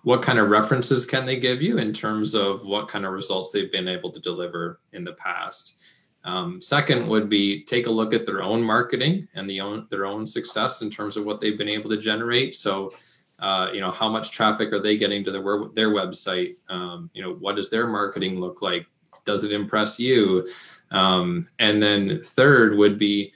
what 0.03 0.23
kind 0.23 0.39
of 0.39 0.51
references 0.51 1.07
can 1.07 1.27
they 1.27 1.37
give 1.37 1.61
you 1.62 1.79
in 1.79 1.93
terms 1.93 2.35
of 2.35 2.65
what 2.65 2.89
kind 2.89 3.05
of 3.05 3.12
results 3.12 3.51
they've 3.51 3.73
been 3.73 3.89
able 3.89 4.11
to 4.12 4.21
deliver 4.21 4.81
in 4.93 5.05
the 5.05 5.15
past. 5.15 5.83
Um, 6.25 6.61
second 6.61 7.09
would 7.09 7.29
be 7.29 7.65
take 7.65 7.87
a 7.87 7.91
look 7.91 8.12
at 8.12 8.27
their 8.27 8.43
own 8.43 8.62
marketing 8.62 9.29
and 9.35 9.49
the 9.49 9.61
own 9.61 9.87
their 9.91 10.07
own 10.07 10.27
success 10.27 10.83
in 10.83 10.91
terms 10.91 11.17
of 11.17 11.25
what 11.25 11.41
they've 11.41 11.59
been 11.59 11.69
able 11.69 11.89
to 11.91 11.97
generate. 11.97 12.55
So, 12.55 12.93
uh, 13.38 13.70
you 13.72 13.81
know, 13.81 13.90
how 13.90 14.09
much 14.09 14.31
traffic 14.31 14.72
are 14.72 14.81
they 14.81 14.96
getting 14.96 15.25
to 15.25 15.31
their 15.31 15.42
their 15.75 15.90
website? 15.90 16.57
Um, 16.68 17.11
you 17.12 17.22
know, 17.22 17.35
what 17.35 17.57
does 17.57 17.70
their 17.70 17.87
marketing 17.87 18.40
look 18.40 18.62
like? 18.62 18.87
Does 19.25 19.44
it 19.44 19.53
impress 19.53 19.99
you? 19.99 20.46
Um, 20.90 21.49
and 21.59 21.83
then 21.83 22.20
third 22.22 22.77
would 22.79 22.99
be, 22.99 23.33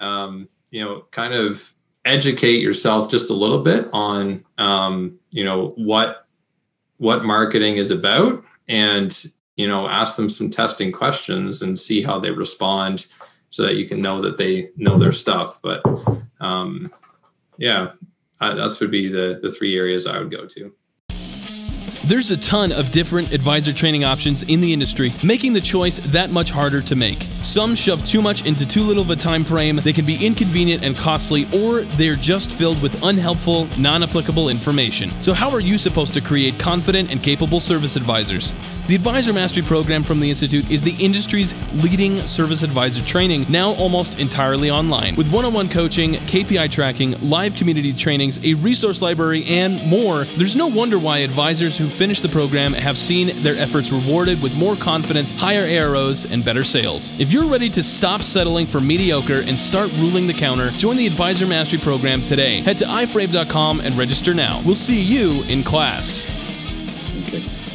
um, 0.00 0.48
you 0.70 0.82
know, 0.82 1.06
kind 1.10 1.34
of 1.34 1.72
educate 2.04 2.60
yourself 2.60 3.10
just 3.10 3.30
a 3.30 3.34
little 3.34 3.62
bit 3.62 3.86
on, 3.92 4.44
um, 4.58 5.18
you 5.30 5.44
know, 5.44 5.68
what 5.76 6.24
what 6.98 7.24
marketing 7.24 7.76
is 7.76 7.90
about 7.90 8.44
and 8.68 9.26
you 9.56 9.68
know 9.68 9.88
ask 9.88 10.16
them 10.16 10.28
some 10.28 10.50
testing 10.50 10.92
questions 10.92 11.62
and 11.62 11.78
see 11.78 12.02
how 12.02 12.18
they 12.18 12.30
respond 12.30 13.06
so 13.50 13.62
that 13.62 13.76
you 13.76 13.86
can 13.86 14.00
know 14.00 14.20
that 14.20 14.36
they 14.36 14.70
know 14.76 14.98
their 14.98 15.12
stuff 15.12 15.60
but 15.62 15.82
um, 16.40 16.90
yeah 17.58 17.92
I, 18.40 18.54
that's 18.54 18.80
would 18.80 18.90
be 18.90 19.08
the 19.08 19.38
the 19.40 19.50
three 19.50 19.76
areas 19.76 20.06
i 20.06 20.18
would 20.18 20.30
go 20.30 20.46
to 20.46 20.72
there's 22.06 22.30
a 22.30 22.36
ton 22.36 22.70
of 22.70 22.90
different 22.90 23.32
advisor 23.32 23.72
training 23.72 24.04
options 24.04 24.42
in 24.42 24.60
the 24.60 24.72
industry, 24.72 25.10
making 25.22 25.54
the 25.54 25.60
choice 25.60 25.98
that 25.98 26.30
much 26.30 26.50
harder 26.50 26.82
to 26.82 26.94
make. 26.94 27.22
Some 27.40 27.74
shove 27.74 28.04
too 28.04 28.20
much 28.20 28.44
into 28.44 28.66
too 28.66 28.82
little 28.82 29.02
of 29.02 29.10
a 29.10 29.16
time 29.16 29.42
frame, 29.42 29.76
they 29.76 29.92
can 29.92 30.04
be 30.04 30.24
inconvenient 30.24 30.84
and 30.84 30.94
costly, 30.96 31.46
or 31.54 31.82
they're 31.96 32.14
just 32.14 32.52
filled 32.52 32.82
with 32.82 33.02
unhelpful, 33.04 33.68
non 33.78 34.02
applicable 34.02 34.50
information. 34.50 35.10
So, 35.22 35.32
how 35.32 35.50
are 35.50 35.60
you 35.60 35.78
supposed 35.78 36.12
to 36.14 36.20
create 36.20 36.58
confident 36.58 37.10
and 37.10 37.22
capable 37.22 37.60
service 37.60 37.96
advisors? 37.96 38.52
The 38.86 38.94
Advisor 38.94 39.32
Mastery 39.32 39.62
program 39.62 40.02
from 40.02 40.20
the 40.20 40.28
Institute 40.28 40.70
is 40.70 40.82
the 40.82 40.94
industry's 41.02 41.54
leading 41.82 42.26
service 42.26 42.62
advisor 42.62 43.02
training, 43.02 43.46
now 43.48 43.70
almost 43.76 44.18
entirely 44.18 44.70
online. 44.70 45.16
With 45.16 45.32
one 45.32 45.46
on 45.46 45.54
one 45.54 45.70
coaching, 45.70 46.12
KPI 46.12 46.70
tracking, 46.70 47.12
live 47.22 47.54
community 47.54 47.94
trainings, 47.94 48.38
a 48.44 48.52
resource 48.52 49.00
library, 49.00 49.44
and 49.46 49.82
more, 49.88 50.24
there's 50.36 50.54
no 50.54 50.66
wonder 50.66 50.98
why 50.98 51.20
advisors 51.20 51.78
who 51.78 51.86
finish 51.94 52.20
the 52.20 52.28
program 52.28 52.72
have 52.72 52.98
seen 52.98 53.30
their 53.42 53.56
efforts 53.56 53.92
rewarded 53.92 54.42
with 54.42 54.56
more 54.58 54.74
confidence, 54.74 55.30
higher 55.30 55.62
AROs, 55.62 56.30
and 56.30 56.44
better 56.44 56.64
sales. 56.64 57.18
If 57.20 57.32
you're 57.32 57.46
ready 57.46 57.70
to 57.70 57.82
stop 57.82 58.22
settling 58.22 58.66
for 58.66 58.80
mediocre 58.80 59.42
and 59.46 59.58
start 59.58 59.92
ruling 59.98 60.26
the 60.26 60.34
counter, 60.34 60.70
join 60.72 60.96
the 60.96 61.06
Advisor 61.06 61.46
Mastery 61.46 61.78
program 61.78 62.20
today. 62.22 62.60
Head 62.62 62.78
to 62.78 62.84
iforabe.com 62.84 63.80
and 63.80 63.96
register 63.96 64.34
now. 64.34 64.60
We'll 64.66 64.74
see 64.74 65.00
you 65.00 65.44
in 65.44 65.62
class. 65.62 66.26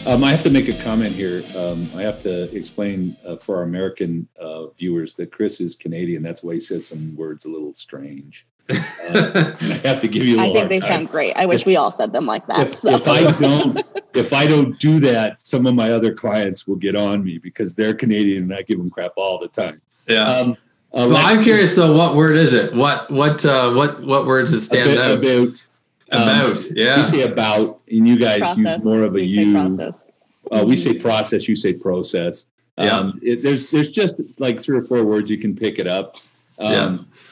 Um, 0.05 0.23
I 0.23 0.31
have 0.31 0.43
to 0.43 0.49
make 0.49 0.67
a 0.67 0.73
comment 0.81 1.13
here. 1.13 1.43
Um, 1.55 1.89
I 1.95 2.01
have 2.01 2.21
to 2.23 2.53
explain 2.55 3.15
uh, 3.25 3.35
for 3.35 3.57
our 3.57 3.63
American 3.63 4.27
uh, 4.39 4.67
viewers 4.69 5.13
that 5.15 5.31
Chris 5.31 5.61
is 5.61 5.75
Canadian. 5.75 6.23
That's 6.23 6.41
why 6.41 6.55
he 6.55 6.59
says 6.59 6.87
some 6.87 7.15
words 7.15 7.45
a 7.45 7.49
little 7.49 7.73
strange. 7.73 8.47
Uh, 8.69 9.55
I 9.59 9.87
have 9.87 10.01
to 10.01 10.07
give 10.07 10.23
you. 10.23 10.39
I 10.39 10.53
think 10.53 10.69
they 10.69 10.79
time. 10.79 10.89
sound 10.89 11.09
great. 11.09 11.35
I 11.35 11.45
wish 11.45 11.61
if, 11.61 11.67
we 11.67 11.75
all 11.75 11.91
said 11.91 12.13
them 12.13 12.25
like 12.25 12.45
that. 12.47 12.67
If, 12.67 12.75
so. 12.75 12.91
if, 12.91 13.07
I 13.07 13.31
don't, 13.39 13.83
if 14.13 14.33
I 14.33 14.45
don't 14.45 14.77
do 14.79 14.99
that, 14.99 15.41
some 15.41 15.65
of 15.65 15.73
my 15.73 15.91
other 15.91 16.13
clients 16.13 16.67
will 16.67 16.75
get 16.75 16.95
on 16.95 17.23
me 17.23 17.37
because 17.37 17.73
they're 17.73 17.93
Canadian 17.93 18.43
and 18.43 18.53
I 18.53 18.61
give 18.61 18.77
them 18.77 18.89
crap 18.89 19.13
all 19.15 19.39
the 19.39 19.47
time. 19.47 19.81
Yeah. 20.07 20.25
Um, 20.25 20.51
uh, 20.93 21.07
well, 21.09 21.17
I'm 21.17 21.43
curious 21.43 21.75
though. 21.75 21.95
What 21.95 22.15
word 22.15 22.35
is 22.35 22.53
it? 22.53 22.73
What 22.73 23.09
what 23.11 23.45
uh, 23.45 23.73
what 23.73 24.03
what 24.03 24.25
words 24.25 24.51
does 24.51 24.65
stand 24.65 24.97
out? 24.97 25.17
About 25.17 25.65
about, 26.11 26.57
um, 26.57 26.63
yeah. 26.75 26.97
We 26.97 27.03
say 27.03 27.21
about, 27.21 27.81
and 27.91 28.07
you 28.07 28.17
guys 28.17 28.39
process. 28.39 28.57
use 28.57 28.85
more 28.85 29.03
of 29.03 29.11
a 29.11 29.15
we 29.15 29.23
you. 29.23 29.53
Process. 29.53 30.07
Uh, 30.51 30.63
we 30.65 30.75
say 30.75 30.97
process, 30.97 31.47
you 31.47 31.55
say 31.55 31.73
process. 31.73 32.45
Yeah. 32.77 32.97
Um, 32.97 33.19
it, 33.21 33.43
there's 33.43 33.69
there's 33.69 33.89
just 33.89 34.15
like 34.39 34.61
three 34.61 34.77
or 34.77 34.83
four 34.83 35.03
words 35.03 35.29
you 35.29 35.37
can 35.37 35.55
pick 35.55 35.79
it 35.79 35.87
up. 35.87 36.17
Um, 36.59 36.71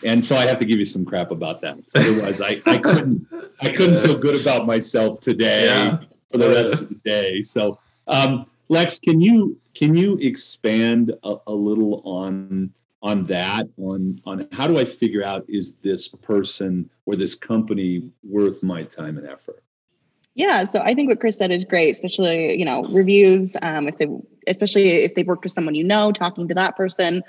yeah. 0.04 0.12
And 0.12 0.24
so 0.24 0.36
I 0.36 0.46
have 0.46 0.60
to 0.60 0.66
give 0.66 0.80
you 0.80 0.86
some 0.86 1.06
crap 1.06 1.32
about 1.32 1.62
that. 1.62 1.78
Otherwise, 1.96 2.42
I, 2.42 2.62
I 2.66 2.78
couldn't 2.78 3.28
I 3.62 3.70
couldn't 3.70 4.02
feel 4.04 4.18
good 4.18 4.40
about 4.40 4.66
myself 4.66 5.20
today 5.20 5.66
yeah. 5.66 6.00
for 6.32 6.38
the 6.38 6.50
rest 6.50 6.74
of 6.74 6.90
the 6.90 6.96
day. 6.96 7.42
So, 7.42 7.80
um, 8.08 8.46
Lex, 8.70 9.00
can 9.00 9.20
you 9.20 9.60
can 9.74 9.96
you 9.96 10.18
expand 10.18 11.14
a, 11.24 11.36
a 11.48 11.54
little 11.54 12.02
on 12.06 12.74
on 13.02 13.26
that 13.26 13.68
on 13.78 14.22
on 14.26 14.48
how 14.52 14.68
do 14.68 14.78
I 14.78 14.86
figure 14.86 15.24
out 15.24 15.46
is 15.48 15.76
this 15.76 16.08
person 16.08 16.90
or 17.06 17.16
this 17.16 17.36
company 17.36 18.10
worth 18.24 18.64
my 18.64 18.84
time 18.84 19.18
and 19.18 19.28
effort? 19.28 19.64
Yeah, 20.38 20.66
so 20.66 20.82
I 20.82 20.94
think 20.94 21.10
what 21.10 21.20
Chris 21.20 21.36
said 21.38 21.50
is 21.50 21.66
great, 21.66 21.96
especially 21.96 22.58
you 22.58 22.64
know 22.64 22.84
reviews. 22.84 23.58
Um, 23.64 23.88
if 23.88 23.98
they, 23.98 24.08
especially 24.46 24.90
if 24.90 25.16
they've 25.16 25.26
worked 25.26 25.44
with 25.44 25.52
someone 25.52 25.74
you 25.74 25.84
know, 25.84 26.12
talking 26.12 26.48
to 26.48 26.54
that 26.54 26.78
person, 26.78 27.24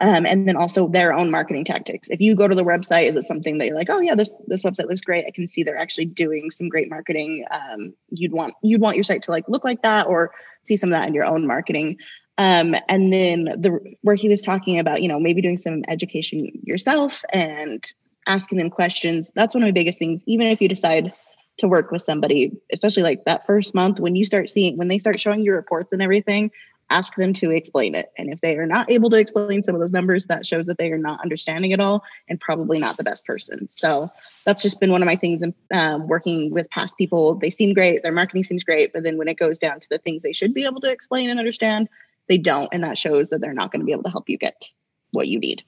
um, 0.00 0.24
and 0.24 0.48
then 0.48 0.56
also 0.56 0.88
their 0.88 1.12
own 1.12 1.30
marketing 1.30 1.64
tactics. 1.64 2.08
If 2.08 2.20
you 2.20 2.34
go 2.34 2.48
to 2.48 2.54
the 2.54 2.64
website, 2.64 3.10
is 3.10 3.16
it 3.16 3.24
something 3.24 3.58
that 3.58 3.66
you're 3.66 3.76
like, 3.76 3.90
oh 3.90 4.00
yeah, 4.00 4.14
this 4.14 4.40
this 4.46 4.62
website 4.62 4.88
looks 4.88 5.02
great. 5.02 5.26
I 5.26 5.30
can 5.30 5.46
see 5.46 5.62
they're 5.62 5.76
actually 5.76 6.06
doing 6.06 6.50
some 6.50 6.68
great 6.68 6.88
marketing. 6.88 7.44
Um, 7.50 7.94
you'd 8.10 8.32
want 8.32 8.54
you'd 8.62 8.80
want 8.80 8.96
your 8.96 9.04
site 9.04 9.22
to 9.24 9.30
like 9.30 9.48
look 9.48 9.64
like 9.64 9.82
that, 9.82 10.06
or 10.06 10.32
see 10.62 10.76
some 10.76 10.90
of 10.90 10.98
that 10.98 11.08
in 11.08 11.14
your 11.14 11.26
own 11.26 11.46
marketing. 11.46 11.98
Um, 12.38 12.74
and 12.88 13.12
then 13.12 13.44
the 13.44 13.78
where 14.00 14.16
he 14.16 14.30
was 14.30 14.40
talking 14.40 14.78
about, 14.78 15.02
you 15.02 15.08
know, 15.08 15.20
maybe 15.20 15.42
doing 15.42 15.58
some 15.58 15.84
education 15.88 16.50
yourself 16.64 17.22
and 17.32 17.84
asking 18.26 18.56
them 18.56 18.70
questions. 18.70 19.30
That's 19.34 19.54
one 19.54 19.62
of 19.62 19.66
my 19.66 19.72
biggest 19.72 19.98
things. 19.98 20.24
Even 20.26 20.46
if 20.46 20.62
you 20.62 20.68
decide 20.68 21.12
to 21.58 21.68
work 21.68 21.90
with 21.90 22.00
somebody, 22.00 22.52
especially 22.72 23.02
like 23.02 23.26
that 23.26 23.44
first 23.44 23.74
month 23.74 24.00
when 24.00 24.16
you 24.16 24.24
start 24.24 24.48
seeing 24.48 24.78
when 24.78 24.88
they 24.88 24.98
start 24.98 25.20
showing 25.20 25.42
you 25.42 25.52
reports 25.52 25.92
and 25.92 26.00
everything, 26.00 26.50
ask 26.90 27.14
them 27.14 27.32
to 27.34 27.50
explain 27.50 27.94
it. 27.94 28.10
And 28.18 28.32
if 28.32 28.40
they 28.40 28.56
are 28.56 28.66
not 28.66 28.90
able 28.90 29.08
to 29.10 29.16
explain 29.16 29.62
some 29.62 29.74
of 29.74 29.80
those 29.80 29.92
numbers, 29.92 30.26
that 30.26 30.44
shows 30.44 30.66
that 30.66 30.78
they 30.78 30.90
are 30.92 30.98
not 30.98 31.20
understanding 31.22 31.70
it 31.70 31.80
all 31.80 32.02
and 32.28 32.40
probably 32.40 32.78
not 32.78 32.96
the 32.96 33.04
best 33.04 33.24
person. 33.24 33.68
So 33.68 34.10
that's 34.44 34.62
just 34.62 34.80
been 34.80 34.90
one 34.90 35.02
of 35.02 35.06
my 35.06 35.16
things 35.16 35.42
in 35.42 35.54
um, 35.72 36.08
working 36.08 36.50
with 36.50 36.68
past 36.70 36.98
people. 36.98 37.36
They 37.36 37.50
seem 37.50 37.72
great, 37.72 38.02
their 38.02 38.12
marketing 38.12 38.44
seems 38.44 38.64
great, 38.64 38.92
but 38.92 39.04
then 39.04 39.16
when 39.16 39.28
it 39.28 39.38
goes 39.38 39.58
down 39.58 39.80
to 39.80 39.88
the 39.88 39.98
things 39.98 40.22
they 40.22 40.32
should 40.32 40.52
be 40.52 40.64
able 40.64 40.80
to 40.80 40.90
explain 40.90 41.30
and 41.30 41.38
understand, 41.38 41.88
they 42.30 42.38
don't 42.38 42.68
and 42.72 42.82
that 42.84 42.96
shows 42.96 43.28
that 43.28 43.40
they're 43.40 43.52
not 43.52 43.72
going 43.72 43.80
to 43.80 43.84
be 43.84 43.92
able 43.92 44.04
to 44.04 44.10
help 44.10 44.28
you 44.28 44.38
get 44.38 44.70
what 45.12 45.28
you 45.28 45.38
need 45.38 45.62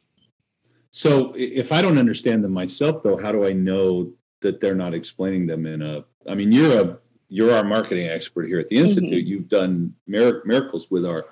so 0.91 1.35
if 1.37 1.73
i 1.73 1.83
don't 1.83 1.99
understand 1.99 2.43
them 2.43 2.53
myself 2.53 3.03
though 3.03 3.17
how 3.17 3.33
do 3.33 3.45
i 3.45 3.53
know 3.53 4.11
that 4.41 4.61
they're 4.61 4.75
not 4.75 4.95
explaining 4.95 5.47
them 5.47 5.67
in 5.67 5.83
a 5.83 6.05
i 6.29 6.35
mean 6.35 6.53
you're 6.53 6.81
a 6.81 6.99
you're 7.33 7.55
our 7.55 7.65
marketing 7.65 8.09
expert 8.09 8.47
here 8.47 8.61
at 8.61 8.69
the 8.69 8.77
institute. 8.77 9.11
Mm-hmm. 9.11 9.29
you've 9.29 9.49
done 9.49 9.95
miracles 10.07 10.91
with 10.91 11.07
our 11.07 11.25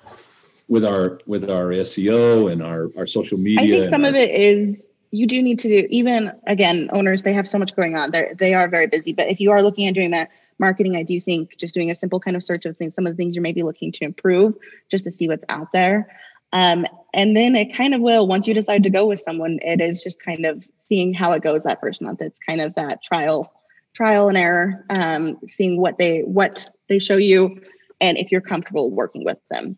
with 0.67 0.83
our 0.83 1.19
with 1.25 1.49
our 1.49 1.67
seo 1.67 2.51
and 2.51 2.63
our 2.63 2.89
our 2.97 3.05
social 3.05 3.37
media 3.37 3.61
i 3.61 3.67
think 3.69 3.85
some 3.85 4.03
our, 4.03 4.09
of 4.09 4.15
it 4.15 4.31
is 4.31 4.89
you 5.11 5.27
do 5.27 5.41
need 5.41 5.59
to 5.59 5.67
do 5.67 5.87
even 5.89 6.31
again 6.47 6.89
owners 6.93 7.23
they 7.23 7.33
have 7.33 7.47
so 7.47 7.59
much 7.59 7.75
going 7.75 7.95
on. 7.95 8.11
They 8.11 8.33
they 8.37 8.53
are 8.53 8.67
very 8.67 8.87
busy. 8.87 9.13
But 9.13 9.27
if 9.27 9.39
you 9.39 9.51
are 9.51 9.61
looking 9.61 9.87
at 9.87 9.93
doing 9.93 10.11
that 10.11 10.29
marketing 10.57 10.95
i 10.95 11.03
do 11.03 11.19
think 11.19 11.57
just 11.57 11.73
doing 11.73 11.89
a 11.89 11.95
simple 11.95 12.19
kind 12.19 12.37
of 12.37 12.43
search 12.43 12.65
of 12.65 12.77
things 12.77 12.93
some 12.93 13.07
of 13.07 13.13
the 13.13 13.17
things 13.17 13.35
you're 13.35 13.41
maybe 13.41 13.63
looking 13.63 13.91
to 13.91 14.05
improve 14.05 14.55
just 14.89 15.03
to 15.03 15.11
see 15.11 15.27
what's 15.27 15.45
out 15.49 15.71
there. 15.73 16.15
Um, 16.53 16.85
and 17.13 17.35
then 17.35 17.55
it 17.55 17.73
kind 17.73 17.93
of 17.93 18.01
will 18.01 18.27
once 18.27 18.45
you 18.47 18.53
decide 18.53 18.83
to 18.83 18.89
go 18.89 19.05
with 19.05 19.19
someone 19.19 19.59
it 19.61 19.81
is 19.81 20.03
just 20.03 20.21
kind 20.21 20.45
of 20.45 20.67
seeing 20.77 21.13
how 21.13 21.31
it 21.33 21.43
goes 21.43 21.63
that 21.63 21.79
first 21.79 22.01
month. 22.01 22.21
It's 22.21 22.39
kind 22.39 22.61
of 22.61 22.75
that 22.75 23.01
trial 23.01 23.51
trial 23.93 24.29
and 24.29 24.37
error 24.37 24.85
um, 24.89 25.37
seeing 25.47 25.79
what 25.79 25.97
they 25.97 26.19
what 26.21 26.69
they 26.87 26.99
show 26.99 27.17
you 27.17 27.61
and 27.99 28.17
if 28.17 28.31
you're 28.31 28.41
comfortable 28.41 28.91
working 28.91 29.23
with 29.23 29.37
them 29.49 29.77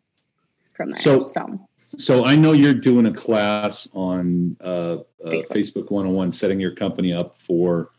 from 0.73 0.91
there 0.91 0.99
so, 0.99 1.19
so 1.19 1.59
so 1.97 2.25
I 2.25 2.35
know 2.35 2.53
you're 2.53 2.73
doing 2.73 3.05
a 3.05 3.13
class 3.13 3.87
on 3.93 4.57
uh, 4.61 4.67
uh, 4.67 5.03
Facebook. 5.23 5.51
Facebook 5.51 5.91
101, 5.91 6.31
setting 6.31 6.59
your 6.59 6.73
company 6.73 7.13
up 7.13 7.35
for 7.39 7.91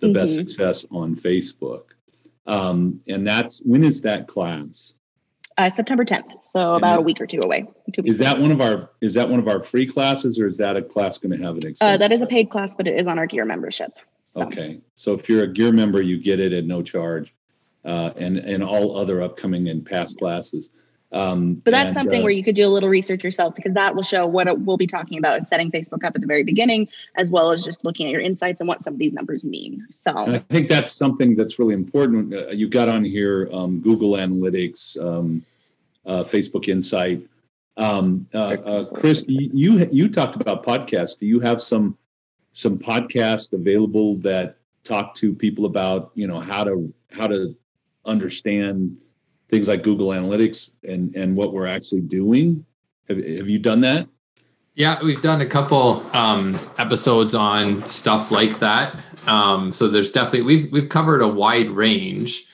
the 0.00 0.08
mm-hmm. 0.08 0.14
best 0.14 0.34
success 0.34 0.84
on 0.90 1.14
Facebook. 1.14 1.82
Um, 2.46 3.00
and 3.06 3.26
that's 3.26 3.58
when 3.60 3.84
is 3.84 4.02
that 4.02 4.26
class? 4.26 4.94
Uh, 5.58 5.68
September 5.68 6.04
10th, 6.04 6.44
so 6.44 6.74
about 6.74 6.98
a 6.98 7.02
week 7.02 7.20
or 7.20 7.26
two 7.26 7.40
away. 7.44 7.68
Two 7.92 8.02
is 8.06 8.18
that 8.18 8.38
one 8.38 8.50
of 8.50 8.60
our 8.60 8.90
is 9.02 9.12
that 9.14 9.28
one 9.28 9.38
of 9.38 9.46
our 9.46 9.62
free 9.62 9.86
classes, 9.86 10.38
or 10.38 10.46
is 10.46 10.56
that 10.56 10.76
a 10.76 10.82
class 10.82 11.18
going 11.18 11.38
to 11.38 11.44
have 11.44 11.56
an 11.56 11.68
expense? 11.68 11.80
Uh, 11.82 11.96
that 11.98 12.10
is 12.10 12.22
a 12.22 12.26
paid 12.26 12.48
class, 12.48 12.74
but 12.74 12.88
it 12.88 12.98
is 12.98 13.06
on 13.06 13.18
our 13.18 13.26
gear 13.26 13.44
membership. 13.44 13.92
So. 14.26 14.42
Okay, 14.44 14.80
so 14.94 15.14
if 15.14 15.28
you're 15.28 15.42
a 15.42 15.48
gear 15.48 15.72
member, 15.72 16.00
you 16.00 16.20
get 16.20 16.40
it 16.40 16.52
at 16.52 16.64
no 16.64 16.82
charge, 16.82 17.34
uh, 17.84 18.10
and 18.16 18.38
and 18.38 18.62
all 18.62 18.96
other 18.96 19.22
upcoming 19.22 19.68
and 19.68 19.84
past 19.84 20.18
classes. 20.18 20.70
Um, 21.12 21.54
but 21.56 21.72
that's 21.72 21.88
and, 21.88 21.94
something 21.94 22.20
uh, 22.20 22.24
where 22.24 22.32
you 22.32 22.42
could 22.42 22.54
do 22.54 22.66
a 22.66 22.68
little 22.68 22.88
research 22.88 23.22
yourself 23.22 23.54
because 23.54 23.74
that 23.74 23.94
will 23.94 24.02
show 24.02 24.26
what 24.26 24.60
we'll 24.60 24.78
be 24.78 24.86
talking 24.86 25.18
about 25.18 25.36
is 25.36 25.46
setting 25.46 25.70
Facebook 25.70 26.04
up 26.04 26.14
at 26.14 26.20
the 26.22 26.26
very 26.26 26.42
beginning, 26.42 26.88
as 27.16 27.30
well 27.30 27.50
as 27.50 27.62
just 27.64 27.84
looking 27.84 28.06
at 28.06 28.12
your 28.12 28.22
insights 28.22 28.60
and 28.60 28.68
what 28.68 28.80
some 28.80 28.94
of 28.94 28.98
these 28.98 29.12
numbers 29.12 29.44
mean. 29.44 29.86
So 29.90 30.12
I 30.16 30.38
think 30.38 30.68
that's 30.68 30.90
something 30.90 31.36
that's 31.36 31.58
really 31.58 31.74
important. 31.74 32.32
Uh, 32.32 32.48
you 32.48 32.68
got 32.68 32.88
on 32.88 33.04
here 33.04 33.50
um, 33.52 33.80
Google 33.80 34.12
Analytics, 34.12 34.98
um, 35.04 35.44
uh, 36.06 36.22
Facebook 36.22 36.68
Insight. 36.68 37.22
Um, 37.76 38.26
uh, 38.34 38.56
uh, 38.64 38.84
Chris, 38.86 39.24
you 39.28 39.86
you 39.90 40.08
talked 40.08 40.40
about 40.40 40.64
podcasts. 40.64 41.18
Do 41.18 41.26
you 41.26 41.40
have 41.40 41.60
some 41.60 41.96
some 42.52 42.78
podcasts 42.78 43.52
available 43.52 44.16
that 44.16 44.56
talk 44.84 45.14
to 45.14 45.34
people 45.34 45.64
about 45.64 46.10
you 46.14 46.26
know 46.26 46.40
how 46.40 46.64
to 46.64 46.92
how 47.10 47.26
to 47.26 47.56
understand 48.04 48.96
things 49.48 49.68
like 49.68 49.82
Google 49.82 50.08
Analytics 50.08 50.72
and 50.84 51.14
and 51.14 51.36
what 51.36 51.52
we're 51.52 51.66
actually 51.66 52.00
doing. 52.00 52.64
Have, 53.08 53.18
have 53.18 53.48
you 53.48 53.58
done 53.58 53.80
that? 53.82 54.08
Yeah, 54.74 55.02
we've 55.02 55.20
done 55.20 55.42
a 55.42 55.46
couple 55.46 56.02
um, 56.16 56.58
episodes 56.78 57.34
on 57.34 57.82
stuff 57.90 58.30
like 58.30 58.58
that. 58.60 58.96
Um, 59.26 59.70
so 59.70 59.88
there's 59.88 60.10
definitely 60.10 60.42
we've 60.42 60.72
we've 60.72 60.88
covered 60.88 61.20
a 61.20 61.28
wide 61.28 61.70
range 61.70 62.44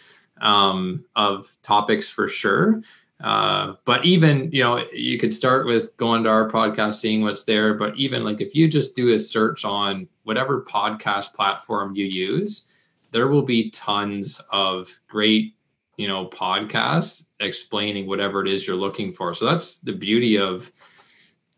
um, 0.41 1.05
of 1.15 1.49
topics 1.63 2.09
for 2.09 2.29
sure. 2.29 2.83
Uh, 3.21 3.75
but 3.85 4.05
even 4.05 4.51
you 4.53 4.63
know 4.63 4.85
you 4.93 5.19
could 5.19 5.35
start 5.35 5.67
with 5.67 5.97
going 5.97 6.23
to 6.23 6.31
our 6.31 6.49
podcast, 6.49 6.95
seeing 6.95 7.23
what's 7.23 7.45
there. 7.45 7.75
But 7.75 7.97
even 7.97 8.25
like 8.25 8.41
if 8.41 8.55
you 8.55 8.69
just 8.69 8.95
do 8.95 9.13
a 9.15 9.19
search 9.19 9.65
on 9.65 10.09
whatever 10.23 10.63
podcast 10.63 11.35
platform 11.35 11.97
you 11.97 12.05
use, 12.05 12.93
there 13.11 13.29
will 13.29 13.43
be 13.43 13.71
tons 13.71 14.41
of 14.53 14.89
great 15.09 15.55
you 15.99 16.09
know 16.09 16.27
podcasts 16.29 17.29
explaining 17.41 18.07
whatever 18.07 18.41
it 18.41 18.51
is 18.51 18.67
you're 18.67 18.77
looking 18.77 19.13
for 19.13 19.35
so 19.35 19.45
that's 19.45 19.81
the 19.81 19.93
beauty 19.93 20.39
of 20.39 20.71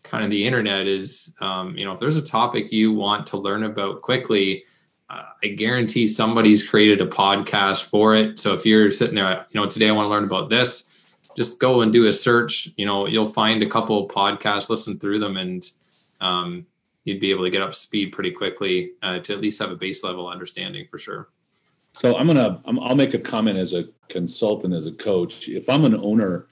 kind 0.02 0.24
of 0.24 0.30
the 0.30 0.44
internet 0.44 0.88
is 0.88 1.36
um, 1.40 1.76
you 1.76 1.84
know 1.84 1.92
if 1.92 2.00
there's 2.00 2.16
a 2.16 2.22
topic 2.22 2.72
you 2.72 2.92
want 2.92 3.26
to 3.26 3.36
learn 3.36 3.62
about 3.62 4.02
quickly 4.02 4.64
uh, 5.10 5.22
i 5.44 5.48
guarantee 5.48 6.06
somebody's 6.06 6.68
created 6.68 7.00
a 7.00 7.06
podcast 7.06 7.88
for 7.88 8.16
it 8.16 8.40
so 8.40 8.54
if 8.54 8.66
you're 8.66 8.90
sitting 8.90 9.14
there 9.14 9.46
you 9.50 9.60
know 9.60 9.66
today 9.66 9.88
i 9.88 9.92
want 9.92 10.06
to 10.06 10.10
learn 10.10 10.24
about 10.24 10.50
this 10.50 10.89
just 11.40 11.58
go 11.58 11.80
and 11.80 11.92
do 11.92 12.06
a 12.06 12.12
search 12.12 12.68
you 12.76 12.84
know 12.84 13.06
you'll 13.06 13.26
find 13.26 13.62
a 13.62 13.68
couple 13.68 14.06
podcasts 14.08 14.68
listen 14.68 14.98
through 14.98 15.18
them 15.18 15.36
and 15.36 15.70
um, 16.20 16.66
you'd 17.04 17.20
be 17.20 17.30
able 17.30 17.44
to 17.44 17.50
get 17.50 17.62
up 17.62 17.74
speed 17.74 18.12
pretty 18.12 18.30
quickly 18.30 18.92
uh, 19.02 19.18
to 19.20 19.32
at 19.32 19.40
least 19.40 19.60
have 19.60 19.70
a 19.70 19.76
base 19.76 20.04
level 20.04 20.28
understanding 20.28 20.86
for 20.90 20.98
sure 20.98 21.30
so 21.92 22.16
I'm 22.16 22.26
gonna 22.26 22.60
i 22.66 22.70
will 22.70 22.94
make 22.94 23.14
a 23.14 23.18
comment 23.18 23.58
as 23.58 23.72
a 23.72 23.84
consultant, 24.08 24.74
as 24.74 24.86
a 24.86 24.92
coach. 24.92 25.48
If 25.48 25.68
I'm 25.68 25.84
an 25.84 25.96
owner, 25.96 26.48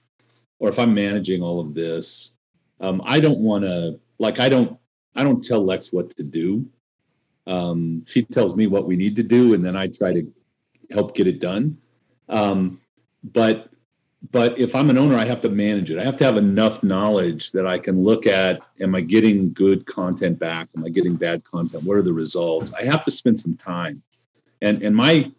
or 0.59 0.69
if 0.69 0.79
I'm 0.79 0.95
managing 0.95 1.43
all 1.43 1.61
of 1.61 1.75
this, 1.75 2.33
um, 2.81 3.03
I 3.05 3.21
don't 3.21 3.39
want 3.39 3.65
to 3.65 4.01
like 4.19 4.41
I 4.41 4.49
don't 4.49 4.79
I 5.15 5.25
don't 5.25 5.43
tell 5.43 5.65
Lex 5.65 5.93
what 5.93 6.17
to 6.17 6.23
do. 6.23 6.67
Um, 7.47 8.05
she 8.07 8.23
tells 8.23 8.55
me 8.57 8.67
what 8.67 8.87
we 8.87 8.97
need 8.97 9.17
to 9.17 9.23
do, 9.23 9.55
and 9.55 9.65
then 9.65 9.77
I 9.77 9.87
try 9.87 10.13
to 10.13 10.33
help 10.91 11.15
get 11.15 11.27
it 11.27 11.41
done. 11.41 11.79
Um, 12.29 12.81
but 13.23 13.71
but 14.31 14.59
if 14.59 14.75
I'm 14.75 14.91
an 14.91 14.99
owner, 14.99 15.17
I 15.17 15.25
have 15.25 15.41
to 15.41 15.49
manage 15.49 15.91
it. 15.91 15.99
I 15.99 16.05
have 16.05 16.17
to 16.19 16.25
have 16.25 16.37
enough 16.37 16.83
knowledge 16.83 17.53
that 17.53 17.67
I 17.67 17.79
can 17.79 18.03
look 18.03 18.27
at: 18.27 18.61
Am 18.81 18.95
I 18.95 19.01
getting 19.01 19.53
good 19.53 19.87
content 19.87 20.39
back? 20.39 20.69
Am 20.77 20.85
I 20.85 20.89
getting 20.89 21.17
bad 21.17 21.45
content? 21.45 21.85
What 21.85 21.97
are 21.97 22.03
the 22.03 22.13
results? 22.13 22.73
I 22.75 22.85
have 22.85 23.05
to 23.05 23.11
spend 23.11 23.41
some 23.41 23.57
time 23.57 24.03
and 24.63 24.83
and 24.83 24.95
my 24.95 25.31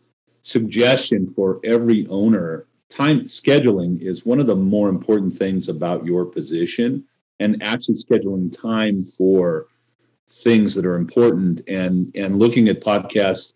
suggestion 0.42 1.28
for 1.28 1.60
every 1.64 2.08
owner, 2.08 2.66
time 2.90 3.22
scheduling 3.22 4.02
is 4.02 4.26
one 4.26 4.40
of 4.40 4.48
the 4.48 4.56
more 4.56 4.90
important 4.90 5.38
things 5.38 5.70
about 5.70 6.06
your 6.06 6.26
position 6.26 7.04
and 7.40 7.62
actually 7.62 7.96
scheduling 7.96 8.56
time 8.56 9.04
for 9.04 9.68
things 10.28 10.76
that 10.76 10.86
are 10.86 10.96
important 10.96 11.62
and 11.68 12.12
and 12.16 12.40
looking 12.40 12.70
at 12.70 12.82
podcasts 12.82 13.54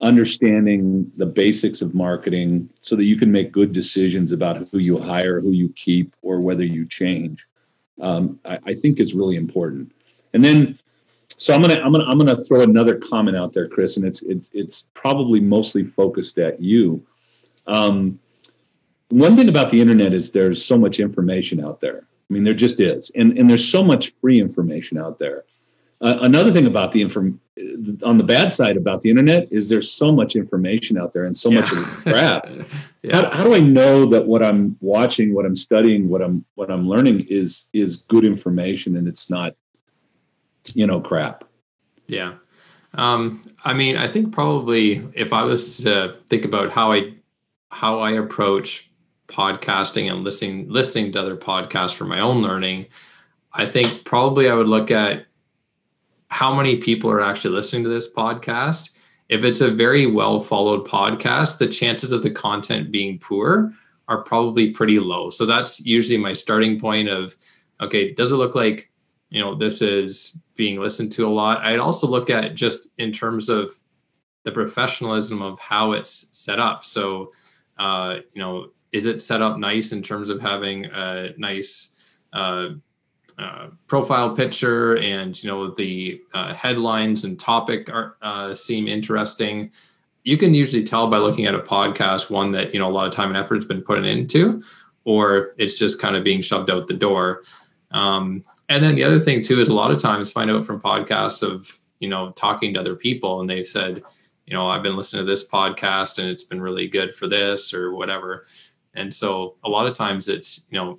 understanding 0.00 1.10
the 1.16 1.26
basics 1.26 1.82
of 1.82 1.94
marketing 1.94 2.68
so 2.80 2.94
that 2.94 3.04
you 3.04 3.16
can 3.16 3.32
make 3.32 3.50
good 3.50 3.72
decisions 3.72 4.30
about 4.30 4.68
who 4.68 4.78
you 4.78 4.96
hire 4.96 5.40
who 5.40 5.52
you 5.52 5.68
keep 5.70 6.14
or 6.22 6.40
whether 6.40 6.64
you 6.64 6.86
change 6.86 7.46
um, 8.00 8.38
I, 8.44 8.58
I, 8.66 8.74
think 8.74 9.00
is 9.00 9.12
really 9.12 9.34
important 9.34 9.92
and 10.32 10.44
then 10.44 10.78
so 11.38 11.54
I'm 11.54 11.62
gonna 11.62 11.76
I'm 11.76 11.92
gonna 11.92 12.04
I'm 12.04 12.18
gonna 12.18 12.36
throw 12.36 12.62
another 12.62 12.96
comment 12.96 13.36
out 13.36 13.52
there, 13.52 13.68
Chris, 13.68 13.96
and 13.96 14.04
it's 14.04 14.22
it's 14.22 14.50
it's 14.54 14.86
probably 14.94 15.40
mostly 15.40 15.84
focused 15.84 16.36
at 16.38 16.60
you. 16.60 17.04
Um, 17.66 18.18
one 19.10 19.36
thing 19.36 19.48
about 19.48 19.70
the 19.70 19.80
internet 19.80 20.12
is 20.12 20.32
there's 20.32 20.64
so 20.64 20.76
much 20.76 20.98
information 20.98 21.64
out 21.64 21.80
there. 21.80 22.06
I 22.28 22.34
mean, 22.34 22.42
there 22.42 22.54
just 22.54 22.80
is, 22.80 23.10
and 23.14 23.38
and 23.38 23.48
there's 23.48 23.66
so 23.66 23.84
much 23.84 24.10
free 24.10 24.40
information 24.40 24.98
out 24.98 25.18
there. 25.18 25.44
Uh, 26.00 26.18
another 26.22 26.52
thing 26.52 26.66
about 26.66 26.92
the 26.92 27.02
inform 27.02 27.40
on 28.04 28.18
the 28.18 28.24
bad 28.24 28.52
side 28.52 28.76
about 28.76 29.00
the 29.00 29.10
internet 29.10 29.48
is 29.50 29.68
there's 29.68 29.90
so 29.90 30.12
much 30.12 30.36
information 30.36 30.96
out 30.96 31.12
there 31.12 31.24
and 31.24 31.36
so 31.36 31.50
yeah. 31.50 31.60
much 31.60 31.70
crap. 31.70 32.48
yeah. 33.02 33.16
how, 33.16 33.30
how 33.32 33.44
do 33.44 33.54
I 33.54 33.58
know 33.58 34.06
that 34.06 34.26
what 34.26 34.42
I'm 34.42 34.76
watching, 34.80 35.34
what 35.34 35.44
I'm 35.44 35.56
studying, 35.56 36.08
what 36.08 36.22
I'm 36.22 36.44
what 36.54 36.70
I'm 36.70 36.88
learning 36.88 37.26
is 37.28 37.68
is 37.72 37.96
good 37.96 38.24
information 38.24 38.96
and 38.96 39.08
it's 39.08 39.28
not 39.28 39.54
you 40.74 40.86
know, 40.86 41.00
crap. 41.00 41.44
Yeah. 42.06 42.34
Um, 42.94 43.42
I 43.64 43.74
mean, 43.74 43.96
I 43.96 44.08
think 44.08 44.32
probably 44.32 45.06
if 45.14 45.32
I 45.32 45.42
was 45.42 45.78
to 45.78 46.16
think 46.28 46.44
about 46.44 46.72
how 46.72 46.92
I 46.92 47.14
how 47.70 47.98
I 48.00 48.12
approach 48.12 48.90
podcasting 49.26 50.10
and 50.10 50.24
listening 50.24 50.68
listening 50.68 51.12
to 51.12 51.20
other 51.20 51.36
podcasts 51.36 51.94
for 51.94 52.04
my 52.04 52.20
own 52.20 52.42
learning, 52.42 52.86
I 53.52 53.66
think 53.66 54.04
probably 54.04 54.48
I 54.48 54.54
would 54.54 54.68
look 54.68 54.90
at 54.90 55.26
how 56.28 56.54
many 56.54 56.76
people 56.76 57.10
are 57.10 57.20
actually 57.20 57.54
listening 57.54 57.82
to 57.84 57.88
this 57.88 58.10
podcast. 58.10 58.98
If 59.28 59.44
it's 59.44 59.60
a 59.60 59.70
very 59.70 60.06
well 60.06 60.40
followed 60.40 60.86
podcast, 60.86 61.58
the 61.58 61.68
chances 61.68 62.12
of 62.12 62.22
the 62.22 62.30
content 62.30 62.90
being 62.90 63.18
poor 63.18 63.72
are 64.08 64.22
probably 64.22 64.70
pretty 64.70 64.98
low. 64.98 65.30
So 65.30 65.44
that's 65.44 65.84
usually 65.84 66.18
my 66.18 66.32
starting 66.32 66.78
point 66.80 67.08
of 67.08 67.34
okay, 67.80 68.12
does 68.12 68.32
it 68.32 68.36
look 68.36 68.54
like 68.54 68.90
you 69.30 69.40
know 69.40 69.54
this 69.54 69.82
is 69.82 70.38
being 70.56 70.80
listened 70.80 71.12
to 71.12 71.26
a 71.26 71.28
lot 71.28 71.60
i'd 71.64 71.78
also 71.78 72.06
look 72.06 72.30
at 72.30 72.54
just 72.54 72.90
in 72.98 73.12
terms 73.12 73.48
of 73.48 73.72
the 74.44 74.52
professionalism 74.52 75.42
of 75.42 75.58
how 75.58 75.92
it's 75.92 76.28
set 76.32 76.58
up 76.58 76.84
so 76.84 77.30
uh, 77.78 78.18
you 78.32 78.40
know 78.40 78.70
is 78.90 79.06
it 79.06 79.20
set 79.20 79.42
up 79.42 79.58
nice 79.58 79.92
in 79.92 80.02
terms 80.02 80.30
of 80.30 80.40
having 80.40 80.86
a 80.86 81.32
nice 81.36 82.18
uh, 82.32 82.68
uh, 83.38 83.68
profile 83.86 84.34
picture 84.34 84.98
and 84.98 85.42
you 85.42 85.48
know 85.48 85.70
the 85.70 86.20
uh, 86.34 86.52
headlines 86.52 87.24
and 87.24 87.38
topic 87.38 87.88
are 87.88 88.16
uh, 88.22 88.54
seem 88.54 88.88
interesting 88.88 89.70
you 90.24 90.36
can 90.36 90.52
usually 90.52 90.82
tell 90.82 91.08
by 91.08 91.16
looking 91.16 91.46
at 91.46 91.54
a 91.54 91.60
podcast 91.60 92.30
one 92.30 92.52
that 92.52 92.74
you 92.74 92.80
know 92.80 92.88
a 92.88 92.92
lot 92.92 93.06
of 93.06 93.12
time 93.12 93.28
and 93.28 93.36
effort 93.36 93.54
has 93.54 93.64
been 93.64 93.80
put 93.80 94.04
into 94.04 94.60
or 95.04 95.54
it's 95.56 95.78
just 95.78 95.98
kind 95.98 96.16
of 96.16 96.22
being 96.22 96.42
shoved 96.42 96.68
out 96.68 96.86
the 96.86 96.92
door. 96.92 97.42
Um, 97.92 98.44
and 98.68 98.84
then 98.84 98.94
the 98.94 99.04
other 99.04 99.18
thing 99.18 99.42
too 99.42 99.58
is 99.58 99.70
a 99.70 99.74
lot 99.74 99.90
of 99.90 99.98
times 99.98 100.30
find 100.30 100.50
out 100.50 100.66
from 100.66 100.82
podcasts 100.82 101.42
of 101.42 101.72
you 102.00 102.10
know 102.10 102.32
talking 102.32 102.74
to 102.74 102.80
other 102.80 102.94
people 102.94 103.40
and 103.40 103.48
they've 103.48 103.66
said 103.66 104.02
you 104.46 104.52
know 104.52 104.68
i've 104.68 104.82
been 104.82 104.96
listening 104.96 105.24
to 105.24 105.30
this 105.30 105.48
podcast 105.50 106.18
and 106.18 106.28
it's 106.28 106.44
been 106.44 106.60
really 106.60 106.86
good 106.86 107.14
for 107.14 107.26
this 107.26 107.72
or 107.72 107.94
whatever. 107.94 108.44
And 108.94 109.12
so 109.12 109.54
a 109.64 109.68
lot 109.68 109.86
of 109.86 109.94
times 109.94 110.28
it's 110.28 110.66
you 110.68 110.78
know 110.78 110.98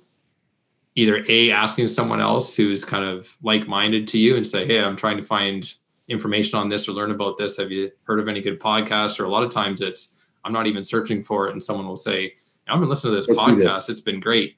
either 0.96 1.24
a 1.28 1.50
asking 1.50 1.88
someone 1.88 2.20
else 2.20 2.54
who's 2.54 2.84
kind 2.84 3.04
of 3.04 3.36
like-minded 3.42 4.08
to 4.08 4.18
you 4.18 4.36
and 4.36 4.46
say 4.46 4.66
hey 4.66 4.80
i'm 4.80 4.96
trying 4.96 5.16
to 5.16 5.22
find 5.22 5.74
information 6.10 6.58
on 6.58 6.68
this 6.68 6.88
or 6.88 6.92
learn 6.92 7.12
about 7.12 7.38
this. 7.38 7.56
Have 7.56 7.70
you 7.70 7.90
heard 8.02 8.18
of 8.18 8.28
any 8.28 8.40
good 8.40 8.58
podcasts? 8.60 9.20
Or 9.20 9.24
a 9.24 9.28
lot 9.28 9.44
of 9.44 9.50
times 9.50 9.80
it's 9.80 10.32
i'm 10.44 10.52
not 10.52 10.66
even 10.66 10.82
searching 10.82 11.22
for 11.22 11.46
it 11.46 11.52
and 11.52 11.62
someone 11.62 11.86
will 11.86 11.96
say 11.96 12.34
i've 12.66 12.80
been 12.80 12.88
listening 12.88 13.12
to 13.12 13.16
this 13.16 13.28
Let's 13.28 13.40
podcast 13.40 13.74
this. 13.74 13.88
it's 13.90 14.00
been 14.00 14.20
great. 14.20 14.56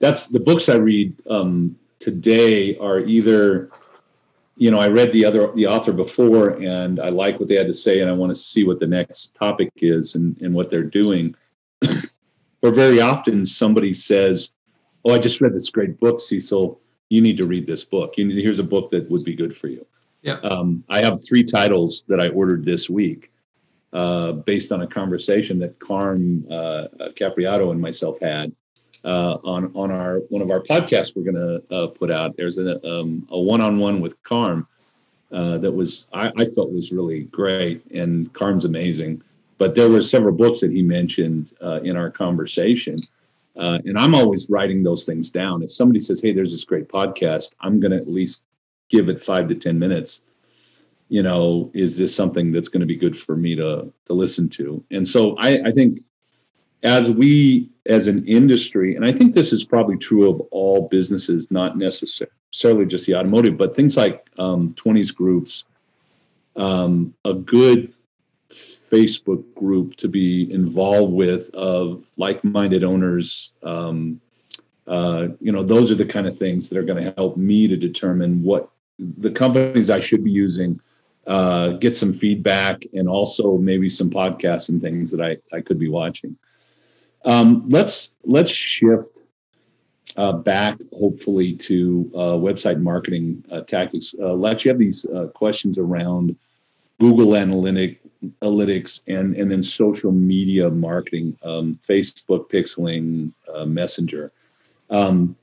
That's 0.00 0.26
the 0.26 0.40
books 0.40 0.68
i 0.68 0.74
read 0.74 1.14
um, 1.28 1.76
today 1.98 2.76
are 2.78 3.00
either 3.00 3.70
you 4.56 4.70
know 4.70 4.78
i 4.78 4.88
read 4.88 5.12
the 5.12 5.24
other 5.24 5.52
the 5.54 5.66
author 5.66 5.92
before 5.92 6.50
and 6.50 7.00
i 7.00 7.08
like 7.08 7.40
what 7.40 7.48
they 7.48 7.56
had 7.56 7.66
to 7.66 7.74
say 7.74 8.00
and 8.00 8.08
i 8.08 8.12
want 8.12 8.30
to 8.30 8.34
see 8.34 8.64
what 8.64 8.78
the 8.78 8.86
next 8.86 9.34
topic 9.34 9.72
is 9.76 10.14
and, 10.14 10.40
and 10.40 10.54
what 10.54 10.70
they're 10.70 10.82
doing. 10.82 11.34
Or 12.62 12.72
very 12.72 12.98
often 12.98 13.44
somebody 13.44 13.92
says 13.92 14.50
oh, 15.04 15.14
I 15.14 15.18
just 15.18 15.40
read 15.40 15.54
this 15.54 15.70
great 15.70 15.98
book, 16.00 16.20
Cecil. 16.20 16.80
You 17.10 17.20
need 17.20 17.36
to 17.36 17.46
read 17.46 17.66
this 17.66 17.84
book. 17.84 18.16
You 18.16 18.24
need, 18.24 18.42
here's 18.42 18.58
a 18.58 18.64
book 18.64 18.90
that 18.90 19.10
would 19.10 19.24
be 19.24 19.34
good 19.34 19.56
for 19.56 19.68
you. 19.68 19.86
Yeah. 20.22 20.38
Um, 20.40 20.82
I 20.88 21.02
have 21.02 21.24
three 21.24 21.44
titles 21.44 22.04
that 22.08 22.18
I 22.18 22.28
ordered 22.28 22.64
this 22.64 22.88
week 22.88 23.30
uh, 23.92 24.32
based 24.32 24.72
on 24.72 24.82
a 24.82 24.86
conversation 24.86 25.58
that 25.58 25.78
Carm 25.78 26.46
uh, 26.50 26.88
Capriotto 27.14 27.70
and 27.70 27.80
myself 27.80 28.18
had 28.20 28.52
uh, 29.04 29.36
on 29.44 29.70
on 29.74 29.90
our 29.90 30.20
one 30.30 30.42
of 30.42 30.50
our 30.50 30.60
podcasts 30.60 31.14
we're 31.14 31.30
going 31.30 31.34
to 31.34 31.74
uh, 31.74 31.86
put 31.88 32.10
out. 32.10 32.36
There's 32.36 32.58
a, 32.58 32.84
um, 32.88 33.26
a 33.30 33.38
one-on-one 33.38 34.00
with 34.00 34.20
Carm 34.22 34.66
uh, 35.30 35.58
that 35.58 35.70
was 35.70 36.08
I, 36.12 36.32
I 36.36 36.44
thought 36.46 36.72
was 36.72 36.90
really 36.90 37.24
great, 37.24 37.84
and 37.92 38.32
Carm's 38.32 38.64
amazing. 38.64 39.22
But 39.58 39.74
there 39.74 39.88
were 39.88 40.02
several 40.02 40.34
books 40.34 40.60
that 40.60 40.72
he 40.72 40.82
mentioned 40.82 41.52
uh, 41.62 41.80
in 41.82 41.96
our 41.96 42.10
conversation 42.10 42.96
uh, 43.56 43.78
and 43.84 43.98
I'm 43.98 44.14
always 44.14 44.48
writing 44.50 44.82
those 44.82 45.04
things 45.04 45.30
down. 45.30 45.62
If 45.62 45.72
somebody 45.72 46.00
says, 46.00 46.20
"Hey, 46.20 46.32
there's 46.32 46.52
this 46.52 46.64
great 46.64 46.88
podcast," 46.88 47.52
I'm 47.60 47.80
going 47.80 47.92
to 47.92 47.98
at 47.98 48.08
least 48.08 48.42
give 48.88 49.08
it 49.08 49.20
five 49.20 49.48
to 49.48 49.54
ten 49.54 49.78
minutes. 49.78 50.22
You 51.08 51.22
know, 51.22 51.70
is 51.74 51.96
this 51.96 52.14
something 52.14 52.50
that's 52.50 52.68
going 52.68 52.80
to 52.80 52.86
be 52.86 52.96
good 52.96 53.16
for 53.16 53.36
me 53.36 53.54
to 53.56 53.92
to 54.06 54.12
listen 54.12 54.48
to? 54.50 54.82
And 54.90 55.06
so 55.06 55.36
I, 55.36 55.68
I 55.68 55.72
think 55.72 56.00
as 56.82 57.10
we 57.10 57.70
as 57.86 58.08
an 58.08 58.26
industry, 58.26 58.96
and 58.96 59.04
I 59.04 59.12
think 59.12 59.34
this 59.34 59.52
is 59.52 59.64
probably 59.64 59.98
true 59.98 60.28
of 60.28 60.40
all 60.50 60.88
businesses, 60.88 61.50
not 61.50 61.78
necessarily 61.78 62.86
just 62.86 63.06
the 63.06 63.14
automotive, 63.14 63.56
but 63.56 63.76
things 63.76 63.96
like 63.96 64.28
um, 64.38 64.72
20s 64.74 65.14
groups. 65.14 65.64
Um, 66.56 67.14
a 67.24 67.34
good 67.34 67.92
Facebook 68.94 69.42
group 69.54 69.96
to 69.96 70.08
be 70.08 70.52
involved 70.52 71.12
with 71.12 71.44
of 71.54 71.84
like-minded 72.16 72.82
owners. 72.84 73.52
Um, 73.62 74.20
uh, 74.86 75.28
you 75.40 75.52
know, 75.52 75.62
those 75.62 75.90
are 75.90 76.00
the 76.04 76.12
kind 76.16 76.26
of 76.26 76.38
things 76.38 76.68
that 76.68 76.78
are 76.78 76.88
going 76.90 77.02
to 77.02 77.12
help 77.16 77.36
me 77.36 77.66
to 77.68 77.76
determine 77.76 78.42
what 78.42 78.70
the 78.98 79.30
companies 79.30 79.90
I 79.90 80.00
should 80.00 80.22
be 80.22 80.30
using, 80.30 80.80
uh, 81.26 81.68
get 81.84 81.96
some 81.96 82.12
feedback, 82.12 82.76
and 82.92 83.08
also 83.08 83.56
maybe 83.70 83.88
some 83.90 84.10
podcasts 84.10 84.68
and 84.68 84.80
things 84.80 85.10
that 85.10 85.22
I, 85.28 85.56
I 85.56 85.60
could 85.60 85.78
be 85.78 85.88
watching. 85.88 86.36
Um, 87.24 87.64
let's 87.68 88.12
let's 88.36 88.52
shift 88.52 89.20
uh, 90.16 90.32
back, 90.32 90.78
hopefully, 90.92 91.54
to 91.54 92.10
uh, 92.14 92.36
website 92.48 92.80
marketing 92.80 93.44
uh, 93.50 93.62
tactics. 93.62 94.14
Uh, 94.20 94.34
Lex, 94.34 94.64
you 94.64 94.70
have 94.70 94.78
these 94.78 95.06
uh, 95.06 95.26
questions 95.34 95.78
around 95.78 96.36
Google 97.00 97.34
Analytic, 97.34 98.00
Analytics 98.42 99.02
and, 99.06 99.36
and 99.36 99.50
then 99.50 99.62
social 99.62 100.12
media 100.12 100.70
marketing, 100.70 101.36
um, 101.42 101.78
Facebook 101.82 102.50
pixeling, 102.50 103.32
uh, 103.52 103.64
Messenger. 103.64 104.32
Um, 104.90 105.36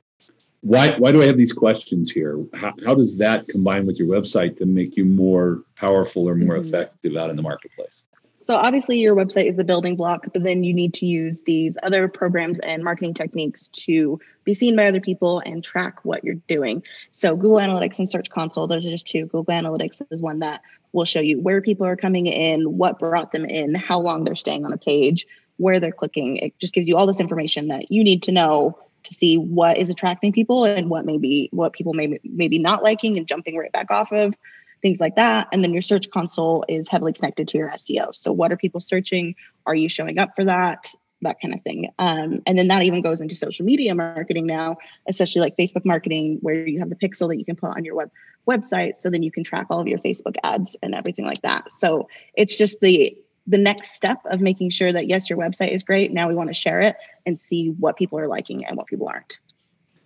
why, 0.61 0.91
why 0.97 1.11
do 1.11 1.21
I 1.21 1.25
have 1.25 1.37
these 1.37 1.53
questions 1.53 2.11
here? 2.11 2.39
How, 2.53 2.73
how 2.85 2.93
does 2.93 3.17
that 3.17 3.47
combine 3.47 3.85
with 3.85 3.97
your 3.97 4.07
website 4.07 4.57
to 4.57 4.65
make 4.65 4.95
you 4.95 5.05
more 5.05 5.63
powerful 5.75 6.29
or 6.29 6.35
more 6.35 6.55
mm-hmm. 6.55 6.65
effective 6.65 7.15
out 7.17 7.31
in 7.31 7.35
the 7.35 7.41
marketplace? 7.41 8.03
So 8.41 8.55
obviously 8.55 8.99
your 8.99 9.15
website 9.15 9.47
is 9.47 9.55
the 9.55 9.63
building 9.63 9.95
block, 9.95 10.25
but 10.33 10.41
then 10.41 10.63
you 10.63 10.73
need 10.73 10.95
to 10.95 11.05
use 11.05 11.43
these 11.43 11.77
other 11.83 12.07
programs 12.07 12.59
and 12.59 12.83
marketing 12.83 13.13
techniques 13.13 13.67
to 13.69 14.19
be 14.45 14.55
seen 14.55 14.75
by 14.75 14.87
other 14.87 14.99
people 14.99 15.43
and 15.45 15.63
track 15.63 16.03
what 16.03 16.23
you're 16.23 16.35
doing. 16.47 16.83
So 17.11 17.35
Google 17.35 17.57
Analytics 17.57 17.99
and 17.99 18.09
Search 18.09 18.31
Console, 18.31 18.65
those 18.65 18.85
are 18.87 18.89
just 18.89 19.07
two. 19.07 19.25
Google 19.27 19.53
Analytics 19.53 20.01
is 20.09 20.23
one 20.23 20.39
that 20.39 20.61
will 20.93 21.05
show 21.05 21.19
you 21.19 21.39
where 21.39 21.61
people 21.61 21.85
are 21.85 21.95
coming 21.95 22.27
in, 22.27 22.77
what 22.77 22.99
brought 22.99 23.31
them 23.31 23.45
in, 23.45 23.75
how 23.75 23.99
long 23.99 24.23
they're 24.23 24.35
staying 24.35 24.65
on 24.65 24.73
a 24.73 24.77
page, 24.77 25.25
where 25.57 25.79
they're 25.79 25.91
clicking. 25.91 26.37
It 26.37 26.57
just 26.59 26.73
gives 26.73 26.87
you 26.87 26.97
all 26.97 27.07
this 27.07 27.19
information 27.19 27.67
that 27.69 27.91
you 27.91 28.03
need 28.03 28.23
to 28.23 28.31
know 28.31 28.77
to 29.03 29.13
see 29.13 29.37
what 29.37 29.77
is 29.77 29.89
attracting 29.89 30.31
people 30.31 30.65
and 30.65 30.89
what 30.89 31.05
maybe 31.05 31.49
what 31.51 31.73
people 31.73 31.93
may 31.93 32.19
maybe 32.23 32.59
not 32.59 32.83
liking 32.83 33.17
and 33.17 33.27
jumping 33.27 33.57
right 33.57 33.71
back 33.71 33.89
off 33.89 34.11
of 34.11 34.35
things 34.81 34.99
like 34.99 35.15
that. 35.15 35.47
And 35.51 35.63
then 35.63 35.73
your 35.73 35.81
search 35.81 36.09
console 36.09 36.65
is 36.67 36.87
heavily 36.87 37.13
connected 37.13 37.47
to 37.49 37.57
your 37.57 37.69
SEO. 37.69 38.13
So, 38.15 38.31
what 38.31 38.51
are 38.51 38.57
people 38.57 38.79
searching? 38.79 39.35
Are 39.65 39.75
you 39.75 39.89
showing 39.89 40.17
up 40.17 40.35
for 40.35 40.45
that? 40.45 40.93
That 41.21 41.37
kind 41.41 41.53
of 41.53 41.61
thing. 41.61 41.89
Um, 41.99 42.41
and 42.47 42.57
then 42.57 42.67
that 42.69 42.83
even 42.83 43.01
goes 43.01 43.21
into 43.21 43.35
social 43.35 43.65
media 43.65 43.93
marketing 43.93 44.47
now, 44.47 44.77
especially 45.07 45.41
like 45.41 45.55
Facebook 45.55 45.85
marketing, 45.85 46.39
where 46.41 46.67
you 46.67 46.79
have 46.79 46.89
the 46.89 46.95
pixel 46.95 47.27
that 47.29 47.37
you 47.37 47.45
can 47.45 47.55
put 47.55 47.75
on 47.75 47.85
your 47.85 47.95
web 47.95 48.11
website. 48.49 48.95
So 48.95 49.09
then 49.09 49.21
you 49.21 49.31
can 49.31 49.43
track 49.43 49.67
all 49.69 49.79
of 49.79 49.87
your 49.87 49.99
Facebook 49.99 50.35
ads 50.43 50.75
and 50.81 50.95
everything 50.95 51.25
like 51.25 51.41
that. 51.41 51.71
So 51.71 52.09
it's 52.33 52.57
just 52.57 52.81
the 52.81 53.15
the 53.47 53.57
next 53.57 53.95
step 53.95 54.19
of 54.25 54.39
making 54.39 54.69
sure 54.69 54.93
that 54.93 55.07
yes, 55.07 55.29
your 55.29 55.37
website 55.37 55.73
is 55.73 55.83
great. 55.83 56.11
Now 56.11 56.27
we 56.27 56.35
want 56.35 56.49
to 56.49 56.53
share 56.53 56.81
it 56.81 56.95
and 57.25 57.39
see 57.39 57.69
what 57.79 57.97
people 57.97 58.19
are 58.19 58.27
liking 58.27 58.65
and 58.65 58.77
what 58.77 58.87
people 58.87 59.07
aren't. 59.07 59.39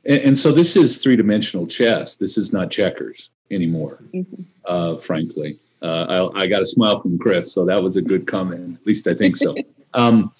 And, 0.06 0.22
and 0.22 0.38
so 0.38 0.52
this 0.52 0.76
is 0.76 1.00
three 1.00 1.16
dimensional 1.16 1.68
chess. 1.68 2.16
This 2.16 2.38
is 2.38 2.54
not 2.54 2.72
checkers 2.72 3.30
anymore, 3.52 4.00
mm-hmm. 4.14 4.44
uh, 4.66 4.98
frankly. 4.98 5.60
Uh, 5.82 6.30
I, 6.36 6.44
I, 6.44 6.48
got 6.48 6.62
a 6.62 6.66
smile 6.66 7.02
from 7.02 7.20
Chris, 7.20 7.52
so 7.52 7.66
that 7.66 7.84
was 7.84 7.96
a 7.96 8.02
good 8.02 8.26
comment. 8.26 8.80
At 8.80 8.88
least 8.88 9.06
I 9.08 9.14
think 9.14 9.36
so. 9.36 9.56
um, 9.94 10.32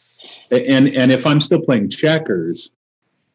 and 0.52 0.90
and 0.90 1.12
if 1.12 1.26
I'm 1.26 1.40
still 1.40 1.62
playing 1.62 1.90
checkers, 1.90 2.72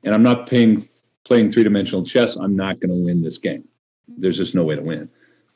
and 0.04 0.14
I'm 0.14 0.22
not 0.22 0.46
playing 0.46 0.82
playing 1.24 1.50
three 1.50 1.64
dimensional 1.64 2.04
chess, 2.04 2.36
I'm 2.36 2.56
not 2.56 2.80
going 2.80 2.90
to 2.90 3.04
win 3.04 3.22
this 3.22 3.38
game. 3.38 3.66
There's 4.08 4.36
just 4.36 4.54
no 4.54 4.64
way 4.64 4.76
to 4.76 4.82
win. 4.82 5.08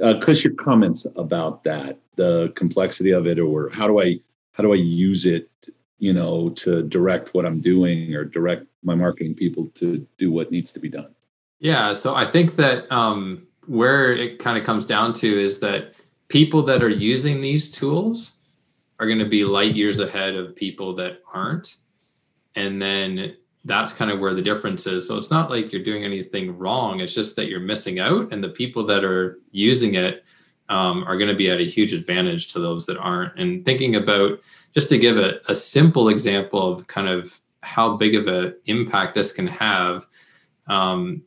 Uh, 0.02 0.18
Chris, 0.20 0.44
your 0.44 0.54
comments 0.54 1.06
about 1.16 1.64
that, 1.64 1.98
the 2.16 2.52
complexity 2.56 3.12
of 3.12 3.26
it, 3.26 3.38
or 3.38 3.68
how 3.70 3.86
do 3.86 4.00
I 4.00 4.20
how 4.52 4.62
do 4.62 4.72
I 4.72 4.76
use 4.76 5.26
it, 5.26 5.48
you 5.98 6.12
know, 6.12 6.50
to 6.50 6.82
direct 6.82 7.34
what 7.34 7.46
I'm 7.46 7.60
doing 7.60 8.14
or 8.14 8.24
direct 8.24 8.66
my 8.82 8.94
marketing 8.94 9.34
people 9.34 9.66
to 9.74 10.06
do 10.16 10.30
what 10.30 10.50
needs 10.50 10.72
to 10.72 10.80
be 10.80 10.88
done? 10.88 11.14
Yeah, 11.60 11.94
so 11.94 12.14
I 12.14 12.24
think 12.24 12.56
that 12.56 12.90
um, 12.92 13.46
where 13.66 14.12
it 14.12 14.38
kind 14.38 14.58
of 14.58 14.64
comes 14.64 14.86
down 14.86 15.12
to 15.14 15.26
is 15.26 15.60
that 15.60 15.94
people 16.28 16.62
that 16.62 16.82
are 16.82 16.90
using 16.90 17.40
these 17.40 17.70
tools 17.70 18.36
are 18.98 19.06
going 19.06 19.18
to 19.18 19.24
be 19.24 19.44
light 19.44 19.74
years 19.74 20.00
ahead 20.00 20.34
of 20.34 20.56
people 20.56 20.94
that 20.94 21.20
aren't. 21.32 21.76
And 22.56 22.80
then 22.80 23.36
that's 23.64 23.92
kind 23.92 24.10
of 24.10 24.20
where 24.20 24.34
the 24.34 24.42
difference 24.42 24.86
is. 24.86 25.08
So 25.08 25.16
it's 25.16 25.30
not 25.30 25.50
like 25.50 25.72
you're 25.72 25.82
doing 25.82 26.04
anything 26.04 26.56
wrong. 26.58 27.00
It's 27.00 27.14
just 27.14 27.34
that 27.36 27.48
you're 27.48 27.60
missing 27.60 27.98
out, 27.98 28.32
and 28.32 28.44
the 28.44 28.50
people 28.50 28.84
that 28.86 29.04
are 29.04 29.38
using 29.50 29.94
it 29.94 30.24
um, 30.68 31.04
are 31.04 31.16
going 31.16 31.30
to 31.30 31.36
be 31.36 31.50
at 31.50 31.60
a 31.60 31.64
huge 31.64 31.92
advantage 31.92 32.52
to 32.52 32.58
those 32.58 32.86
that 32.86 32.98
aren't. 32.98 33.38
And 33.38 33.64
thinking 33.64 33.96
about 33.96 34.40
just 34.72 34.88
to 34.90 34.98
give 34.98 35.16
a, 35.16 35.40
a 35.48 35.56
simple 35.56 36.08
example 36.08 36.72
of 36.72 36.86
kind 36.86 37.08
of 37.08 37.40
how 37.62 37.96
big 37.96 38.14
of 38.14 38.26
an 38.28 38.54
impact 38.66 39.14
this 39.14 39.32
can 39.32 39.46
have. 39.46 40.06
Um, 40.68 41.22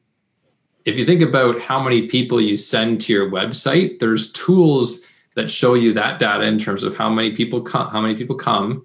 if 0.85 0.95
you 0.95 1.05
think 1.05 1.21
about 1.21 1.59
how 1.59 1.81
many 1.81 2.07
people 2.07 2.39
you 2.39 2.55
send 2.55 3.01
to 3.01 3.13
your 3.13 3.29
website, 3.29 3.99
there's 3.99 4.31
tools 4.31 5.05
that 5.37 5.51
show 5.51 5.75
you 5.75 5.93
that 5.93 6.17
data 6.17 6.43
in 6.45 6.57
terms 6.57 6.81
of 6.83 6.97
how 6.97 7.09
many 7.09 7.31
people 7.31 7.61
come, 7.61 7.87
how 7.89 8.01
many 8.01 8.15
people 8.15 8.35
come, 8.35 8.83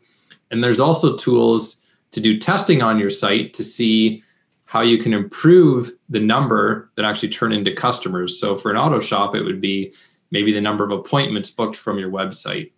and 0.50 0.62
there's 0.62 0.80
also 0.80 1.16
tools 1.16 1.96
to 2.10 2.20
do 2.20 2.38
testing 2.38 2.82
on 2.82 2.98
your 2.98 3.08
site 3.08 3.54
to 3.54 3.64
see 3.64 4.22
how 4.66 4.82
you 4.82 4.98
can 4.98 5.14
improve 5.14 5.90
the 6.10 6.20
number 6.20 6.90
that 6.94 7.06
actually 7.06 7.30
turn 7.30 7.52
into 7.52 7.74
customers. 7.74 8.38
So 8.38 8.54
for 8.54 8.70
an 8.70 8.76
auto 8.76 9.00
shop, 9.00 9.34
it 9.34 9.42
would 9.42 9.62
be 9.62 9.94
maybe 10.30 10.52
the 10.52 10.60
number 10.60 10.84
of 10.84 10.90
appointments 10.90 11.50
booked 11.50 11.76
from 11.76 11.98
your 11.98 12.10
website. 12.10 12.72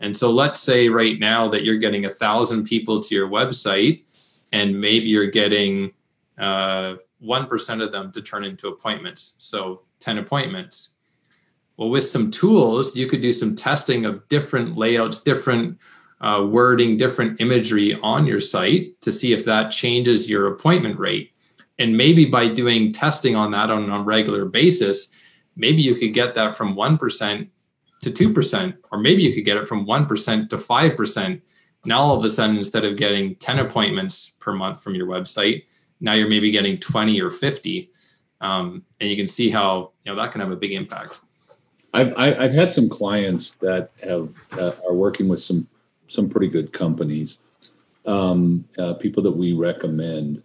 And 0.00 0.14
so 0.14 0.30
let's 0.30 0.60
say 0.60 0.90
right 0.90 1.18
now 1.18 1.48
that 1.48 1.64
you're 1.64 1.78
getting 1.78 2.04
a 2.04 2.10
thousand 2.10 2.64
people 2.64 3.00
to 3.00 3.14
your 3.14 3.28
website, 3.28 4.02
and 4.52 4.78
maybe 4.78 5.06
you're 5.06 5.30
getting 5.30 5.92
uh, 6.36 6.96
1% 7.24 7.82
of 7.82 7.90
them 7.90 8.12
to 8.12 8.20
turn 8.20 8.44
into 8.44 8.68
appointments. 8.68 9.36
So 9.38 9.82
10 10.00 10.18
appointments. 10.18 10.96
Well, 11.78 11.90
with 11.90 12.04
some 12.04 12.32
tools, 12.32 12.96
you 12.96 13.06
could 13.06 13.22
do 13.22 13.32
some 13.32 13.54
testing 13.54 14.04
of 14.04 14.26
different 14.26 14.76
layouts, 14.76 15.22
different 15.22 15.78
uh, 16.20 16.44
wording, 16.50 16.96
different 16.96 17.40
imagery 17.40 17.94
on 18.02 18.26
your 18.26 18.40
site 18.40 19.00
to 19.02 19.12
see 19.12 19.32
if 19.32 19.44
that 19.44 19.70
changes 19.70 20.28
your 20.28 20.48
appointment 20.48 20.98
rate. 20.98 21.30
And 21.78 21.96
maybe 21.96 22.24
by 22.24 22.48
doing 22.48 22.90
testing 22.90 23.36
on 23.36 23.52
that 23.52 23.70
on 23.70 23.88
a 23.88 24.02
regular 24.02 24.44
basis, 24.44 25.16
maybe 25.54 25.80
you 25.80 25.94
could 25.94 26.12
get 26.12 26.34
that 26.34 26.56
from 26.56 26.74
1% 26.74 27.48
to 28.02 28.10
2%, 28.10 28.76
or 28.90 28.98
maybe 28.98 29.22
you 29.22 29.32
could 29.32 29.44
get 29.44 29.56
it 29.56 29.68
from 29.68 29.86
1% 29.86 30.48
to 30.48 30.56
5%. 30.56 31.40
Now, 31.84 32.00
all 32.00 32.18
of 32.18 32.24
a 32.24 32.28
sudden, 32.28 32.56
instead 32.56 32.84
of 32.84 32.96
getting 32.96 33.36
10 33.36 33.60
appointments 33.60 34.36
per 34.40 34.52
month 34.52 34.82
from 34.82 34.96
your 34.96 35.06
website, 35.06 35.62
now 36.00 36.14
you're 36.14 36.28
maybe 36.28 36.50
getting 36.50 36.78
20 36.78 37.20
or 37.20 37.30
50 37.30 37.88
um, 38.40 38.84
and 39.00 39.10
you 39.10 39.16
can 39.16 39.26
see 39.26 39.48
how 39.48 39.92
you 40.04 40.12
know 40.12 40.16
that 40.16 40.30
can 40.30 40.40
have 40.40 40.52
a 40.52 40.56
big 40.56 40.72
impact 40.72 41.22
i've 41.94 42.12
i've 42.16 42.52
had 42.52 42.72
some 42.72 42.88
clients 42.88 43.54
that 43.56 43.90
have 44.02 44.30
uh, 44.58 44.72
are 44.86 44.94
working 44.94 45.28
with 45.28 45.40
some 45.40 45.66
some 46.06 46.28
pretty 46.28 46.48
good 46.48 46.72
companies 46.72 47.38
um, 48.08 48.64
uh, 48.78 48.94
people 48.94 49.22
that 49.22 49.32
we 49.32 49.52
recommend. 49.52 50.42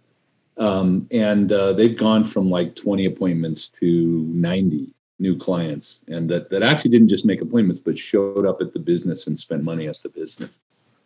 Um, 0.58 1.08
and 1.10 1.50
uh, 1.50 1.72
they've 1.72 1.96
gone 1.96 2.24
from 2.24 2.48
like 2.48 2.76
20 2.76 3.06
appointments 3.06 3.68
to 3.70 4.24
90 4.28 4.90
new 5.18 5.36
clients 5.36 6.00
and 6.08 6.28
that, 6.28 6.50
that 6.50 6.62
actually 6.62 6.90
didn't 6.90 7.08
just 7.08 7.24
make 7.24 7.40
appointments 7.40 7.80
but 7.80 7.98
showed 7.98 8.46
up 8.46 8.60
at 8.60 8.72
the 8.72 8.78
business 8.78 9.26
and 9.26 9.38
spent 9.38 9.64
money 9.64 9.88
at 9.88 10.00
the 10.02 10.08
business. 10.08 10.58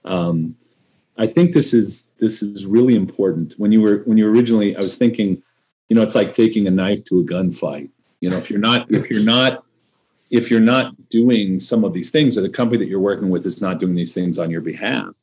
Um, 0.04 0.56
i 1.20 1.26
think 1.26 1.52
this 1.52 1.74
is 1.74 2.06
this 2.20 2.42
is 2.42 2.64
really 2.64 2.94
important. 2.94 3.54
When 3.58 3.72
you 3.72 3.82
were 3.82 4.02
when 4.04 4.16
you 4.16 4.28
originally 4.28 4.76
i 4.76 4.80
was 4.80 4.96
thinking 4.96 5.42
you 5.88 5.96
know 5.96 6.02
it's 6.02 6.14
like 6.14 6.32
taking 6.32 6.66
a 6.66 6.70
knife 6.70 7.04
to 7.04 7.20
a 7.20 7.24
gunfight. 7.24 7.90
You 8.20 8.30
know 8.30 8.36
if 8.36 8.50
you're 8.50 8.60
not 8.60 8.90
if 8.90 9.10
you're 9.10 9.24
not 9.24 9.64
if 10.30 10.50
you're 10.50 10.60
not 10.60 11.08
doing 11.08 11.58
some 11.58 11.84
of 11.84 11.92
these 11.92 12.10
things 12.10 12.34
that 12.34 12.44
a 12.44 12.48
company 12.48 12.78
that 12.78 12.88
you're 12.88 13.00
working 13.00 13.30
with 13.30 13.46
is 13.46 13.62
not 13.62 13.78
doing 13.78 13.94
these 13.94 14.14
things 14.14 14.38
on 14.38 14.50
your 14.50 14.60
behalf 14.60 15.16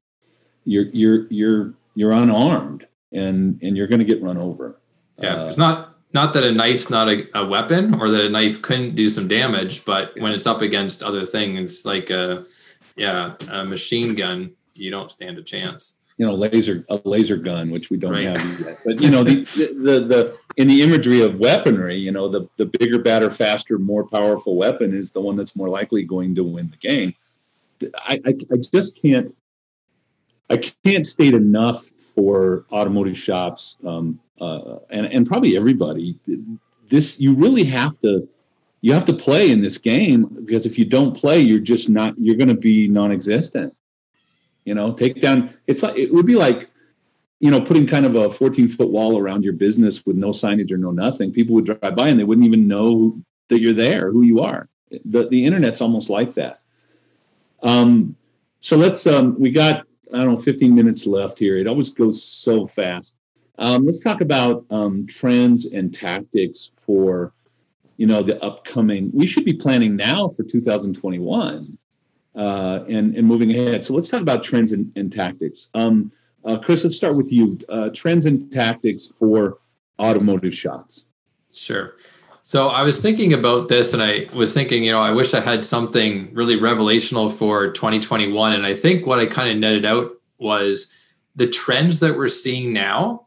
you're 0.65 0.85
you're 0.85 1.27
you're 1.29 1.73
you're 1.95 2.11
unarmed 2.11 2.87
and 3.11 3.59
and 3.61 3.77
you're 3.77 3.87
going 3.87 3.99
to 3.99 4.05
get 4.05 4.21
run 4.21 4.37
over 4.37 4.79
yeah 5.19 5.43
uh, 5.43 5.47
it's 5.47 5.57
not 5.57 5.95
not 6.13 6.31
that 6.33 6.45
a 6.45 6.51
knife's 6.51 6.89
not 6.89 7.09
a, 7.09 7.27
a, 7.37 7.45
weapon 7.45 7.93
or 7.95 8.09
that 8.09 8.25
a 8.25 8.29
knife 8.29 8.61
couldn't 8.61 8.95
do 8.95 9.09
some 9.09 9.27
damage, 9.27 9.83
but 9.83 10.13
when 10.17 10.31
it's 10.31 10.47
up 10.47 10.61
against 10.61 11.03
other 11.03 11.25
things 11.25 11.85
like 11.85 12.09
a 12.09 12.45
yeah, 12.95 13.33
a 13.51 13.65
machine 13.65 14.15
gun, 14.15 14.53
you 14.73 14.89
don't 14.89 15.11
stand 15.11 15.37
a 15.37 15.43
chance. 15.43 15.97
You 16.17 16.25
know, 16.25 16.33
laser 16.33 16.85
a 16.89 16.99
laser 17.03 17.35
gun, 17.35 17.69
which 17.69 17.89
we 17.89 17.97
don't 17.97 18.13
right. 18.13 18.37
have 18.37 18.59
yet. 18.61 18.79
But 18.85 19.01
you 19.01 19.11
know, 19.11 19.23
the, 19.23 19.43
the 19.43 19.99
the 19.99 20.37
in 20.57 20.67
the 20.67 20.81
imagery 20.81 21.21
of 21.21 21.39
weaponry, 21.39 21.97
you 21.97 22.11
know, 22.11 22.27
the 22.27 22.47
the 22.57 22.65
bigger, 22.65 22.99
badder, 22.99 23.29
faster, 23.29 23.77
more 23.77 24.07
powerful 24.07 24.55
weapon 24.55 24.93
is 24.93 25.11
the 25.11 25.21
one 25.21 25.35
that's 25.35 25.55
more 25.55 25.69
likely 25.69 26.03
going 26.03 26.35
to 26.35 26.43
win 26.43 26.69
the 26.69 26.77
game. 26.77 27.13
I, 27.97 28.19
I, 28.25 28.33
I 28.51 28.57
just 28.71 28.99
can't 29.01 29.35
I 30.49 30.57
can't 30.57 31.05
state 31.05 31.33
enough 31.33 31.85
for 32.15 32.65
automotive 32.71 33.17
shops 33.17 33.77
um, 33.85 34.19
uh, 34.39 34.77
and 34.89 35.05
and 35.07 35.27
probably 35.27 35.57
everybody. 35.57 36.17
This 36.87 37.19
you 37.19 37.33
really 37.33 37.63
have 37.65 37.99
to 38.01 38.27
you 38.81 38.93
have 38.93 39.05
to 39.05 39.13
play 39.13 39.51
in 39.51 39.61
this 39.61 39.77
game 39.77 40.25
because 40.45 40.65
if 40.65 40.77
you 40.77 40.85
don't 40.85 41.17
play, 41.17 41.39
you're 41.39 41.59
just 41.59 41.89
not 41.89 42.17
you're 42.17 42.35
going 42.35 42.49
to 42.49 42.53
be 42.55 42.87
non-existent. 42.87 43.75
You 44.63 44.75
know, 44.75 44.93
take 44.93 45.21
down. 45.21 45.53
It's 45.67 45.83
like 45.83 45.97
it 45.97 46.13
would 46.13 46.25
be 46.25 46.35
like 46.35 46.69
you 47.39 47.51
know 47.51 47.61
putting 47.61 47.85
kind 47.85 48.05
of 48.05 48.15
a 48.15 48.29
14 48.29 48.67
foot 48.67 48.89
wall 48.89 49.17
around 49.17 49.43
your 49.43 49.53
business 49.53 50.05
with 50.05 50.15
no 50.15 50.29
signage 50.29 50.71
or 50.71 50.77
no 50.77 50.91
nothing. 50.91 51.31
People 51.31 51.55
would 51.55 51.65
drive 51.65 51.95
by 51.95 52.09
and 52.09 52.19
they 52.19 52.23
wouldn't 52.23 52.47
even 52.47 52.67
know 52.67 53.19
that 53.49 53.59
you're 53.59 53.73
there, 53.73 54.11
who 54.11 54.23
you 54.23 54.41
are. 54.41 54.69
The 55.05 55.27
the 55.27 55.45
internet's 55.45 55.81
almost 55.81 56.09
like 56.09 56.33
that. 56.35 56.61
Um, 57.63 58.15
so 58.59 58.77
let's 58.77 59.05
um, 59.07 59.39
we 59.39 59.51
got 59.51 59.85
I 60.13 60.17
don't 60.17 60.35
know 60.35 60.37
15 60.37 60.73
minutes 60.73 61.05
left 61.07 61.39
here. 61.39 61.57
It 61.57 61.67
always 61.67 61.91
goes 61.91 62.23
so 62.23 62.67
fast. 62.67 63.15
Um, 63.57 63.85
let's 63.85 63.99
talk 63.99 64.21
about 64.21 64.65
um, 64.69 65.07
trends 65.07 65.65
and 65.65 65.93
tactics 65.93 66.71
for, 66.77 67.33
you 67.97 68.05
know, 68.05 68.21
the 68.21 68.41
upcoming. 68.43 69.09
We 69.13 69.25
should 69.25 69.45
be 69.45 69.53
planning 69.53 69.95
now 69.95 70.27
for 70.29 70.43
2021 70.43 71.77
uh, 72.35 72.79
and 72.87 73.15
and 73.15 73.27
moving 73.27 73.51
ahead. 73.51 73.85
So 73.85 73.93
let's 73.93 74.09
talk 74.09 74.21
about 74.21 74.43
trends 74.43 74.73
and, 74.73 74.91
and 74.95 75.11
tactics. 75.11 75.69
Um, 75.73 76.11
uh, 76.45 76.57
Chris, 76.59 76.83
let's 76.83 76.95
start 76.95 77.15
with 77.15 77.31
you. 77.31 77.57
Uh, 77.69 77.89
trends 77.93 78.25
and 78.25 78.51
tactics 78.51 79.07
for 79.07 79.57
automotive 79.99 80.53
shops. 80.53 81.05
Sure. 81.51 81.95
So 82.41 82.67
I 82.67 82.83
was 82.83 82.99
thinking 82.99 83.33
about 83.33 83.69
this, 83.69 83.93
and 83.93 84.03
I 84.03 84.27
was 84.35 84.53
thinking, 84.53 84.83
you 84.83 84.91
know, 84.91 85.01
I 85.01 85.09
wish 85.09 85.33
I 85.33 85.41
had 85.41 85.65
something 85.65 86.31
really 86.31 86.57
revelational 86.59 87.31
for 87.31 87.71
2021. 87.71 88.53
And 88.53 88.65
I 88.65 88.75
think 88.75 89.07
what 89.07 89.17
I 89.17 89.25
kind 89.25 89.49
of 89.49 89.57
netted 89.57 89.83
out 89.83 90.11
was 90.37 90.93
the 91.35 91.47
trends 91.47 91.99
that 92.01 92.15
we're 92.15 92.27
seeing 92.27 92.71
now 92.71 93.25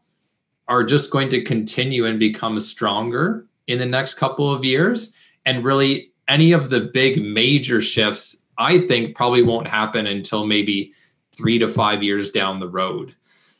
are 0.69 0.85
just 0.85 1.11
going 1.11 1.27
to 1.29 1.41
continue 1.41 2.05
and 2.05 2.17
become 2.17 2.59
stronger 2.61 3.45
in 3.67 3.77
the 3.77 3.85
next 3.85 4.13
couple 4.13 4.53
of 4.53 4.63
years. 4.63 5.13
And 5.45 5.65
really, 5.65 6.13
any 6.29 6.53
of 6.53 6.69
the 6.69 6.81
big 6.81 7.21
major 7.21 7.81
shifts, 7.81 8.45
I 8.57 8.79
think, 8.79 9.17
probably 9.17 9.41
won't 9.41 9.67
happen 9.67 10.07
until 10.07 10.45
maybe 10.45 10.93
three 11.39 11.57
to 11.57 11.67
five 11.69 12.03
years 12.03 12.31
down 12.31 12.59
the 12.59 12.67
road. 12.67 13.15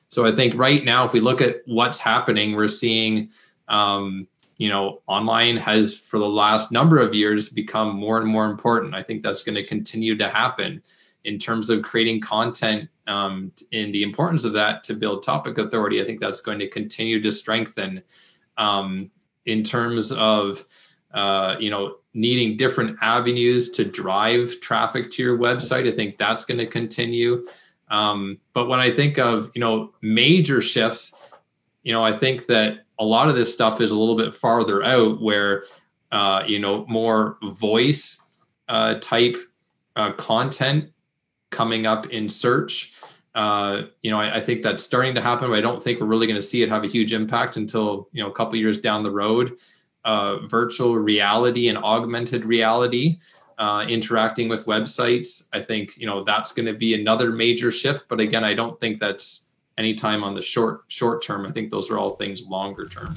So 0.09 0.25
I 0.25 0.33
think 0.33 0.53
right 0.55 0.83
now, 0.83 1.05
if 1.05 1.13
we 1.13 1.21
look 1.21 1.41
at 1.41 1.61
what's 1.65 1.99
happening, 1.99 2.55
we're 2.55 2.67
seeing, 2.67 3.29
um, 3.69 4.27
you 4.57 4.67
know, 4.67 5.01
online 5.07 5.55
has 5.55 5.97
for 5.97 6.19
the 6.19 6.27
last 6.27 6.73
number 6.73 6.99
of 6.99 7.15
years 7.15 7.47
become 7.47 7.95
more 7.95 8.19
and 8.19 8.27
more 8.27 8.45
important. 8.45 8.95
I 8.95 9.01
think 9.01 9.21
that's 9.21 9.43
going 9.43 9.55
to 9.55 9.65
continue 9.65 10.17
to 10.17 10.27
happen 10.27 10.81
in 11.23 11.37
terms 11.37 11.69
of 11.69 11.83
creating 11.83 12.19
content 12.19 12.89
um, 13.07 13.53
and 13.71 13.93
the 13.93 14.03
importance 14.03 14.43
of 14.43 14.53
that 14.53 14.83
to 14.83 14.93
build 14.93 15.23
topic 15.23 15.57
authority. 15.57 16.01
I 16.01 16.05
think 16.05 16.19
that's 16.19 16.41
going 16.41 16.59
to 16.59 16.67
continue 16.67 17.21
to 17.21 17.31
strengthen 17.31 18.03
um, 18.57 19.09
in 19.45 19.63
terms 19.63 20.11
of 20.11 20.65
uh, 21.13 21.55
you 21.59 21.69
know 21.69 21.95
needing 22.13 22.57
different 22.57 22.97
avenues 23.01 23.69
to 23.69 23.85
drive 23.85 24.59
traffic 24.61 25.09
to 25.11 25.23
your 25.23 25.37
website. 25.37 25.87
I 25.87 25.95
think 25.95 26.17
that's 26.17 26.45
going 26.45 26.57
to 26.57 26.65
continue. 26.65 27.45
Um, 27.89 28.39
but 28.53 28.67
when 28.67 28.79
I 28.79 28.91
think 28.91 29.17
of 29.17 29.51
you 29.55 29.61
know 29.61 29.93
major 30.01 30.61
shifts, 30.61 31.33
you 31.83 31.93
know 31.93 32.03
I 32.03 32.11
think 32.11 32.45
that 32.47 32.85
a 32.99 33.05
lot 33.05 33.29
of 33.29 33.35
this 33.35 33.53
stuff 33.53 33.81
is 33.81 33.91
a 33.91 33.97
little 33.97 34.17
bit 34.17 34.35
farther 34.35 34.83
out 34.83 35.21
where 35.21 35.63
uh, 36.11 36.43
you 36.47 36.59
know 36.59 36.85
more 36.87 37.37
voice 37.43 38.21
uh, 38.67 38.95
type 38.95 39.35
uh, 39.95 40.11
content 40.13 40.91
coming 41.49 41.85
up 41.85 42.07
in 42.07 42.29
search. 42.29 42.93
Uh, 43.35 43.83
you 44.01 44.09
know, 44.09 44.19
I, 44.19 44.37
I, 44.37 44.39
think 44.39 44.63
that's 44.63 44.83
starting 44.83 45.13
to 45.15 45.21
happen, 45.21 45.49
but 45.49 45.57
I 45.57 45.61
don't 45.61 45.83
think 45.83 45.99
we're 45.99 46.07
really 46.07 46.25
going 46.25 46.35
to 46.35 46.41
see 46.41 46.63
it 46.63 46.69
have 46.69 46.83
a 46.83 46.87
huge 46.87 47.13
impact 47.13 47.57
until 47.57 48.09
you 48.11 48.23
know 48.23 48.29
a 48.29 48.33
couple 48.33 48.57
years 48.57 48.79
down 48.79 49.03
the 49.03 49.11
road. 49.11 49.57
Uh, 50.05 50.47
virtual 50.47 50.95
reality 50.95 51.67
and 51.67 51.77
augmented 51.77 52.45
reality, 52.45 53.19
uh, 53.59 53.85
interacting 53.87 54.49
with 54.49 54.65
websites. 54.65 55.49
I 55.53 55.59
think 55.59 55.95
you 55.97 56.07
know 56.07 56.23
that's 56.23 56.51
going 56.53 56.65
to 56.65 56.73
be 56.73 56.99
another 56.99 57.31
major 57.31 57.69
shift. 57.69 58.05
But 58.07 58.19
again, 58.19 58.43
I 58.43 58.53
don't 58.53 58.79
think 58.79 58.99
that's 58.99 59.47
anytime 59.77 60.23
on 60.23 60.33
the 60.33 60.41
short 60.41 60.83
short 60.87 61.23
term. 61.23 61.45
I 61.45 61.51
think 61.51 61.69
those 61.69 61.91
are 61.91 61.99
all 61.99 62.11
things 62.11 62.45
longer 62.47 62.87
term. 62.87 63.13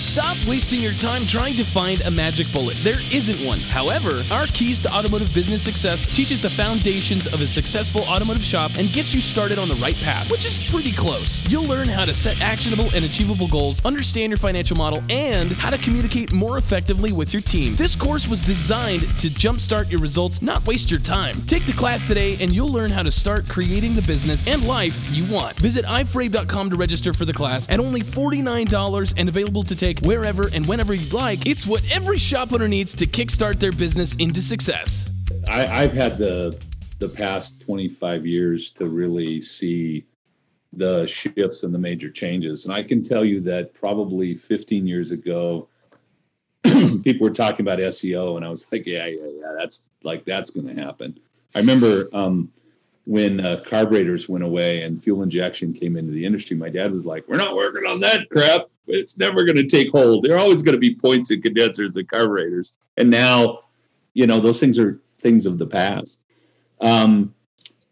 Stop 0.00 0.38
wasting 0.48 0.80
your 0.80 0.94
time 0.94 1.26
trying 1.26 1.52
to 1.54 1.62
find 1.62 2.00
a 2.00 2.10
magic 2.10 2.50
bullet. 2.54 2.74
There 2.78 2.98
isn't 3.12 3.46
one. 3.46 3.58
However, 3.68 4.22
our 4.32 4.46
Keys 4.46 4.80
to 4.82 4.88
Automotive 4.96 5.32
Business 5.34 5.62
Success 5.62 6.06
teaches 6.06 6.40
the 6.40 6.48
foundations 6.48 7.26
of 7.26 7.42
a 7.42 7.46
successful 7.46 8.00
automotive 8.08 8.42
shop 8.42 8.70
and 8.78 8.90
gets 8.94 9.14
you 9.14 9.20
started 9.20 9.58
on 9.58 9.68
the 9.68 9.74
right 9.74 9.94
path, 10.02 10.30
which 10.30 10.46
is 10.46 10.70
pretty 10.72 10.90
close. 10.90 11.46
You'll 11.52 11.68
learn 11.68 11.86
how 11.86 12.06
to 12.06 12.14
set 12.14 12.40
actionable 12.40 12.88
and 12.94 13.04
achievable 13.04 13.46
goals, 13.46 13.84
understand 13.84 14.30
your 14.30 14.38
financial 14.38 14.74
model, 14.74 15.02
and 15.10 15.52
how 15.52 15.68
to 15.68 15.76
communicate 15.76 16.32
more 16.32 16.56
effectively 16.56 17.12
with 17.12 17.34
your 17.34 17.42
team. 17.42 17.76
This 17.76 17.94
course 17.94 18.26
was 18.26 18.40
designed 18.42 19.02
to 19.20 19.28
jumpstart 19.28 19.90
your 19.90 20.00
results, 20.00 20.40
not 20.40 20.66
waste 20.66 20.90
your 20.90 21.00
time. 21.00 21.34
Take 21.46 21.66
the 21.66 21.74
class 21.74 22.08
today 22.08 22.38
and 22.40 22.52
you'll 22.52 22.72
learn 22.72 22.90
how 22.90 23.02
to 23.02 23.10
start 23.10 23.50
creating 23.50 23.94
the 23.94 24.02
business 24.02 24.48
and 24.48 24.66
life 24.66 24.98
you 25.14 25.30
want. 25.30 25.58
Visit 25.58 25.84
iforabe.com 25.84 26.70
to 26.70 26.76
register 26.76 27.12
for 27.12 27.26
the 27.26 27.34
class 27.34 27.68
at 27.68 27.78
only 27.78 28.00
$49 28.00 29.14
and 29.18 29.28
available 29.28 29.62
to 29.62 29.76
take 29.76 29.89
wherever 29.98 30.48
and 30.54 30.66
whenever 30.66 30.94
you'd 30.94 31.12
like. 31.12 31.46
It's 31.46 31.66
what 31.66 31.82
every 31.94 32.18
shop 32.18 32.52
owner 32.52 32.68
needs 32.68 32.94
to 32.94 33.06
kickstart 33.06 33.56
their 33.56 33.72
business 33.72 34.14
into 34.16 34.40
success. 34.40 35.12
I, 35.48 35.66
I've 35.66 35.92
had 35.92 36.18
the 36.18 36.56
the 36.98 37.08
past 37.08 37.58
25 37.60 38.26
years 38.26 38.70
to 38.70 38.86
really 38.86 39.40
see 39.40 40.04
the 40.72 41.06
shifts 41.06 41.62
and 41.64 41.74
the 41.74 41.78
major 41.78 42.10
changes. 42.10 42.66
And 42.66 42.74
I 42.74 42.82
can 42.82 43.02
tell 43.02 43.24
you 43.24 43.40
that 43.40 43.74
probably 43.74 44.36
15 44.36 44.86
years 44.86 45.10
ago, 45.10 45.68
people 46.62 47.20
were 47.20 47.32
talking 47.32 47.64
about 47.64 47.78
SEO, 47.78 48.36
and 48.36 48.44
I 48.44 48.50
was 48.50 48.70
like, 48.70 48.86
yeah, 48.86 49.06
yeah, 49.06 49.28
yeah, 49.34 49.52
that's 49.58 49.82
like 50.04 50.24
that's 50.24 50.50
going 50.50 50.66
to 50.74 50.80
happen. 50.80 51.18
I 51.54 51.58
remember 51.60 52.04
um, 52.12 52.52
when 53.10 53.40
uh, 53.40 53.62
carburetors 53.66 54.28
went 54.28 54.44
away 54.44 54.82
and 54.82 55.02
fuel 55.02 55.22
injection 55.22 55.72
came 55.72 55.96
into 55.96 56.12
the 56.12 56.24
industry. 56.24 56.56
My 56.56 56.68
dad 56.68 56.92
was 56.92 57.06
like, 57.06 57.24
"We're 57.26 57.36
not 57.36 57.56
working 57.56 57.84
on 57.84 58.00
that 58.00 58.28
crap 58.30 58.66
it's 58.90 59.16
never 59.16 59.44
going 59.44 59.56
to 59.56 59.66
take 59.66 59.90
hold. 59.90 60.24
There 60.24 60.34
are 60.34 60.38
always 60.38 60.62
going 60.62 60.74
to 60.74 60.80
be 60.80 60.94
points 60.94 61.30
in 61.30 61.42
condensers 61.42 61.96
and 61.96 62.08
carburetors. 62.08 62.72
And 62.96 63.10
now, 63.10 63.60
you 64.14 64.26
know, 64.26 64.40
those 64.40 64.60
things 64.60 64.78
are 64.78 65.00
things 65.20 65.46
of 65.46 65.58
the 65.58 65.66
past. 65.66 66.20
Um, 66.80 67.34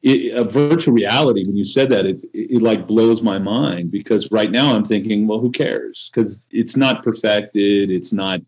it, 0.02 0.36
a 0.36 0.44
virtual 0.44 0.94
reality, 0.94 1.44
when 1.44 1.56
you 1.56 1.64
said 1.64 1.90
that, 1.90 2.06
it, 2.06 2.22
it, 2.32 2.56
it 2.56 2.62
like 2.62 2.86
blows 2.86 3.22
my 3.22 3.38
mind 3.38 3.90
because 3.90 4.30
right 4.30 4.50
now 4.50 4.74
I'm 4.74 4.84
thinking, 4.84 5.26
well, 5.26 5.40
who 5.40 5.50
cares? 5.50 6.10
Because 6.12 6.46
it's 6.50 6.76
not 6.76 7.02
perfected. 7.02 7.90
It's 7.90 8.12
not, 8.12 8.40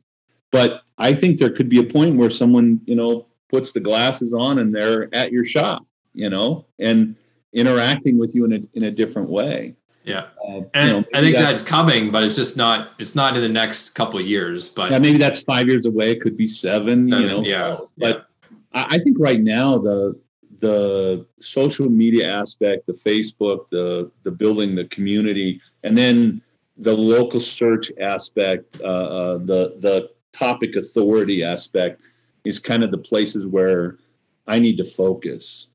but 0.50 0.82
I 0.98 1.14
think 1.14 1.38
there 1.38 1.50
could 1.50 1.68
be 1.68 1.78
a 1.78 1.84
point 1.84 2.16
where 2.16 2.30
someone, 2.30 2.80
you 2.84 2.94
know, 2.94 3.26
puts 3.48 3.72
the 3.72 3.80
glasses 3.80 4.32
on 4.32 4.58
and 4.58 4.72
they're 4.72 5.12
at 5.14 5.32
your 5.32 5.44
shop, 5.44 5.84
you 6.14 6.30
know, 6.30 6.66
and 6.78 7.16
interacting 7.52 8.18
with 8.18 8.34
you 8.34 8.44
in 8.44 8.52
a, 8.52 8.60
in 8.74 8.84
a 8.84 8.90
different 8.90 9.28
way. 9.28 9.74
Yeah, 10.04 10.26
uh, 10.48 10.62
and 10.74 10.88
you 10.88 10.94
know, 10.94 11.04
I 11.14 11.20
think 11.20 11.36
that's, 11.36 11.60
that's, 11.60 11.62
coming, 11.62 12.10
but 12.10 12.22
it's 12.22 12.34
just 12.34 12.56
not. 12.56 12.92
It's 12.98 13.14
not 13.14 13.36
in 13.36 13.42
the 13.42 13.48
next 13.48 13.90
couple 13.90 14.20
years. 14.20 14.68
But 14.68 14.90
yeah, 14.90 14.98
maybe 14.98 15.18
that's 15.18 15.42
five 15.42 15.68
years 15.68 15.84
away. 15.84 16.12
It 16.12 16.20
could 16.20 16.36
be 16.36 16.46
seven. 16.46 17.08
seven 17.08 17.22
you 17.22 17.28
know, 17.28 17.44
yeah. 17.44 17.76
But 17.98 18.26
yeah. 18.50 18.86
I 18.90 18.98
think 18.98 19.18
right 19.18 19.40
now 19.40 19.76
the 19.78 20.18
the 20.60 21.26
social 21.40 21.88
media 21.88 22.30
aspect, 22.30 22.86
the 22.86 22.92
Facebook, 22.92 23.68
the 23.70 24.10
the 24.22 24.30
building 24.30 24.74
the 24.74 24.86
community, 24.86 25.60
and 25.84 25.96
then 25.96 26.40
the 26.78 26.96
local 26.96 27.40
search 27.40 27.92
aspect, 28.00 28.80
uh, 28.80 28.86
uh, 28.86 29.38
the 29.38 29.76
the 29.80 30.10
topic 30.32 30.76
authority 30.76 31.44
aspect 31.44 32.02
is 32.44 32.58
kind 32.58 32.82
of 32.82 32.90
the 32.90 32.98
places 32.98 33.46
where 33.46 33.98
I 34.46 34.58
need 34.58 34.76
to 34.78 34.84
focus. 34.84 35.68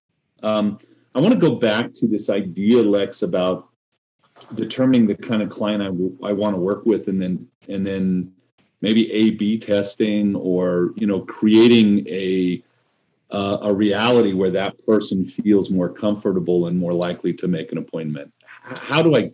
Um, 0.43 0.79
I 1.13 1.19
want 1.21 1.33
to 1.33 1.39
go 1.39 1.55
back 1.55 1.93
to 1.93 2.07
this 2.07 2.29
idea, 2.29 2.83
Lex, 2.83 3.21
about 3.21 3.69
determining 4.55 5.07
the 5.07 5.15
kind 5.15 5.41
of 5.41 5.49
client 5.49 5.81
I, 5.81 5.88
w- 5.88 6.17
I 6.23 6.33
want 6.33 6.55
to 6.55 6.59
work 6.59 6.86
with, 6.86 7.07
and 7.07 7.21
then 7.21 7.47
and 7.69 7.86
then 7.86 8.33
maybe 8.81 9.11
A/B 9.11 9.57
testing, 9.59 10.36
or 10.36 10.91
you 10.95 11.07
know, 11.07 11.21
creating 11.21 12.05
a 12.07 12.61
uh, 13.31 13.57
a 13.61 13.73
reality 13.73 14.33
where 14.33 14.51
that 14.51 14.75
person 14.86 15.25
feels 15.25 15.71
more 15.71 15.89
comfortable 15.89 16.67
and 16.67 16.77
more 16.77 16.93
likely 16.93 17.33
to 17.33 17.47
make 17.47 17.71
an 17.71 17.77
appointment. 17.77 18.31
How 18.43 19.01
do 19.01 19.15
I? 19.15 19.31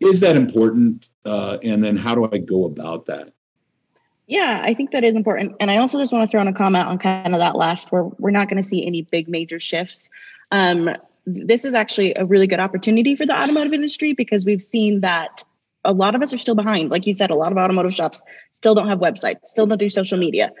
Is 0.00 0.20
that 0.20 0.36
important? 0.36 1.10
Uh, 1.24 1.58
and 1.62 1.82
then 1.82 1.96
how 1.96 2.14
do 2.14 2.28
I 2.32 2.38
go 2.38 2.64
about 2.64 3.06
that? 3.06 3.32
Yeah, 4.26 4.60
I 4.64 4.74
think 4.74 4.90
that 4.90 5.04
is 5.04 5.14
important. 5.14 5.56
And 5.60 5.70
I 5.70 5.76
also 5.76 5.98
just 5.98 6.12
want 6.12 6.28
to 6.28 6.30
throw 6.30 6.40
in 6.40 6.48
a 6.48 6.52
comment 6.52 6.88
on 6.88 6.98
kind 6.98 7.32
of 7.34 7.40
that 7.40 7.54
last 7.54 7.92
where 7.92 8.04
we're 8.04 8.30
not 8.30 8.48
going 8.48 8.60
to 8.60 8.68
see 8.68 8.84
any 8.84 9.02
big 9.02 9.28
major 9.28 9.60
shifts. 9.60 10.10
Um, 10.50 10.90
this 11.26 11.64
is 11.64 11.74
actually 11.74 12.14
a 12.16 12.24
really 12.24 12.46
good 12.46 12.60
opportunity 12.60 13.14
for 13.14 13.24
the 13.24 13.36
automotive 13.36 13.72
industry 13.72 14.14
because 14.14 14.44
we've 14.44 14.62
seen 14.62 15.00
that 15.00 15.44
a 15.84 15.92
lot 15.92 16.16
of 16.16 16.22
us 16.22 16.32
are 16.32 16.38
still 16.38 16.56
behind. 16.56 16.90
Like 16.90 17.06
you 17.06 17.14
said, 17.14 17.30
a 17.30 17.36
lot 17.36 17.52
of 17.52 17.58
automotive 17.58 17.94
shops 17.94 18.22
still 18.50 18.74
don't 18.74 18.88
have 18.88 18.98
websites, 18.98 19.46
still 19.46 19.66
don't 19.66 19.78
do 19.78 19.88
social 19.88 20.18
media 20.18 20.52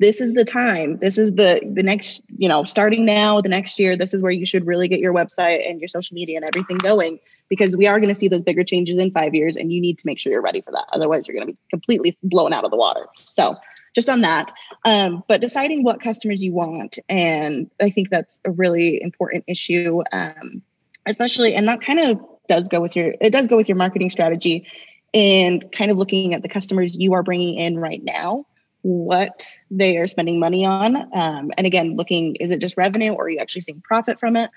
this 0.00 0.20
is 0.20 0.32
the 0.32 0.44
time 0.44 0.96
this 0.98 1.18
is 1.18 1.32
the 1.32 1.60
the 1.74 1.82
next 1.82 2.22
you 2.36 2.48
know 2.48 2.64
starting 2.64 3.04
now 3.04 3.40
the 3.40 3.48
next 3.48 3.78
year 3.78 3.96
this 3.96 4.12
is 4.12 4.22
where 4.22 4.32
you 4.32 4.46
should 4.46 4.66
really 4.66 4.88
get 4.88 4.98
your 4.98 5.12
website 5.12 5.68
and 5.68 5.78
your 5.78 5.88
social 5.88 6.14
media 6.14 6.36
and 6.36 6.48
everything 6.48 6.78
going 6.78 7.20
because 7.50 7.76
we 7.76 7.86
are 7.86 7.98
going 7.98 8.08
to 8.08 8.14
see 8.14 8.28
those 8.28 8.40
bigger 8.40 8.64
changes 8.64 8.96
in 8.96 9.10
five 9.10 9.34
years 9.34 9.56
and 9.56 9.70
you 9.70 9.80
need 9.80 9.98
to 9.98 10.06
make 10.06 10.18
sure 10.18 10.32
you're 10.32 10.40
ready 10.40 10.62
for 10.62 10.70
that 10.70 10.86
otherwise 10.92 11.26
you're 11.26 11.34
going 11.34 11.46
to 11.46 11.52
be 11.52 11.58
completely 11.68 12.16
blown 12.22 12.54
out 12.54 12.64
of 12.64 12.70
the 12.70 12.76
water 12.76 13.06
so 13.14 13.54
just 13.94 14.08
on 14.08 14.22
that 14.22 14.50
um, 14.86 15.22
but 15.28 15.42
deciding 15.42 15.82
what 15.82 16.00
customers 16.00 16.42
you 16.42 16.52
want 16.52 16.98
and 17.10 17.70
i 17.80 17.90
think 17.90 18.08
that's 18.08 18.40
a 18.46 18.50
really 18.50 19.02
important 19.02 19.44
issue 19.46 20.00
um, 20.12 20.62
especially 21.06 21.54
and 21.54 21.68
that 21.68 21.82
kind 21.82 22.00
of 22.00 22.18
does 22.48 22.68
go 22.68 22.80
with 22.80 22.96
your 22.96 23.14
it 23.20 23.30
does 23.30 23.46
go 23.46 23.56
with 23.56 23.68
your 23.68 23.76
marketing 23.76 24.08
strategy 24.08 24.66
and 25.12 25.70
kind 25.72 25.90
of 25.90 25.96
looking 25.96 26.34
at 26.34 26.42
the 26.42 26.48
customers 26.48 26.96
you 26.96 27.12
are 27.12 27.22
bringing 27.22 27.56
in 27.56 27.78
right 27.78 28.02
now 28.02 28.46
what 28.82 29.44
they 29.70 29.98
are 29.98 30.06
spending 30.06 30.38
money 30.38 30.64
on. 30.64 30.96
Um, 30.96 31.50
and 31.56 31.66
again, 31.66 31.96
looking 31.96 32.36
is 32.36 32.50
it 32.50 32.60
just 32.60 32.76
revenue 32.76 33.12
or 33.12 33.24
are 33.24 33.28
you 33.28 33.38
actually 33.38 33.60
seeing 33.62 33.80
profit 33.82 34.18
from 34.18 34.36
it? 34.36 34.50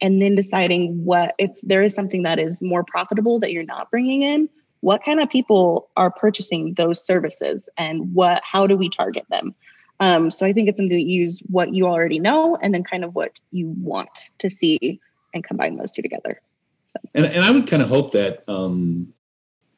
And 0.00 0.20
then 0.20 0.34
deciding 0.34 1.04
what, 1.04 1.34
if 1.38 1.58
there 1.62 1.82
is 1.82 1.94
something 1.94 2.22
that 2.22 2.38
is 2.38 2.60
more 2.60 2.84
profitable 2.84 3.38
that 3.40 3.52
you're 3.52 3.64
not 3.64 3.90
bringing 3.90 4.22
in, 4.22 4.48
what 4.80 5.02
kind 5.04 5.20
of 5.20 5.30
people 5.30 5.88
are 5.96 6.10
purchasing 6.10 6.74
those 6.74 7.04
services 7.04 7.68
and 7.78 8.14
what, 8.14 8.42
how 8.44 8.66
do 8.66 8.76
we 8.76 8.88
target 8.88 9.24
them? 9.30 9.54
Um, 10.00 10.30
so 10.30 10.46
I 10.46 10.52
think 10.52 10.68
it's 10.68 10.78
something 10.78 10.96
to 10.96 11.02
use 11.02 11.40
what 11.46 11.74
you 11.74 11.86
already 11.86 12.18
know 12.18 12.58
and 12.60 12.74
then 12.74 12.84
kind 12.84 13.04
of 13.04 13.14
what 13.14 13.32
you 13.50 13.74
want 13.80 14.30
to 14.38 14.50
see 14.50 15.00
and 15.32 15.42
combine 15.42 15.76
those 15.76 15.90
two 15.90 16.02
together. 16.02 16.40
So. 16.92 17.00
And, 17.14 17.26
and 17.26 17.44
I 17.44 17.50
would 17.50 17.66
kind 17.66 17.82
of 17.82 17.88
hope 17.88 18.12
that, 18.12 18.44
um, 18.48 19.12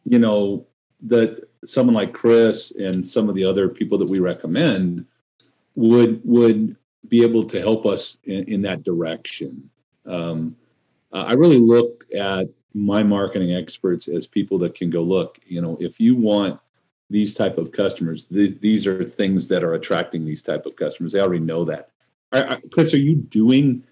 you 0.04 0.18
know, 0.18 0.66
that 1.02 1.48
someone 1.64 1.94
like 1.94 2.12
Chris 2.12 2.72
and 2.72 3.06
some 3.06 3.28
of 3.28 3.34
the 3.34 3.44
other 3.44 3.68
people 3.68 3.98
that 3.98 4.10
we 4.10 4.18
recommend 4.18 5.06
would 5.76 6.20
would 6.24 6.76
be 7.06 7.22
able 7.22 7.44
to 7.44 7.60
help 7.60 7.86
us 7.86 8.16
in, 8.24 8.44
in 8.44 8.62
that 8.62 8.82
direction. 8.82 9.70
Um, 10.08 10.56
I 11.12 11.34
really 11.34 11.58
look 11.58 12.04
at 12.14 12.48
my 12.74 13.02
marketing 13.02 13.54
experts 13.54 14.08
as 14.08 14.26
people 14.26 14.58
that 14.58 14.74
can 14.74 14.90
go 14.90 15.02
look. 15.02 15.38
You 15.46 15.62
know, 15.62 15.76
if 15.80 16.00
you 16.00 16.16
want 16.16 16.60
these 17.10 17.34
type 17.34 17.56
of 17.58 17.72
customers, 17.72 18.24
th- 18.26 18.60
these 18.60 18.86
are 18.86 19.02
things 19.02 19.48
that 19.48 19.64
are 19.64 19.74
attracting 19.74 20.24
these 20.24 20.42
type 20.42 20.66
of 20.66 20.76
customers. 20.76 21.12
They 21.12 21.20
already 21.20 21.44
know 21.44 21.64
that. 21.64 21.90
Are, 22.32 22.44
are, 22.44 22.60
Chris, 22.70 22.92
are 22.92 22.98
you 22.98 23.14
doing 23.14 23.82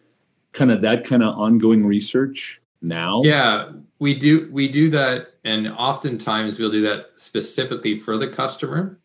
kind 0.53 0.71
of 0.71 0.81
that 0.83 1.05
kind 1.05 1.23
of 1.23 1.39
ongoing 1.39 1.87
research 1.87 2.61
now? 2.83 3.23
Yeah, 3.23 3.73
we 3.99 4.15
do. 4.15 4.49
We 4.53 4.69
do 4.69 4.91
that 4.91 5.29
and 5.47 5.69
oftentimes 5.69 6.59
we'll 6.59 6.71
do 6.71 6.83
that 6.83 7.11
specifically 7.15 7.97
for 7.97 8.19
the 8.19 8.27
customer 8.27 8.99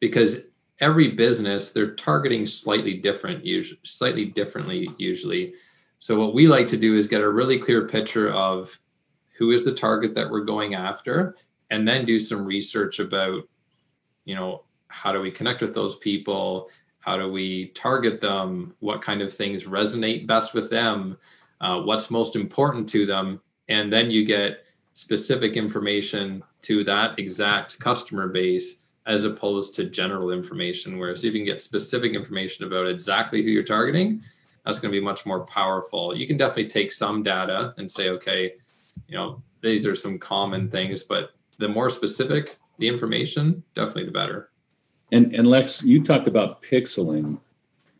because 0.00 0.46
every 0.80 1.08
business 1.08 1.72
they're 1.72 1.94
targeting 1.94 2.46
slightly 2.46 2.94
different 2.94 3.44
usually 3.44 3.78
slightly 3.84 4.24
differently 4.24 4.88
usually 4.98 5.54
so 6.04 6.20
what 6.20 6.34
we 6.34 6.46
like 6.48 6.66
to 6.66 6.76
do 6.76 6.96
is 6.96 7.08
get 7.08 7.22
a 7.22 7.30
really 7.30 7.58
clear 7.58 7.88
picture 7.88 8.30
of 8.30 8.78
who 9.38 9.52
is 9.52 9.64
the 9.64 9.72
target 9.72 10.14
that 10.14 10.30
we're 10.30 10.44
going 10.44 10.74
after 10.74 11.34
and 11.70 11.88
then 11.88 12.04
do 12.04 12.18
some 12.18 12.44
research 12.44 12.98
about 12.98 13.48
you 14.26 14.34
know 14.34 14.64
how 14.88 15.12
do 15.12 15.20
we 15.22 15.30
connect 15.30 15.62
with 15.62 15.74
those 15.74 15.96
people? 15.96 16.68
How 17.00 17.16
do 17.16 17.32
we 17.32 17.68
target 17.68 18.20
them? 18.20 18.74
What 18.80 19.00
kind 19.00 19.22
of 19.22 19.32
things 19.32 19.64
resonate 19.64 20.26
best 20.26 20.52
with 20.52 20.68
them? 20.68 21.16
Uh, 21.62 21.80
what's 21.80 22.10
most 22.10 22.36
important 22.36 22.86
to 22.90 23.06
them? 23.06 23.40
And 23.70 23.90
then 23.90 24.10
you 24.10 24.26
get 24.26 24.64
specific 24.92 25.54
information 25.54 26.42
to 26.64 26.84
that 26.84 27.18
exact 27.18 27.80
customer 27.80 28.28
base 28.28 28.88
as 29.06 29.24
opposed 29.24 29.74
to 29.76 29.88
general 29.88 30.32
information. 30.32 30.98
Whereas 30.98 31.24
if 31.24 31.32
you 31.32 31.40
can 31.40 31.46
get 31.46 31.62
specific 31.62 32.12
information 32.12 32.66
about 32.66 32.88
exactly 32.88 33.42
who 33.42 33.48
you're 33.48 33.62
targeting, 33.62 34.20
that's 34.64 34.78
going 34.78 34.92
to 34.92 34.98
be 34.98 35.04
much 35.04 35.26
more 35.26 35.44
powerful. 35.46 36.16
You 36.16 36.26
can 36.26 36.36
definitely 36.36 36.68
take 36.68 36.90
some 36.92 37.22
data 37.22 37.74
and 37.78 37.90
say, 37.90 38.08
okay, 38.10 38.52
you 39.08 39.16
know, 39.16 39.42
these 39.60 39.86
are 39.86 39.94
some 39.94 40.18
common 40.18 40.70
things, 40.70 41.02
but 41.02 41.30
the 41.58 41.68
more 41.68 41.90
specific 41.90 42.58
the 42.78 42.88
information, 42.88 43.62
definitely 43.74 44.06
the 44.06 44.10
better. 44.12 44.50
And 45.12 45.34
and 45.34 45.46
Lex, 45.46 45.82
you 45.82 46.02
talked 46.02 46.26
about 46.26 46.62
pixeling. 46.62 47.38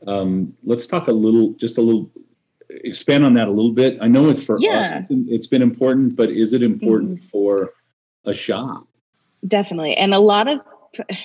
Um, 0.07 0.55
let's 0.65 0.87
talk 0.87 1.09
a 1.09 1.13
little, 1.13 1.53
just 1.53 1.79
a 1.79 1.81
little 1.81 2.11
expand 2.69 3.25
on 3.25 3.35
that 3.35 3.49
a 3.49 3.51
little 3.51 3.73
bit? 3.73 3.99
I 4.01 4.09
know 4.09 4.29
it's 4.29 4.45
for 4.45 4.59
yeah. 4.61 4.81
us, 4.81 5.11
it's, 5.11 5.29
it's 5.29 5.47
been 5.47 5.63
important, 5.63 6.17
but 6.17 6.31
is 6.31 6.53
it 6.53 6.63
important 6.63 7.19
mm-hmm. 7.19 7.27
for 7.27 7.75
a 8.25 8.35
shop? 8.35 8.87
Definitely. 9.47 9.97
And 9.97 10.15
a 10.15 10.19
lot 10.19 10.49
of 10.49 10.61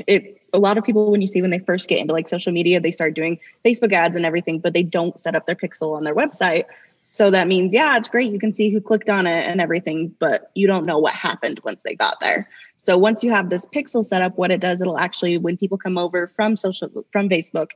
it, 0.07 0.41
a 0.53 0.59
lot 0.59 0.77
of 0.77 0.83
people, 0.83 1.11
when 1.11 1.21
you 1.21 1.27
see 1.27 1.41
when 1.41 1.51
they 1.51 1.59
first 1.59 1.87
get 1.87 1.99
into 1.99 2.13
like 2.13 2.27
social 2.27 2.51
media, 2.51 2.79
they 2.79 2.91
start 2.91 3.13
doing 3.13 3.39
Facebook 3.63 3.93
ads 3.93 4.15
and 4.15 4.25
everything, 4.25 4.59
but 4.59 4.73
they 4.73 4.83
don't 4.83 5.19
set 5.19 5.35
up 5.35 5.45
their 5.45 5.55
pixel 5.55 5.95
on 5.95 6.03
their 6.03 6.15
website. 6.15 6.65
So 7.01 7.31
that 7.31 7.47
means, 7.47 7.73
yeah, 7.73 7.95
it's 7.97 8.09
great. 8.09 8.31
You 8.31 8.39
can 8.39 8.53
see 8.53 8.69
who 8.69 8.81
clicked 8.81 9.09
on 9.09 9.25
it 9.25 9.47
and 9.47 9.61
everything, 9.61 10.13
but 10.19 10.51
you 10.53 10.67
don't 10.67 10.85
know 10.85 10.99
what 10.99 11.13
happened 11.13 11.59
once 11.63 11.81
they 11.83 11.95
got 11.95 12.19
there. 12.19 12.47
So 12.75 12.97
once 12.97 13.23
you 13.23 13.31
have 13.31 13.49
this 13.49 13.65
pixel 13.65 14.03
set 14.03 14.21
up, 14.21 14.37
what 14.37 14.51
it 14.51 14.59
does, 14.59 14.81
it'll 14.81 14.97
actually, 14.97 15.37
when 15.37 15.57
people 15.57 15.77
come 15.77 15.97
over 15.97 16.27
from 16.27 16.55
social, 16.55 16.89
from 17.11 17.29
Facebook, 17.29 17.69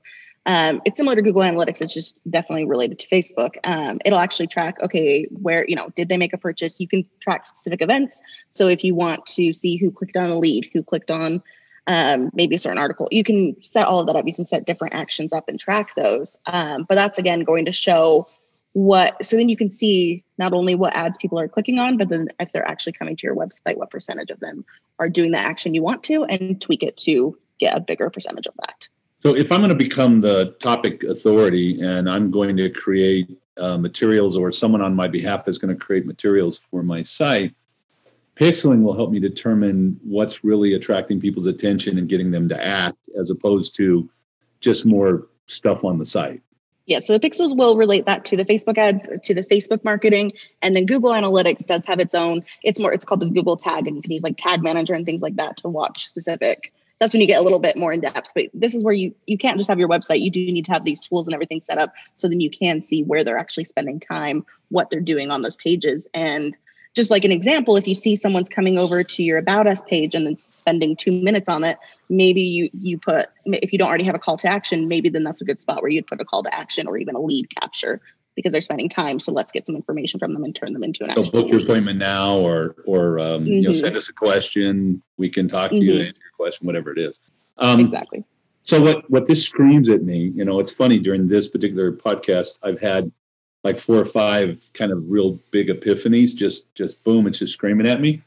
um, 0.45 0.81
it's 0.83 0.97
similar 0.97 1.15
to 1.15 1.21
Google 1.21 1.41
Analytics. 1.41 1.81
It's 1.81 1.93
just 1.93 2.17
definitely 2.29 2.65
related 2.65 2.99
to 2.99 3.07
Facebook. 3.07 3.55
Um, 3.63 4.01
it'll 4.03 4.19
actually 4.19 4.47
track, 4.47 4.75
okay, 4.83 5.25
where, 5.31 5.65
you 5.69 5.75
know, 5.75 5.89
did 5.95 6.09
they 6.09 6.17
make 6.17 6.33
a 6.33 6.37
purchase? 6.37 6.81
You 6.81 6.87
can 6.87 7.05
track 7.21 7.45
specific 7.45 7.81
events. 7.81 8.21
So 8.49 8.67
if 8.67 8.83
you 8.83 8.93
want 8.93 9.25
to 9.27 9.53
see 9.53 9.77
who 9.77 9.89
clicked 9.89 10.17
on 10.17 10.29
a 10.29 10.37
lead, 10.37 10.69
who 10.73 10.83
clicked 10.83 11.09
on 11.09 11.41
um, 11.88 12.29
maybe 12.34 12.55
a 12.55 12.59
certain 12.59 12.77
article, 12.77 13.07
you 13.11 13.23
can 13.23 13.61
set 13.61 13.88
all 13.88 13.99
of 13.99 14.07
that 14.07 14.15
up. 14.15 14.25
You 14.25 14.34
can 14.34 14.45
set 14.45 14.65
different 14.65 14.95
actions 14.95 15.34
up 15.34 15.49
and 15.49 15.59
track 15.59 15.95
those. 15.95 16.38
Um, 16.45 16.86
but 16.88 16.95
that's 16.95 17.17
again 17.17 17.41
going 17.41 17.65
to 17.65 17.73
show 17.73 18.27
what, 18.73 19.23
so 19.23 19.36
then 19.36 19.49
you 19.49 19.57
can 19.57 19.69
see 19.69 20.23
not 20.38 20.51
only 20.51 20.75
what 20.75 20.95
ads 20.95 21.17
people 21.17 21.39
are 21.39 21.47
clicking 21.47 21.77
on, 21.77 21.97
but 21.97 22.09
then 22.09 22.29
if 22.39 22.51
they're 22.51 22.67
actually 22.67 22.93
coming 22.93 23.15
to 23.15 23.21
your 23.23 23.36
website, 23.36 23.77
what 23.77 23.91
percentage 23.91 24.31
of 24.31 24.39
them 24.39 24.65
are 24.99 25.09
doing 25.09 25.31
the 25.31 25.38
action 25.38 25.73
you 25.73 25.84
want 25.84 26.03
to 26.03 26.23
and 26.25 26.59
tweak 26.59 26.81
it 26.81 26.97
to 26.97 27.38
get 27.59 27.77
a 27.77 27.79
bigger 27.79 28.09
percentage 28.09 28.47
of 28.47 28.53
that. 28.57 28.88
So 29.19 29.36
if 29.36 29.51
I'm 29.51 29.59
going 29.59 29.69
to 29.69 29.75
become 29.75 30.21
the 30.21 30.55
topic 30.59 31.03
authority 31.03 31.79
and 31.81 32.09
I'm 32.09 32.31
going 32.31 32.57
to 32.57 32.69
create 32.69 33.29
uh, 33.57 33.77
materials 33.77 34.36
or 34.36 34.51
someone 34.51 34.81
on 34.81 34.95
my 34.95 35.07
behalf 35.07 35.47
is 35.47 35.57
going 35.57 35.73
to 35.73 35.79
create 35.79 36.05
materials 36.05 36.57
for 36.57 36.84
my 36.84 37.03
site, 37.03 37.53
pixeling 38.36 38.84
will 38.84 38.95
help 38.95 39.11
me 39.11 39.19
determine 39.19 39.99
what's 40.03 40.43
really 40.43 40.73
attracting 40.73 41.19
people's 41.19 41.47
attention 41.47 41.97
and 41.97 42.09
getting 42.09 42.31
them 42.31 42.49
to 42.49 42.65
act 42.65 43.09
as 43.19 43.29
opposed 43.29 43.75
to 43.75 44.09
just 44.59 44.86
more 44.86 45.27
stuff 45.47 45.84
on 45.84 45.97
the 45.97 46.05
site. 46.05 46.41
Yeah, 46.86 46.99
so 46.99 47.13
the 47.13 47.19
pixels 47.19 47.55
will 47.55 47.77
relate 47.77 48.05
that 48.07 48.25
to 48.25 48.36
the 48.36 48.43
Facebook 48.43 48.77
ads, 48.77 49.05
to 49.23 49.34
the 49.34 49.43
Facebook 49.43 49.86
marketing, 49.86 50.34
and 50.61 50.75
then 50.75 50.86
Google 50.86 51.11
Analytics 51.11 51.65
does 51.65 51.86
have 51.86 51.99
its 51.99 52.13
own. 52.13 52.43
It's 52.61 52.77
more. 52.77 52.91
It's 52.91 53.05
called 53.05 53.21
the 53.21 53.29
Google 53.29 53.55
Tag, 53.55 53.88
and 53.88 53.95
you 53.95 54.01
can 54.01 54.11
use 54.11 54.23
like 54.23 54.36
Tag 54.38 54.61
Manager 54.61 54.93
and 54.93 55.05
things 55.05 55.21
like 55.21 55.38
that 55.38 55.55
to 55.57 55.69
watch 55.69 56.05
specific 56.07 56.73
that's 57.03 57.11
when 57.11 57.21
you 57.21 57.27
get 57.27 57.41
a 57.41 57.43
little 57.43 57.59
bit 57.59 57.75
more 57.75 57.91
in 57.91 57.99
depth. 57.99 58.31
But 58.34 58.45
this 58.53 58.73
is 58.73 58.84
where 58.84 58.93
you 58.93 59.13
you 59.25 59.38
can't 59.38 59.57
just 59.57 59.69
have 59.69 59.77
your 59.77 59.89
website. 59.89 60.21
You 60.21 60.31
do 60.31 60.45
need 60.45 60.65
to 60.65 60.71
have 60.71 60.86
these 60.86 61.01
tools 61.01 61.27
and 61.27 61.34
everything 61.34 61.59
set 61.59 61.77
up 61.77 61.93
so 62.15 62.29
then 62.29 62.39
you 62.39 62.49
can 62.49 62.81
see 62.81 63.03
where 63.03 63.23
they're 63.23 63.38
actually 63.38 63.65
spending 63.65 63.99
time, 63.99 64.45
what 64.69 64.89
they're 64.89 65.01
doing 65.01 65.29
on 65.29 65.41
those 65.41 65.57
pages, 65.57 66.07
and 66.13 66.55
just 66.95 67.09
like 67.09 67.25
an 67.25 67.31
example, 67.31 67.75
if 67.75 67.87
you 67.87 67.95
see 67.95 68.15
someone's 68.15 68.49
coming 68.49 68.77
over 68.77 69.03
to 69.03 69.23
your 69.23 69.37
About 69.37 69.67
Us 69.67 69.81
page 69.81 70.13
and 70.13 70.25
then 70.25 70.37
spending 70.37 70.95
two 70.95 71.11
minutes 71.11 71.49
on 71.49 71.63
it, 71.63 71.77
maybe 72.09 72.41
you 72.41 72.69
you 72.73 72.97
put 72.97 73.29
if 73.45 73.73
you 73.73 73.79
don't 73.79 73.87
already 73.87 74.03
have 74.03 74.15
a 74.15 74.19
call 74.19 74.37
to 74.37 74.47
action, 74.47 74.87
maybe 74.87 75.09
then 75.09 75.23
that's 75.23 75.41
a 75.41 75.45
good 75.45 75.59
spot 75.59 75.81
where 75.81 75.89
you'd 75.89 76.07
put 76.07 76.21
a 76.21 76.25
call 76.25 76.43
to 76.43 76.53
action 76.53 76.87
or 76.87 76.97
even 76.97 77.15
a 77.15 77.19
lead 77.19 77.49
capture 77.59 78.01
because 78.35 78.51
they're 78.51 78.61
spending 78.61 78.89
time. 78.89 79.19
So 79.19 79.31
let's 79.31 79.51
get 79.51 79.65
some 79.65 79.75
information 79.75 80.19
from 80.19 80.33
them 80.33 80.43
and 80.43 80.55
turn 80.55 80.73
them 80.73 80.83
into 80.83 81.03
an. 81.03 81.15
So 81.15 81.29
book 81.29 81.49
your 81.49 81.61
appointment 81.61 81.99
now, 81.99 82.37
or 82.37 82.75
or 82.85 83.19
um, 83.19 83.41
mm-hmm. 83.41 83.47
you 83.47 83.61
know, 83.61 83.69
mm-hmm. 83.69 83.79
send 83.79 83.95
us 83.95 84.09
a 84.09 84.13
question. 84.13 85.01
We 85.17 85.29
can 85.29 85.47
talk 85.47 85.71
to 85.71 85.77
mm-hmm. 85.77 85.83
you 85.83 85.93
and 85.93 86.07
answer 86.07 86.21
your 86.21 86.31
question, 86.37 86.67
whatever 86.67 86.91
it 86.91 86.99
is. 86.99 87.19
Um, 87.57 87.79
exactly. 87.79 88.23
So 88.63 88.81
what 88.81 89.09
what 89.09 89.25
this 89.25 89.43
screams 89.43 89.89
at 89.89 90.03
me, 90.03 90.31
you 90.35 90.45
know, 90.45 90.59
it's 90.59 90.71
funny 90.71 90.99
during 90.99 91.27
this 91.27 91.47
particular 91.47 91.91
podcast, 91.91 92.59
I've 92.63 92.79
had 92.79 93.11
like 93.64 93.78
four 93.78 93.97
or 93.97 94.05
five 94.05 94.70
kind 94.74 94.91
of 94.91 95.09
real 95.09 95.39
big 95.51 95.70
epiphanies. 95.70 96.36
Just 96.36 96.74
just 96.76 97.03
boom, 97.03 97.28
it's 97.28 97.39
just 97.39 97.53
screaming 97.53 97.88
at 97.88 98.01
me. 98.01 98.22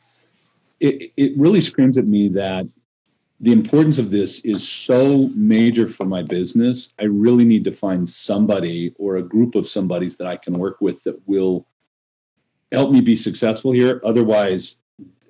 It 0.80 1.12
it 1.16 1.32
really 1.36 1.60
screams 1.60 1.98
at 1.98 2.06
me 2.06 2.28
that 2.28 2.66
the 3.40 3.52
importance 3.52 3.98
of 3.98 4.10
this 4.10 4.40
is 4.40 4.66
so 4.66 5.28
major 5.34 5.86
for 5.86 6.06
my 6.06 6.22
business. 6.22 6.94
I 6.98 7.04
really 7.04 7.44
need 7.44 7.64
to 7.64 7.72
find 7.72 8.08
somebody 8.08 8.94
or 8.98 9.16
a 9.16 9.22
group 9.22 9.54
of 9.54 9.68
somebodies 9.68 10.16
that 10.16 10.26
I 10.26 10.36
can 10.36 10.58
work 10.58 10.80
with 10.80 11.04
that 11.04 11.20
will 11.28 11.66
help 12.72 12.90
me 12.90 13.02
be 13.02 13.14
successful 13.14 13.72
here. 13.72 14.00
Otherwise, 14.04 14.78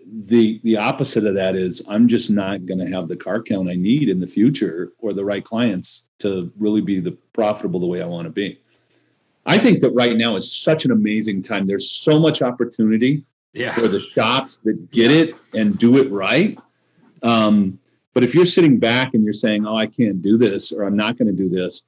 the 0.08 0.60
the 0.62 0.76
opposite 0.76 1.26
of 1.26 1.34
that 1.34 1.56
is 1.56 1.82
I'm 1.88 2.06
just 2.06 2.30
not 2.30 2.64
going 2.64 2.78
to 2.78 2.86
have 2.86 3.08
the 3.08 3.16
car 3.16 3.42
count 3.42 3.68
I 3.68 3.74
need 3.74 4.08
in 4.08 4.20
the 4.20 4.26
future 4.26 4.92
or 4.98 5.12
the 5.12 5.24
right 5.24 5.42
clients 5.42 6.04
to 6.20 6.52
really 6.56 6.80
be 6.80 7.00
the 7.00 7.12
profitable 7.32 7.80
the 7.80 7.86
way 7.86 8.02
I 8.02 8.06
want 8.06 8.26
to 8.26 8.30
be. 8.30 8.60
I 9.46 9.58
think 9.58 9.80
that 9.80 9.90
right 9.92 10.16
now 10.16 10.36
is 10.36 10.52
such 10.52 10.84
an 10.84 10.90
amazing 10.90 11.40
time. 11.42 11.66
There's 11.66 11.88
so 11.88 12.18
much 12.18 12.42
opportunity 12.42 13.24
yeah. 13.52 13.72
for 13.72 13.86
the 13.86 14.00
shops 14.00 14.58
that 14.64 14.90
get 14.90 15.10
it 15.10 15.36
and 15.54 15.78
do 15.78 15.96
it 15.98 16.10
right. 16.10 16.58
Um, 17.22 17.78
but 18.12 18.24
if 18.24 18.34
you're 18.34 18.46
sitting 18.46 18.78
back 18.78 19.14
and 19.14 19.22
you're 19.22 19.32
saying, 19.32 19.66
"Oh, 19.66 19.76
I 19.76 19.86
can't 19.86 20.20
do 20.20 20.36
this," 20.36 20.72
or 20.72 20.82
"I'm 20.82 20.96
not 20.96 21.16
going 21.16 21.28
to 21.28 21.34
do 21.34 21.48
this," 21.48 21.84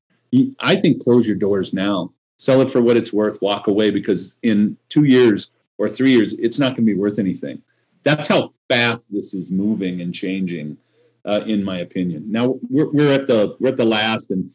I 0.60 0.76
think 0.76 1.02
close 1.02 1.26
your 1.26 1.36
doors 1.36 1.72
now. 1.72 2.12
Sell 2.36 2.60
it 2.60 2.70
for 2.70 2.80
what 2.80 2.96
it's 2.96 3.12
worth. 3.12 3.42
Walk 3.42 3.66
away 3.66 3.90
because 3.90 4.36
in 4.42 4.76
two 4.88 5.04
years 5.04 5.50
or 5.78 5.88
three 5.88 6.12
years, 6.12 6.34
it's 6.34 6.58
not 6.58 6.76
going 6.76 6.86
to 6.86 6.94
be 6.94 6.94
worth 6.94 7.18
anything. 7.18 7.60
That's 8.04 8.28
how 8.28 8.52
fast 8.68 9.12
this 9.12 9.34
is 9.34 9.50
moving 9.50 10.00
and 10.00 10.14
changing, 10.14 10.76
uh, 11.24 11.40
in 11.46 11.64
my 11.64 11.78
opinion. 11.78 12.30
Now 12.30 12.58
we're, 12.70 12.90
we're 12.90 13.12
at 13.12 13.26
the 13.26 13.56
we're 13.58 13.70
at 13.70 13.76
the 13.76 13.84
last, 13.84 14.30
and 14.30 14.50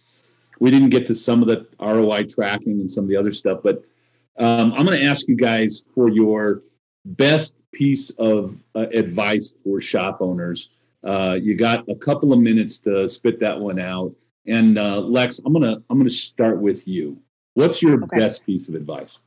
we 0.59 0.71
didn't 0.71 0.89
get 0.89 1.05
to 1.07 1.15
some 1.15 1.41
of 1.41 1.47
the 1.47 1.67
ROI 1.79 2.23
tracking 2.23 2.79
and 2.79 2.89
some 2.89 3.03
of 3.03 3.09
the 3.09 3.17
other 3.17 3.31
stuff, 3.31 3.59
but 3.63 3.83
um, 4.39 4.73
I'm 4.73 4.85
going 4.85 4.99
to 4.99 5.05
ask 5.05 5.27
you 5.27 5.35
guys 5.35 5.83
for 5.93 6.09
your 6.09 6.63
best 7.05 7.55
piece 7.71 8.09
of 8.11 8.61
uh, 8.75 8.87
advice 8.93 9.55
for 9.63 9.81
shop 9.81 10.17
owners 10.21 10.69
uh, 11.03 11.37
you 11.41 11.55
got 11.55 11.87
a 11.89 11.95
couple 11.95 12.31
of 12.31 12.39
minutes 12.39 12.79
to 12.79 13.07
spit 13.09 13.39
that 13.39 13.59
one 13.59 13.79
out. 13.79 14.13
And 14.47 14.77
uh, 14.77 14.99
Lex, 15.01 15.39
I'm 15.45 15.53
gonna 15.53 15.81
I'm 15.89 15.97
gonna 15.97 16.09
start 16.09 16.59
with 16.59 16.87
you. 16.87 17.17
What's 17.53 17.81
your 17.81 18.03
okay. 18.03 18.17
best 18.17 18.45
piece 18.45 18.67
of 18.67 18.75
advice? 18.75 19.19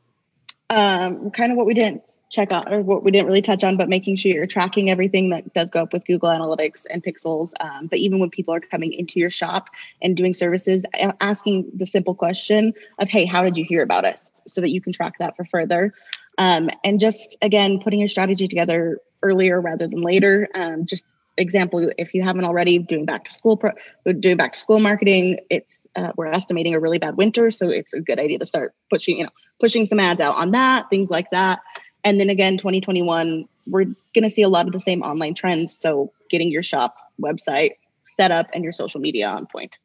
Um, 0.68 1.30
kind 1.30 1.52
of 1.52 1.58
what 1.58 1.66
we 1.66 1.74
didn't 1.74 2.02
check 2.30 2.50
on 2.52 2.72
or 2.72 2.80
what 2.80 3.04
we 3.04 3.10
didn't 3.10 3.26
really 3.26 3.42
touch 3.42 3.62
on, 3.64 3.76
but 3.76 3.88
making 3.88 4.16
sure 4.16 4.32
you're 4.32 4.46
tracking 4.46 4.90
everything 4.90 5.30
that 5.30 5.52
does 5.54 5.70
go 5.70 5.82
up 5.82 5.92
with 5.92 6.04
Google 6.06 6.28
Analytics 6.28 6.84
and 6.90 7.02
Pixels. 7.02 7.52
Um, 7.60 7.86
but 7.86 7.98
even 7.98 8.18
when 8.18 8.30
people 8.30 8.54
are 8.54 8.60
coming 8.60 8.92
into 8.92 9.20
your 9.20 9.30
shop 9.30 9.68
and 10.02 10.16
doing 10.16 10.34
services, 10.34 10.84
asking 11.20 11.70
the 11.74 11.86
simple 11.86 12.14
question 12.14 12.74
of, 12.98 13.08
"Hey, 13.08 13.24
how 13.24 13.42
did 13.42 13.56
you 13.56 13.64
hear 13.64 13.82
about 13.82 14.04
us?" 14.04 14.42
so 14.46 14.60
that 14.60 14.70
you 14.70 14.80
can 14.80 14.92
track 14.92 15.18
that 15.18 15.36
for 15.36 15.44
further. 15.44 15.94
Um, 16.38 16.70
and 16.84 17.00
just 17.00 17.36
again, 17.42 17.80
putting 17.80 18.00
your 18.00 18.08
strategy 18.08 18.48
together 18.48 18.98
earlier 19.22 19.60
rather 19.60 19.86
than 19.86 20.02
later. 20.02 20.48
Um, 20.54 20.86
just 20.86 21.04
example, 21.38 21.90
if 21.98 22.14
you 22.14 22.22
haven't 22.22 22.44
already, 22.44 22.78
doing 22.78 23.04
back 23.04 23.24
to 23.24 23.32
school, 23.32 23.56
pro, 23.56 23.72
doing 24.20 24.36
back 24.36 24.52
to 24.52 24.58
school 24.58 24.80
marketing, 24.80 25.38
it's 25.50 25.86
uh, 25.96 26.12
we're 26.16 26.26
estimating 26.26 26.74
a 26.74 26.80
really 26.80 26.98
bad 26.98 27.16
winter, 27.16 27.50
so 27.50 27.68
it's 27.68 27.92
a 27.92 28.00
good 28.00 28.18
idea 28.18 28.38
to 28.38 28.46
start 28.46 28.74
pushing, 28.90 29.18
you 29.18 29.24
know, 29.24 29.30
pushing 29.60 29.86
some 29.86 30.00
ads 30.00 30.20
out 30.20 30.36
on 30.36 30.52
that, 30.52 30.88
things 30.90 31.10
like 31.10 31.30
that. 31.30 31.60
And 32.06 32.20
then 32.20 32.30
again, 32.30 32.56
2021, 32.56 33.48
we're 33.66 33.84
going 33.84 34.22
to 34.22 34.30
see 34.30 34.42
a 34.42 34.48
lot 34.48 34.66
of 34.68 34.72
the 34.72 34.78
same 34.78 35.02
online 35.02 35.34
trends. 35.34 35.76
So 35.76 36.12
getting 36.30 36.52
your 36.52 36.62
shop 36.62 36.94
website 37.20 37.72
set 38.04 38.30
up 38.30 38.46
and 38.54 38.62
your 38.62 38.72
social 38.72 39.00
media 39.00 39.26
on 39.26 39.46
point. 39.46 39.80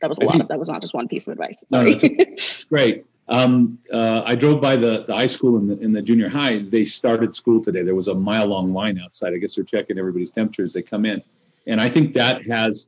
That 0.00 0.08
was 0.08 0.18
a 0.18 0.24
lot 0.24 0.40
of 0.40 0.46
that 0.46 0.58
was 0.58 0.68
not 0.68 0.80
just 0.80 0.94
one 0.94 1.08
piece 1.08 1.26
of 1.26 1.32
advice. 1.32 1.64
Sorry. 1.66 1.96
No, 2.00 2.24
great. 2.68 3.04
Um, 3.26 3.78
uh, 3.92 4.22
I 4.24 4.36
drove 4.36 4.60
by 4.60 4.76
the, 4.76 5.04
the 5.08 5.14
high 5.14 5.26
school 5.26 5.56
and 5.56 5.68
the, 5.68 5.76
in 5.80 5.90
the 5.90 6.00
junior 6.00 6.28
high. 6.28 6.58
They 6.58 6.84
started 6.84 7.34
school 7.34 7.60
today. 7.60 7.82
There 7.82 7.96
was 7.96 8.06
a 8.06 8.14
mile 8.14 8.46
long 8.46 8.72
line 8.72 9.00
outside. 9.00 9.32
I 9.32 9.38
guess 9.38 9.56
they're 9.56 9.64
checking 9.64 9.98
everybody's 9.98 10.30
temperature 10.30 10.62
as 10.62 10.74
they 10.74 10.82
come 10.82 11.04
in, 11.04 11.22
and 11.66 11.80
I 11.80 11.88
think 11.88 12.12
that 12.14 12.46
has 12.46 12.86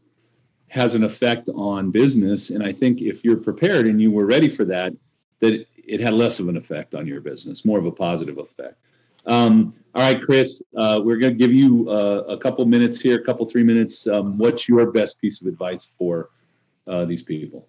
has 0.69 0.95
an 0.95 1.03
effect 1.03 1.49
on 1.55 1.91
business. 1.91 2.51
And 2.51 2.63
I 2.63 2.73
think 2.73 3.01
if 3.01 3.25
you're 3.25 3.37
prepared 3.37 3.87
and 3.87 4.01
you 4.01 4.13
were 4.13 4.27
ready 4.27 4.49
for 4.49 4.65
that, 4.67 4.93
that 5.41 5.67
it, 5.87 6.01
had 6.01 6.15
less 6.15 6.41
of 6.41 6.49
an 6.49 6.57
effect 6.57 6.95
on 6.95 7.07
your 7.07 7.21
business, 7.21 7.65
more 7.65 7.79
of 7.79 7.87
a 7.87 7.93
positive 7.93 8.39
effect. 8.39 8.77
Um, 9.27 9.75
all 9.95 10.03
right, 10.03 10.23
Chris, 10.23 10.63
uh, 10.77 11.01
we're 11.03 11.17
going 11.17 11.33
to 11.33 11.39
give 11.39 11.53
you 11.53 11.89
uh, 11.91 12.25
a 12.29 12.37
couple 12.37 12.65
minutes 12.65 13.01
here, 13.01 13.21
a 13.21 13.25
couple 13.25 13.45
three 13.47 13.65
minutes. 13.65 14.07
Um, 14.07 14.39
what's 14.39 14.69
your 14.69 14.91
best 14.93 15.21
piece 15.21 15.41
of 15.41 15.47
advice 15.47 15.87
for 15.99 16.31
uh, 16.87 17.05
these 17.05 17.23
people? 17.23 17.67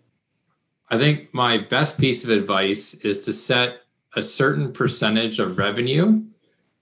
I 0.90 0.98
think 0.98 1.34
my 1.34 1.58
best 1.58 2.00
piece 2.00 2.24
of 2.24 2.30
advice 2.30 2.94
is 2.96 3.20
to 3.22 3.34
set 3.34 3.82
a 4.16 4.22
certain 4.22 4.72
percentage 4.72 5.40
of 5.40 5.58
revenue 5.58 6.24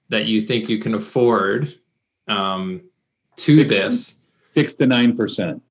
that 0.09 0.25
you 0.25 0.41
think 0.41 0.69
you 0.69 0.79
can 0.79 0.93
afford 0.93 1.73
um, 2.27 2.81
to 3.38 3.53
six, 3.55 3.73
this. 3.73 4.19
Six 4.51 4.73
to 4.75 4.86
nine 4.86 5.15
percent. 5.15 5.61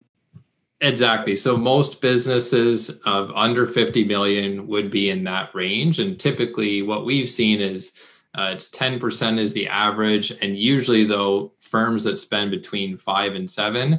Exactly. 0.84 1.34
So 1.34 1.56
most 1.56 2.02
businesses 2.02 2.90
of 3.06 3.32
under 3.34 3.66
50 3.66 4.04
million 4.04 4.66
would 4.66 4.90
be 4.90 5.08
in 5.08 5.24
that 5.24 5.54
range. 5.54 5.98
And 5.98 6.20
typically, 6.20 6.82
what 6.82 7.06
we've 7.06 7.30
seen 7.30 7.62
is 7.62 7.98
uh, 8.34 8.50
it's 8.52 8.68
10% 8.68 9.38
is 9.38 9.54
the 9.54 9.66
average. 9.66 10.30
And 10.42 10.54
usually, 10.54 11.04
though, 11.04 11.52
firms 11.58 12.04
that 12.04 12.18
spend 12.18 12.50
between 12.50 12.98
five 12.98 13.34
and 13.34 13.50
seven 13.50 13.98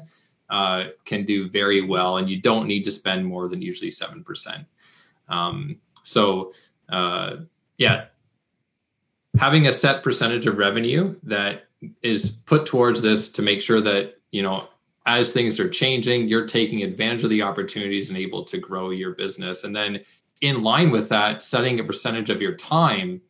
uh, 0.51 0.89
can 1.05 1.25
do 1.25 1.49
very 1.49 1.81
well, 1.81 2.17
and 2.17 2.29
you 2.29 2.39
don't 2.39 2.67
need 2.67 2.83
to 2.83 2.91
spend 2.91 3.25
more 3.25 3.47
than 3.47 3.63
usually 3.63 3.89
seven 3.89 4.23
percent. 4.23 4.67
Um, 5.27 5.77
so, 6.03 6.51
uh, 6.89 7.37
yeah, 7.79 8.05
having 9.39 9.65
a 9.65 9.73
set 9.73 10.03
percentage 10.03 10.45
of 10.45 10.59
revenue 10.59 11.15
that 11.23 11.63
is 12.03 12.29
put 12.29 12.67
towards 12.67 13.01
this 13.01 13.27
to 13.29 13.41
make 13.41 13.59
sure 13.59 13.81
that 13.81 14.19
you 14.29 14.43
know 14.43 14.67
as 15.05 15.31
things 15.31 15.59
are 15.59 15.69
changing, 15.69 16.27
you're 16.27 16.47
taking 16.47 16.83
advantage 16.83 17.23
of 17.23 17.29
the 17.29 17.41
opportunities 17.41 18.09
and 18.09 18.17
able 18.17 18.43
to 18.43 18.57
grow 18.57 18.89
your 18.89 19.11
business, 19.11 19.63
and 19.63 19.75
then 19.75 20.01
in 20.41 20.63
line 20.63 20.91
with 20.91 21.09
that, 21.09 21.41
setting 21.41 21.79
a 21.79 21.83
percentage 21.83 22.29
of 22.29 22.41
your 22.41 22.55
time 22.55 23.21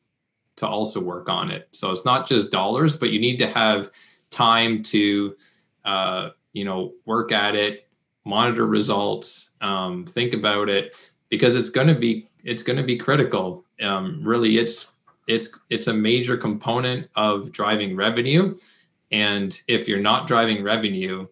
to 0.55 0.67
also 0.67 1.01
work 1.01 1.30
on 1.30 1.51
it. 1.51 1.67
So 1.71 1.91
it's 1.91 2.05
not 2.05 2.28
just 2.28 2.51
dollars, 2.51 2.95
but 2.95 3.11
you 3.11 3.19
need 3.19 3.38
to 3.39 3.47
have 3.47 3.91
time 4.32 4.82
to 4.84 5.36
uh, 5.84 6.30
you 6.53 6.65
know 6.65 6.93
work 7.05 7.32
at 7.32 7.55
it 7.55 7.86
monitor 8.26 8.65
results 8.65 9.51
um, 9.61 10.05
think 10.05 10.34
about 10.34 10.67
it 10.67 11.11
because 11.30 11.55
it's 11.55 11.69
going 11.69 11.88
to 11.88 11.95
be 11.95 12.28
it's 12.43 12.63
going 12.63 12.78
to 12.78 12.84
be 12.84 12.97
critical. 12.97 13.63
Um, 13.82 14.21
really 14.23 14.57
it's 14.57 14.95
it's 15.28 15.59
it's 15.69 15.88
a 15.88 15.93
major 15.93 16.36
component 16.36 17.07
of 17.15 17.51
driving 17.51 17.95
revenue. 17.95 18.55
And 19.11 19.59
if 19.67 19.88
you're 19.88 19.99
not 19.99 20.28
driving 20.28 20.63
revenue 20.63 21.28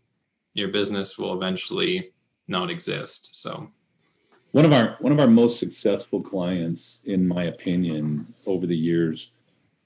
your 0.54 0.70
business 0.70 1.18
will 1.18 1.34
eventually 1.34 2.12
not 2.48 2.70
exist 2.70 3.36
so 3.36 3.70
one 4.52 4.66
of 4.66 4.74
our 4.74 4.98
one 5.00 5.12
of 5.12 5.20
our 5.20 5.28
most 5.28 5.60
successful 5.60 6.22
clients 6.22 7.02
in 7.06 7.28
my 7.28 7.46
opinion 7.46 8.26
over 8.46 8.66
the 8.68 8.78
years 8.78 9.32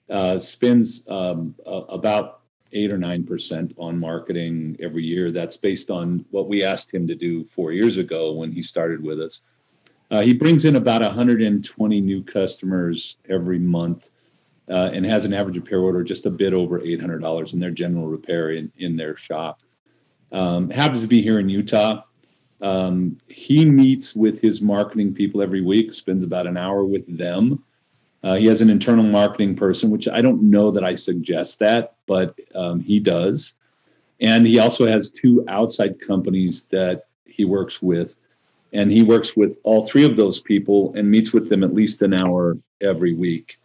uh, 0.10 0.40
spends 0.40 1.04
um, 1.08 1.54
uh, 1.66 1.82
about 1.90 2.42
eight 2.74 2.92
or 2.92 2.98
nine 2.98 3.24
percent 3.24 3.74
on 3.78 4.00
marketing 4.00 4.78
every 4.82 5.04
year. 5.04 5.32
That's 5.32 5.58
based 5.58 5.90
on 5.90 6.26
what 6.32 6.48
we 6.48 6.64
asked 6.64 6.94
him 6.94 7.08
to 7.08 7.16
do 7.16 7.46
four 7.46 7.72
years 7.72 7.98
ago 7.98 8.34
when 8.34 8.52
he 8.52 8.62
started 8.62 9.02
with 9.02 9.20
us. 9.20 9.42
Uh, 10.10 10.22
he 10.22 10.34
brings 10.34 10.64
in 10.64 10.78
about 10.78 11.02
120 11.02 12.02
new 12.02 12.24
customers 12.24 13.18
every 13.30 13.60
month 13.60 14.10
uh, 14.70 14.90
and 14.94 15.06
has 15.06 15.26
an 15.26 15.34
average 15.34 15.58
repair 15.58 15.80
order 15.80 16.04
just 16.04 16.26
a 16.26 16.30
bit 16.30 16.54
over 16.54 16.80
$800 16.80 17.54
in 17.54 17.60
their 17.60 17.72
general 17.72 18.08
repair 18.08 18.52
in, 18.52 18.72
in 18.78 18.96
their 18.96 19.18
shop. 19.18 19.62
Um, 20.32 20.70
happens 20.70 21.02
to 21.02 21.08
be 21.08 21.22
here 21.22 21.40
in 21.40 21.50
Utah. 21.50 22.04
Um, 22.62 23.18
he 23.28 23.66
meets 23.66 24.16
with 24.16 24.42
his 24.42 24.62
marketing 24.62 25.14
people 25.14 25.42
every 25.42 25.62
week, 25.62 25.94
spends 25.94 26.24
about 26.24 26.48
an 26.48 26.58
hour 26.58 26.84
with 26.86 27.18
them 27.18 27.64
uh, 28.24 28.36
he 28.36 28.46
has 28.48 28.62
an 28.62 28.70
internal 28.70 29.06
marketing 29.06 29.56
person, 29.56 29.90
which 29.90 30.08
I 30.08 30.22
don't 30.22 30.42
know 30.42 30.72
that 30.72 30.84
I 30.84 30.96
suggest 30.96 31.60
that, 31.60 31.96
but 32.08 32.38
um, 32.56 32.80
he 32.80 33.00
does. 33.00 33.54
And 34.20 34.46
he 34.48 34.60
also 34.60 34.88
has 34.88 35.10
two 35.10 35.46
outside 35.48 36.02
companies 36.02 36.68
that 36.72 37.06
he 37.26 37.46
works 37.46 37.82
with. 37.82 38.16
And 38.74 38.92
he 38.92 39.04
works 39.04 39.38
with 39.38 39.60
all 39.64 39.86
three 39.86 40.04
of 40.04 40.18
those 40.18 40.42
people 40.42 40.94
and 40.96 41.10
meets 41.10 41.32
with 41.32 41.50
them 41.50 41.64
at 41.64 41.74
least 41.74 42.02
an 42.02 42.14
hour 42.14 42.58
every 42.82 43.14
week. 43.14 43.60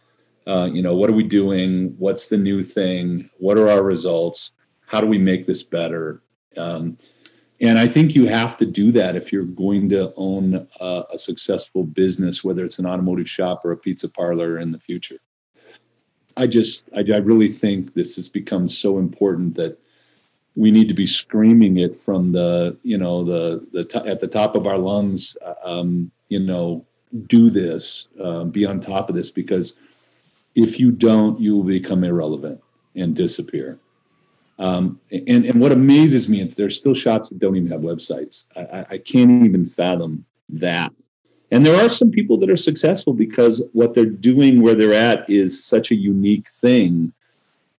Uh, 0.45 0.69
you 0.71 0.81
know, 0.81 0.95
what 0.95 1.09
are 1.09 1.13
we 1.13 1.23
doing? 1.23 1.95
What's 1.97 2.27
the 2.27 2.37
new 2.37 2.63
thing? 2.63 3.29
What 3.39 3.57
are 3.57 3.69
our 3.69 3.83
results? 3.83 4.51
How 4.85 5.01
do 5.01 5.07
we 5.07 5.17
make 5.17 5.45
this 5.45 5.63
better? 5.63 6.21
Um, 6.57 6.97
and 7.61 7.77
I 7.79 7.87
think 7.87 8.15
you 8.15 8.25
have 8.25 8.57
to 8.57 8.65
do 8.65 8.91
that 8.91 9.15
if 9.15 9.31
you're 9.31 9.43
going 9.43 9.89
to 9.89 10.13
own 10.17 10.67
a, 10.79 11.03
a 11.13 11.17
successful 11.17 11.83
business, 11.83 12.43
whether 12.43 12.65
it's 12.65 12.79
an 12.79 12.85
automotive 12.85 13.29
shop 13.29 13.63
or 13.63 13.71
a 13.71 13.77
pizza 13.77 14.09
parlor 14.09 14.59
in 14.59 14.71
the 14.71 14.79
future. 14.79 15.19
I 16.35 16.47
just, 16.47 16.83
I, 16.95 16.99
I 16.99 17.17
really 17.17 17.47
think 17.47 17.93
this 17.93 18.15
has 18.15 18.27
become 18.27 18.67
so 18.67 18.97
important 18.97 19.55
that 19.55 19.79
we 20.55 20.71
need 20.71 20.87
to 20.87 20.93
be 20.93 21.07
screaming 21.07 21.77
it 21.77 21.95
from 21.95 22.31
the 22.31 22.77
you 22.83 22.97
know 22.97 23.23
the 23.23 23.65
the 23.71 23.83
t- 23.83 24.07
at 24.07 24.19
the 24.19 24.27
top 24.27 24.55
of 24.55 24.67
our 24.67 24.77
lungs 24.77 25.35
uh, 25.45 25.53
um, 25.63 26.11
you 26.29 26.39
know 26.39 26.85
do 27.27 27.49
this 27.49 28.07
uh, 28.21 28.43
be 28.43 28.65
on 28.65 28.79
top 28.79 29.09
of 29.09 29.15
this 29.15 29.31
because 29.31 29.75
if 30.55 30.79
you 30.79 30.91
don't 30.91 31.39
you 31.39 31.57
will 31.57 31.63
become 31.63 32.03
irrelevant 32.03 32.61
and 32.95 33.15
disappear 33.15 33.79
um, 34.59 34.99
and 35.11 35.45
and 35.45 35.59
what 35.59 35.71
amazes 35.71 36.29
me 36.29 36.41
is 36.41 36.55
there's 36.55 36.75
still 36.75 36.93
shops 36.93 37.29
that 37.29 37.39
don't 37.39 37.55
even 37.55 37.69
have 37.69 37.81
websites 37.81 38.47
I, 38.55 38.85
I 38.91 38.97
can't 38.97 39.43
even 39.43 39.65
fathom 39.65 40.25
that 40.49 40.91
and 41.51 41.65
there 41.65 41.83
are 41.83 41.89
some 41.89 42.11
people 42.11 42.37
that 42.37 42.49
are 42.49 42.57
successful 42.57 43.13
because 43.13 43.63
what 43.73 43.93
they're 43.93 44.05
doing 44.05 44.61
where 44.61 44.75
they're 44.75 44.93
at 44.93 45.29
is 45.29 45.63
such 45.63 45.91
a 45.91 45.95
unique 45.95 46.47
thing 46.47 47.13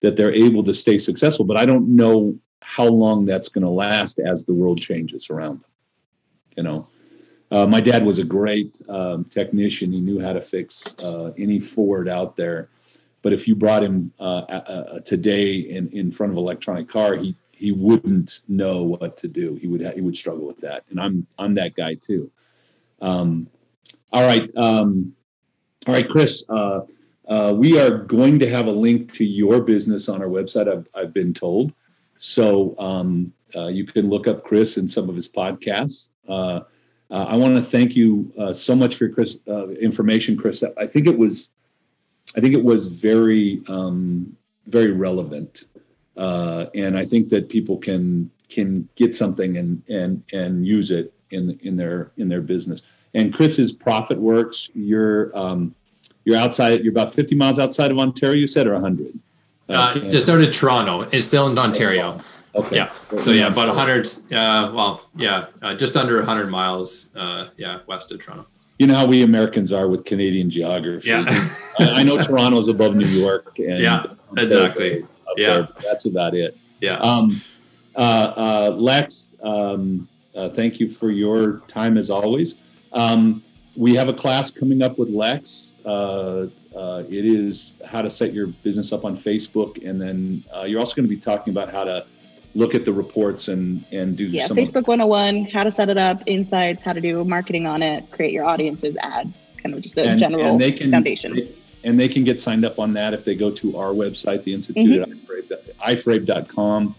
that 0.01 0.17
they're 0.17 0.35
able 0.35 0.63
to 0.65 0.75
stay 0.75 0.99
successful 0.99 1.45
but 1.45 1.57
i 1.57 1.65
don't 1.65 1.89
know 1.89 2.39
how 2.65 2.87
long 2.87 3.27
that's 3.27 3.49
going 3.49 3.63
to 3.63 3.69
last 3.69 4.19
as 4.19 4.45
the 4.45 4.55
world 4.55 4.81
changes 4.81 5.29
around 5.29 5.61
them. 5.61 5.71
You 6.57 6.63
know, 6.63 6.87
uh, 7.51 7.67
my 7.67 7.81
dad 7.81 8.07
was 8.07 8.19
a 8.19 8.25
great 8.25 8.81
um, 8.89 9.27
technician. 9.27 9.93
He 9.93 10.01
knew 10.01 10.19
how 10.19 10.33
to 10.33 10.41
fix 10.41 10.97
uh, 10.99 11.33
any 11.37 11.61
Ford 11.61 12.09
out 12.09 12.37
there. 12.37 12.71
But 13.25 13.33
if 13.33 13.49
you 13.49 13.57
brought 13.57 13.83
him 13.83 14.13
uh, 14.21 15.01
today 15.01 15.55
in, 15.55 15.89
in 15.89 16.13
front 16.13 16.31
of 16.31 16.37
electronic 16.37 16.89
car, 16.89 17.17
he 17.17 17.35
he 17.51 17.73
wouldn't 17.73 18.43
know 18.49 18.83
what 18.83 19.17
to 19.17 19.29
do. 19.29 19.55
He 19.55 19.67
would 19.67 19.81
he 19.95 20.03
would 20.03 20.17
struggle 20.17 20.47
with 20.47 20.59
that. 20.59 20.85
And 20.91 21.01
I'm 21.01 21.27
I'm 21.39 21.55
that 21.55 21.75
guy 21.75 21.95
too. 21.95 22.31
Um, 23.01 23.49
all 24.13 24.27
right, 24.27 24.49
um, 24.57 25.15
all 25.87 25.95
right, 25.95 26.07
Chris. 26.07 26.45
Uh, 26.51 26.81
uh, 27.27 27.55
we 27.57 27.81
are 27.81 27.97
going 27.97 28.39
to 28.41 28.51
have 28.51 28.67
a 28.67 28.71
link 28.71 29.13
to 29.15 29.25
your 29.25 29.63
business 29.63 30.11
on 30.11 30.21
our 30.21 30.29
website. 30.29 30.69
I've 30.71 30.87
I've 30.95 31.15
been 31.15 31.33
told. 31.33 31.73
So 32.19 32.79
um, 32.79 33.33
uh, 33.57 33.69
you 33.69 33.87
can 33.87 34.11
look 34.11 34.29
up 34.29 34.45
Chris 34.45 34.77
and 34.77 34.91
some 34.91 35.09
of 35.09 35.15
his 35.15 35.31
podcasts. 35.31 36.11
Uh, 36.29 36.61
uh, 37.11 37.25
I 37.29 37.37
want 37.37 37.57
to 37.57 37.63
thank 37.63 37.97
you 37.97 38.31
uh, 38.39 38.53
so 38.53 38.77
much 38.77 38.97
for 38.97 39.07
your 39.07 39.15
Chris 39.15 39.39
information, 39.81 40.37
Chris. 40.37 40.63
I 40.77 40.87
think 40.87 41.07
it 41.07 41.17
was, 41.17 41.51
I 42.37 42.41
think 42.41 42.55
it 42.55 42.65
was 42.65 42.89
very, 42.89 43.63
um, 43.69 44.37
very 44.67 44.93
relevant, 44.93 45.65
uh, 46.17 46.67
and 46.75 46.97
I 46.99 47.05
think 47.05 47.29
that 47.31 47.49
people 47.49 47.77
can 47.79 48.31
can 48.49 48.89
get 48.97 49.15
something 49.15 49.57
and 49.57 49.83
and 49.89 50.23
and 50.33 50.67
use 50.67 50.91
it 50.91 51.13
in 51.31 51.59
in 51.63 51.77
their 51.77 52.13
in 52.17 52.29
their 52.29 52.41
business. 52.41 52.83
And 53.15 53.33
Chris's 53.33 53.73
Profitworks, 53.73 54.71
you're 54.75 55.37
um, 55.37 55.75
you're 56.25 56.37
outside. 56.37 56.83
You're 56.83 56.93
about 56.93 57.15
50 57.15 57.35
miles 57.37 57.59
outside 57.59 57.91
of 57.91 57.99
Ontario. 57.99 58.37
You 58.37 58.47
said 58.47 58.67
or 58.67 58.73
100. 58.73 59.19
Uh, 59.69 59.95
just 60.11 60.29
out 60.29 60.41
of 60.41 60.53
Toronto. 60.53 61.03
It's 61.13 61.27
still 61.27 61.47
in 61.47 61.59
Ontario. 61.59 62.21
Okay. 62.55 62.77
Yeah. 62.77 62.93
So 63.17 63.31
yeah, 63.31 63.49
about 63.49 63.69
100. 63.69 64.07
Uh, 64.07 64.71
well, 64.75 65.09
yeah, 65.17 65.47
uh, 65.63 65.75
just 65.75 65.97
under 65.97 66.17
100 66.17 66.49
miles. 66.51 67.11
Uh, 67.17 67.49
yeah, 67.57 67.81
west 67.87 68.13
of 68.13 68.21
Toronto. 68.21 68.47
You 68.79 68.87
know 68.89 68.95
how 68.95 69.07
we 69.07 69.23
Americans 69.23 69.73
are 69.73 69.89
with 69.89 70.05
Canadian 70.05 70.51
geography. 70.51 71.09
Yeah. 71.09 71.25
I, 71.79 72.01
I 72.01 72.03
know 72.03 72.21
Toronto 72.21 72.59
is 72.59 72.69
above 72.69 72.97
New 72.97 73.07
York. 73.07 73.59
And 73.59 73.79
yeah. 73.79 74.07
Exactly. 74.37 75.07
yeah. 75.37 75.59
There, 75.59 75.69
that's 75.81 76.07
about 76.07 76.35
it. 76.35 76.57
Yeah. 76.81 76.99
Um, 76.99 77.41
uh, 77.95 78.33
uh, 78.71 78.77
Lex, 78.77 79.35
um, 79.43 80.09
uh, 80.35 80.49
thank 80.49 80.81
you 80.81 80.89
for 80.89 81.11
your 81.11 81.61
time 81.69 81.97
as 81.97 82.11
always. 82.11 82.57
Um, 82.93 83.43
we 83.77 83.95
have 83.95 84.09
a 84.09 84.13
class 84.13 84.51
coming 84.51 84.83
up 84.83 84.99
with 84.99 85.09
Lex. 85.09 85.73
Uh, 85.85 86.47
uh, 86.77 87.03
it 87.09 87.25
is 87.25 87.79
how 87.87 88.03
to 88.03 88.11
set 88.11 88.33
your 88.33 88.49
business 88.49 88.93
up 88.93 89.05
on 89.05 89.17
Facebook, 89.17 89.89
and 89.89 90.01
then 90.01 90.45
uh, 90.55 90.63
you're 90.63 90.81
also 90.81 90.95
going 90.95 91.09
to 91.09 91.15
be 91.15 91.21
talking 91.21 91.53
about 91.53 91.71
how 91.71 91.85
to 91.85 92.05
look 92.55 92.75
at 92.75 92.85
the 92.85 92.93
reports 92.93 93.49
and 93.49 93.85
and 93.93 94.17
do 94.17 94.25
yeah 94.25 94.47
Facebook 94.49 94.87
101, 94.87 95.47
how 95.47 95.65
to 95.65 95.71
set 95.71 95.89
it 95.89 95.99
up, 95.99 96.23
insights, 96.27 96.83
how 96.83 96.93
to 96.93 97.01
do 97.01 97.25
marketing 97.25 97.67
on 97.67 97.83
it, 97.83 98.11
create 98.11 98.33
your 98.33 98.45
audiences, 98.45 98.97
ads, 99.03 99.49
kind 99.63 99.75
of 99.75 99.83
just 99.83 99.99
a 99.99 100.09
and, 100.09 100.21
general 100.21 100.45
and 100.45 100.61
they 100.61 100.73
can, 100.73 100.91
foundation. 100.91 101.35
They, 101.35 101.49
and 101.85 102.01
they 102.01 102.09
can 102.09 102.25
get 102.25 102.41
signed 102.41 102.65
up 102.65 102.79
on 102.79 102.95
that 102.95 103.13
if 103.13 103.25
they 103.25 103.35
go 103.35 103.51
to 103.51 103.77
our 103.77 103.91
website, 103.91 104.43
the 104.45 104.55
Institute 104.55 105.07
mm-hmm. 105.07 105.53
at 105.53 105.77
iforabe.com. 105.79 106.95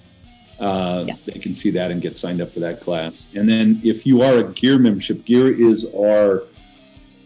Uh, 0.59 1.03
yes. 1.07 1.23
They 1.23 1.39
can 1.39 1.53
see 1.53 1.71
that 1.71 1.91
and 1.91 2.01
get 2.01 2.15
signed 2.15 2.39
up 2.39 2.51
for 2.51 2.61
that 2.61 2.79
class. 2.79 3.27
And 3.35 3.49
then 3.49 3.81
if 3.83 4.05
you 4.05 4.21
are 4.21 4.37
a 4.37 4.43
Gear 4.53 4.77
membership, 4.77 5.25
Gear 5.25 5.51
is 5.51 5.85
our 5.93 6.43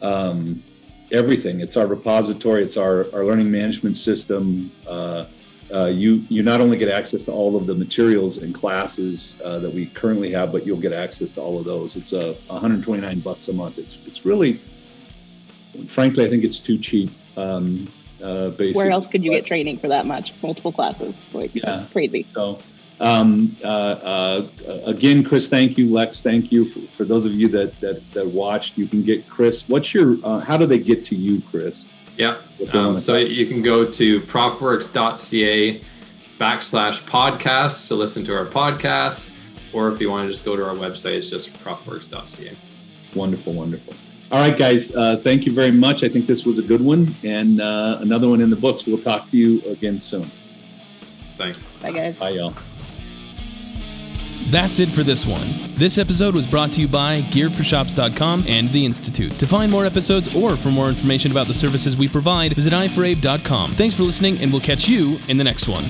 um, 0.02 0.64
everything. 1.12 1.60
It's 1.60 1.78
our 1.78 1.86
repository. 1.86 2.64
It's 2.64 2.78
our, 2.78 3.06
our 3.14 3.26
learning 3.26 3.52
management 3.52 3.98
system. 3.98 4.72
Uh, 4.88 5.26
uh, 5.74 5.86
you 5.86 6.24
you 6.30 6.43
not 6.43 6.61
only 6.61 6.78
get 6.78 6.89
access 6.89 7.24
to 7.24 7.32
all 7.32 7.55
of 7.55 7.67
the 7.67 7.76
materials 7.76 8.38
and 8.38 8.53
classes 8.53 9.38
uh, 9.43 9.59
that 9.59 9.74
we 9.74 9.88
currently 9.88 10.32
have, 10.32 10.51
but 10.51 10.65
you'll 10.65 10.80
get 10.80 10.93
access 10.93 11.32
to 11.32 11.41
all 11.41 11.57
of 11.59 11.65
those. 11.65 11.95
It's 11.95 12.13
a 12.13 12.32
uh, 12.32 12.34
129 12.47 13.20
bucks 13.20 13.47
a 13.47 13.53
month. 13.53 13.78
It's 13.78 13.97
it's 14.05 14.26
really, 14.26 14.59
frankly, 15.86 16.26
I 16.26 16.30
think 16.30 16.43
it's 16.43 16.59
too 16.59 16.78
cheap. 16.78 17.11
Um, 17.38 17.88
uh, 18.22 18.49
Where 18.51 18.89
else 18.89 19.07
could 19.07 19.24
you 19.24 19.32
but, 19.32 19.38
get 19.38 19.45
training 19.45 19.78
for 19.78 19.88
that 19.88 20.05
much? 20.05 20.34
Multiple 20.43 20.72
classes, 20.72 21.24
like 21.34 21.55
yeah, 21.55 21.61
that's 21.65 21.88
crazy. 21.88 22.26
So 22.34 22.59
um, 22.99 23.55
uh, 23.63 23.67
uh, 23.67 24.47
again, 24.86 25.24
Chris, 25.24 25.49
thank 25.49 25.78
you. 25.78 25.89
Lex, 25.91 26.22
thank 26.22 26.51
you. 26.51 26.65
For, 26.65 26.80
for, 26.80 27.03
those 27.05 27.26
of 27.26 27.34
you 27.34 27.47
that, 27.49 27.80
that, 27.80 28.11
that 28.11 28.28
watched, 28.28 28.78
you 28.78 28.88
can 28.88 29.03
get 29.03 29.28
Chris. 29.30 29.67
What's 29.70 29.93
your, 29.93 30.17
uh, 30.24 30.39
how 30.39 30.57
do 30.57 30.65
they 30.65 30.80
get 30.80 31.05
to 31.05 31.15
you, 31.15 31.41
Chris? 31.49 31.88
Yeah. 32.20 32.36
Um, 32.74 32.99
so 32.99 33.15
you 33.15 33.45
can 33.45 33.61
go 33.61 33.89
to 33.89 34.20
profitworks.ca 34.22 35.82
backslash 36.38 37.01
podcast 37.03 37.88
to 37.88 37.95
listen 37.95 38.26
to 38.26 38.38
our 38.38 38.45
podcasts, 38.45 39.38
or 39.74 39.89
if 39.89 40.01
you 40.01 40.11
want 40.11 40.28
to 40.28 40.32
just 40.32 40.43
go 40.43 40.57
to 40.57 40.67
our 40.67 40.76
website, 40.76 41.15
it's 41.17 41.30
just 41.30 41.53
profitworks.ca. 41.53 42.55
Wonderful, 43.15 43.53
wonderful. 43.53 43.93
All 44.32 44.39
right, 44.39 44.55
guys. 44.55 44.93
Uh, 44.93 45.15
thank 45.15 45.45
you 45.45 45.53
very 45.53 45.72
much. 45.72 46.03
I 46.03 46.09
think 46.09 46.28
this 46.28 46.45
was 46.45 46.59
a 46.59 46.61
good 46.61 46.82
one 46.82 47.07
and 47.24 47.61
uh, 47.61 47.99
another 48.01 48.28
one 48.28 48.41
in 48.41 48.49
the 48.49 48.55
books. 48.57 48.86
We'll 48.86 48.99
talk 48.99 49.28
to 49.30 49.38
you 49.38 49.61
again 49.70 49.99
soon. 49.99 50.24
Thanks. 51.38 51.67
Bye, 51.82 51.93
guys. 51.93 52.15
Bye, 52.15 52.32
y'all. 52.32 52.53
That's 54.50 54.80
it 54.80 54.89
for 54.89 55.04
this 55.04 55.28
one. 55.28 55.47
This 55.76 56.00
episode 56.00 56.34
was 56.34 56.47
brought 56.47 56.72
to 56.74 56.82
you 56.82 56.88
by 56.88 57.22
GearForShops.com 57.22 58.45
and 58.47 58.68
The 58.70 58.84
Institute. 58.84 59.32
To 59.34 59.45
find 59.45 59.72
more 59.72 59.86
episodes 59.86 60.36
or 60.36 60.56
for 60.56 60.70
more 60.70 60.89
information 60.89 61.30
about 61.30 61.45
the 61.47 61.54
services 61.54 61.95
we 61.95 62.08
provide, 62.08 62.54
visit 62.54 62.74
iforabe.com. 62.74 63.74
Thanks 63.76 63.95
for 63.95 64.04
listening, 64.04 64.39
and 64.39 64.52
we'll 64.52 64.62
catch 64.62 64.89
you 64.89 65.20
in 65.28 65.38
the 65.38 65.43
next 65.43 65.68
one. 65.68 65.84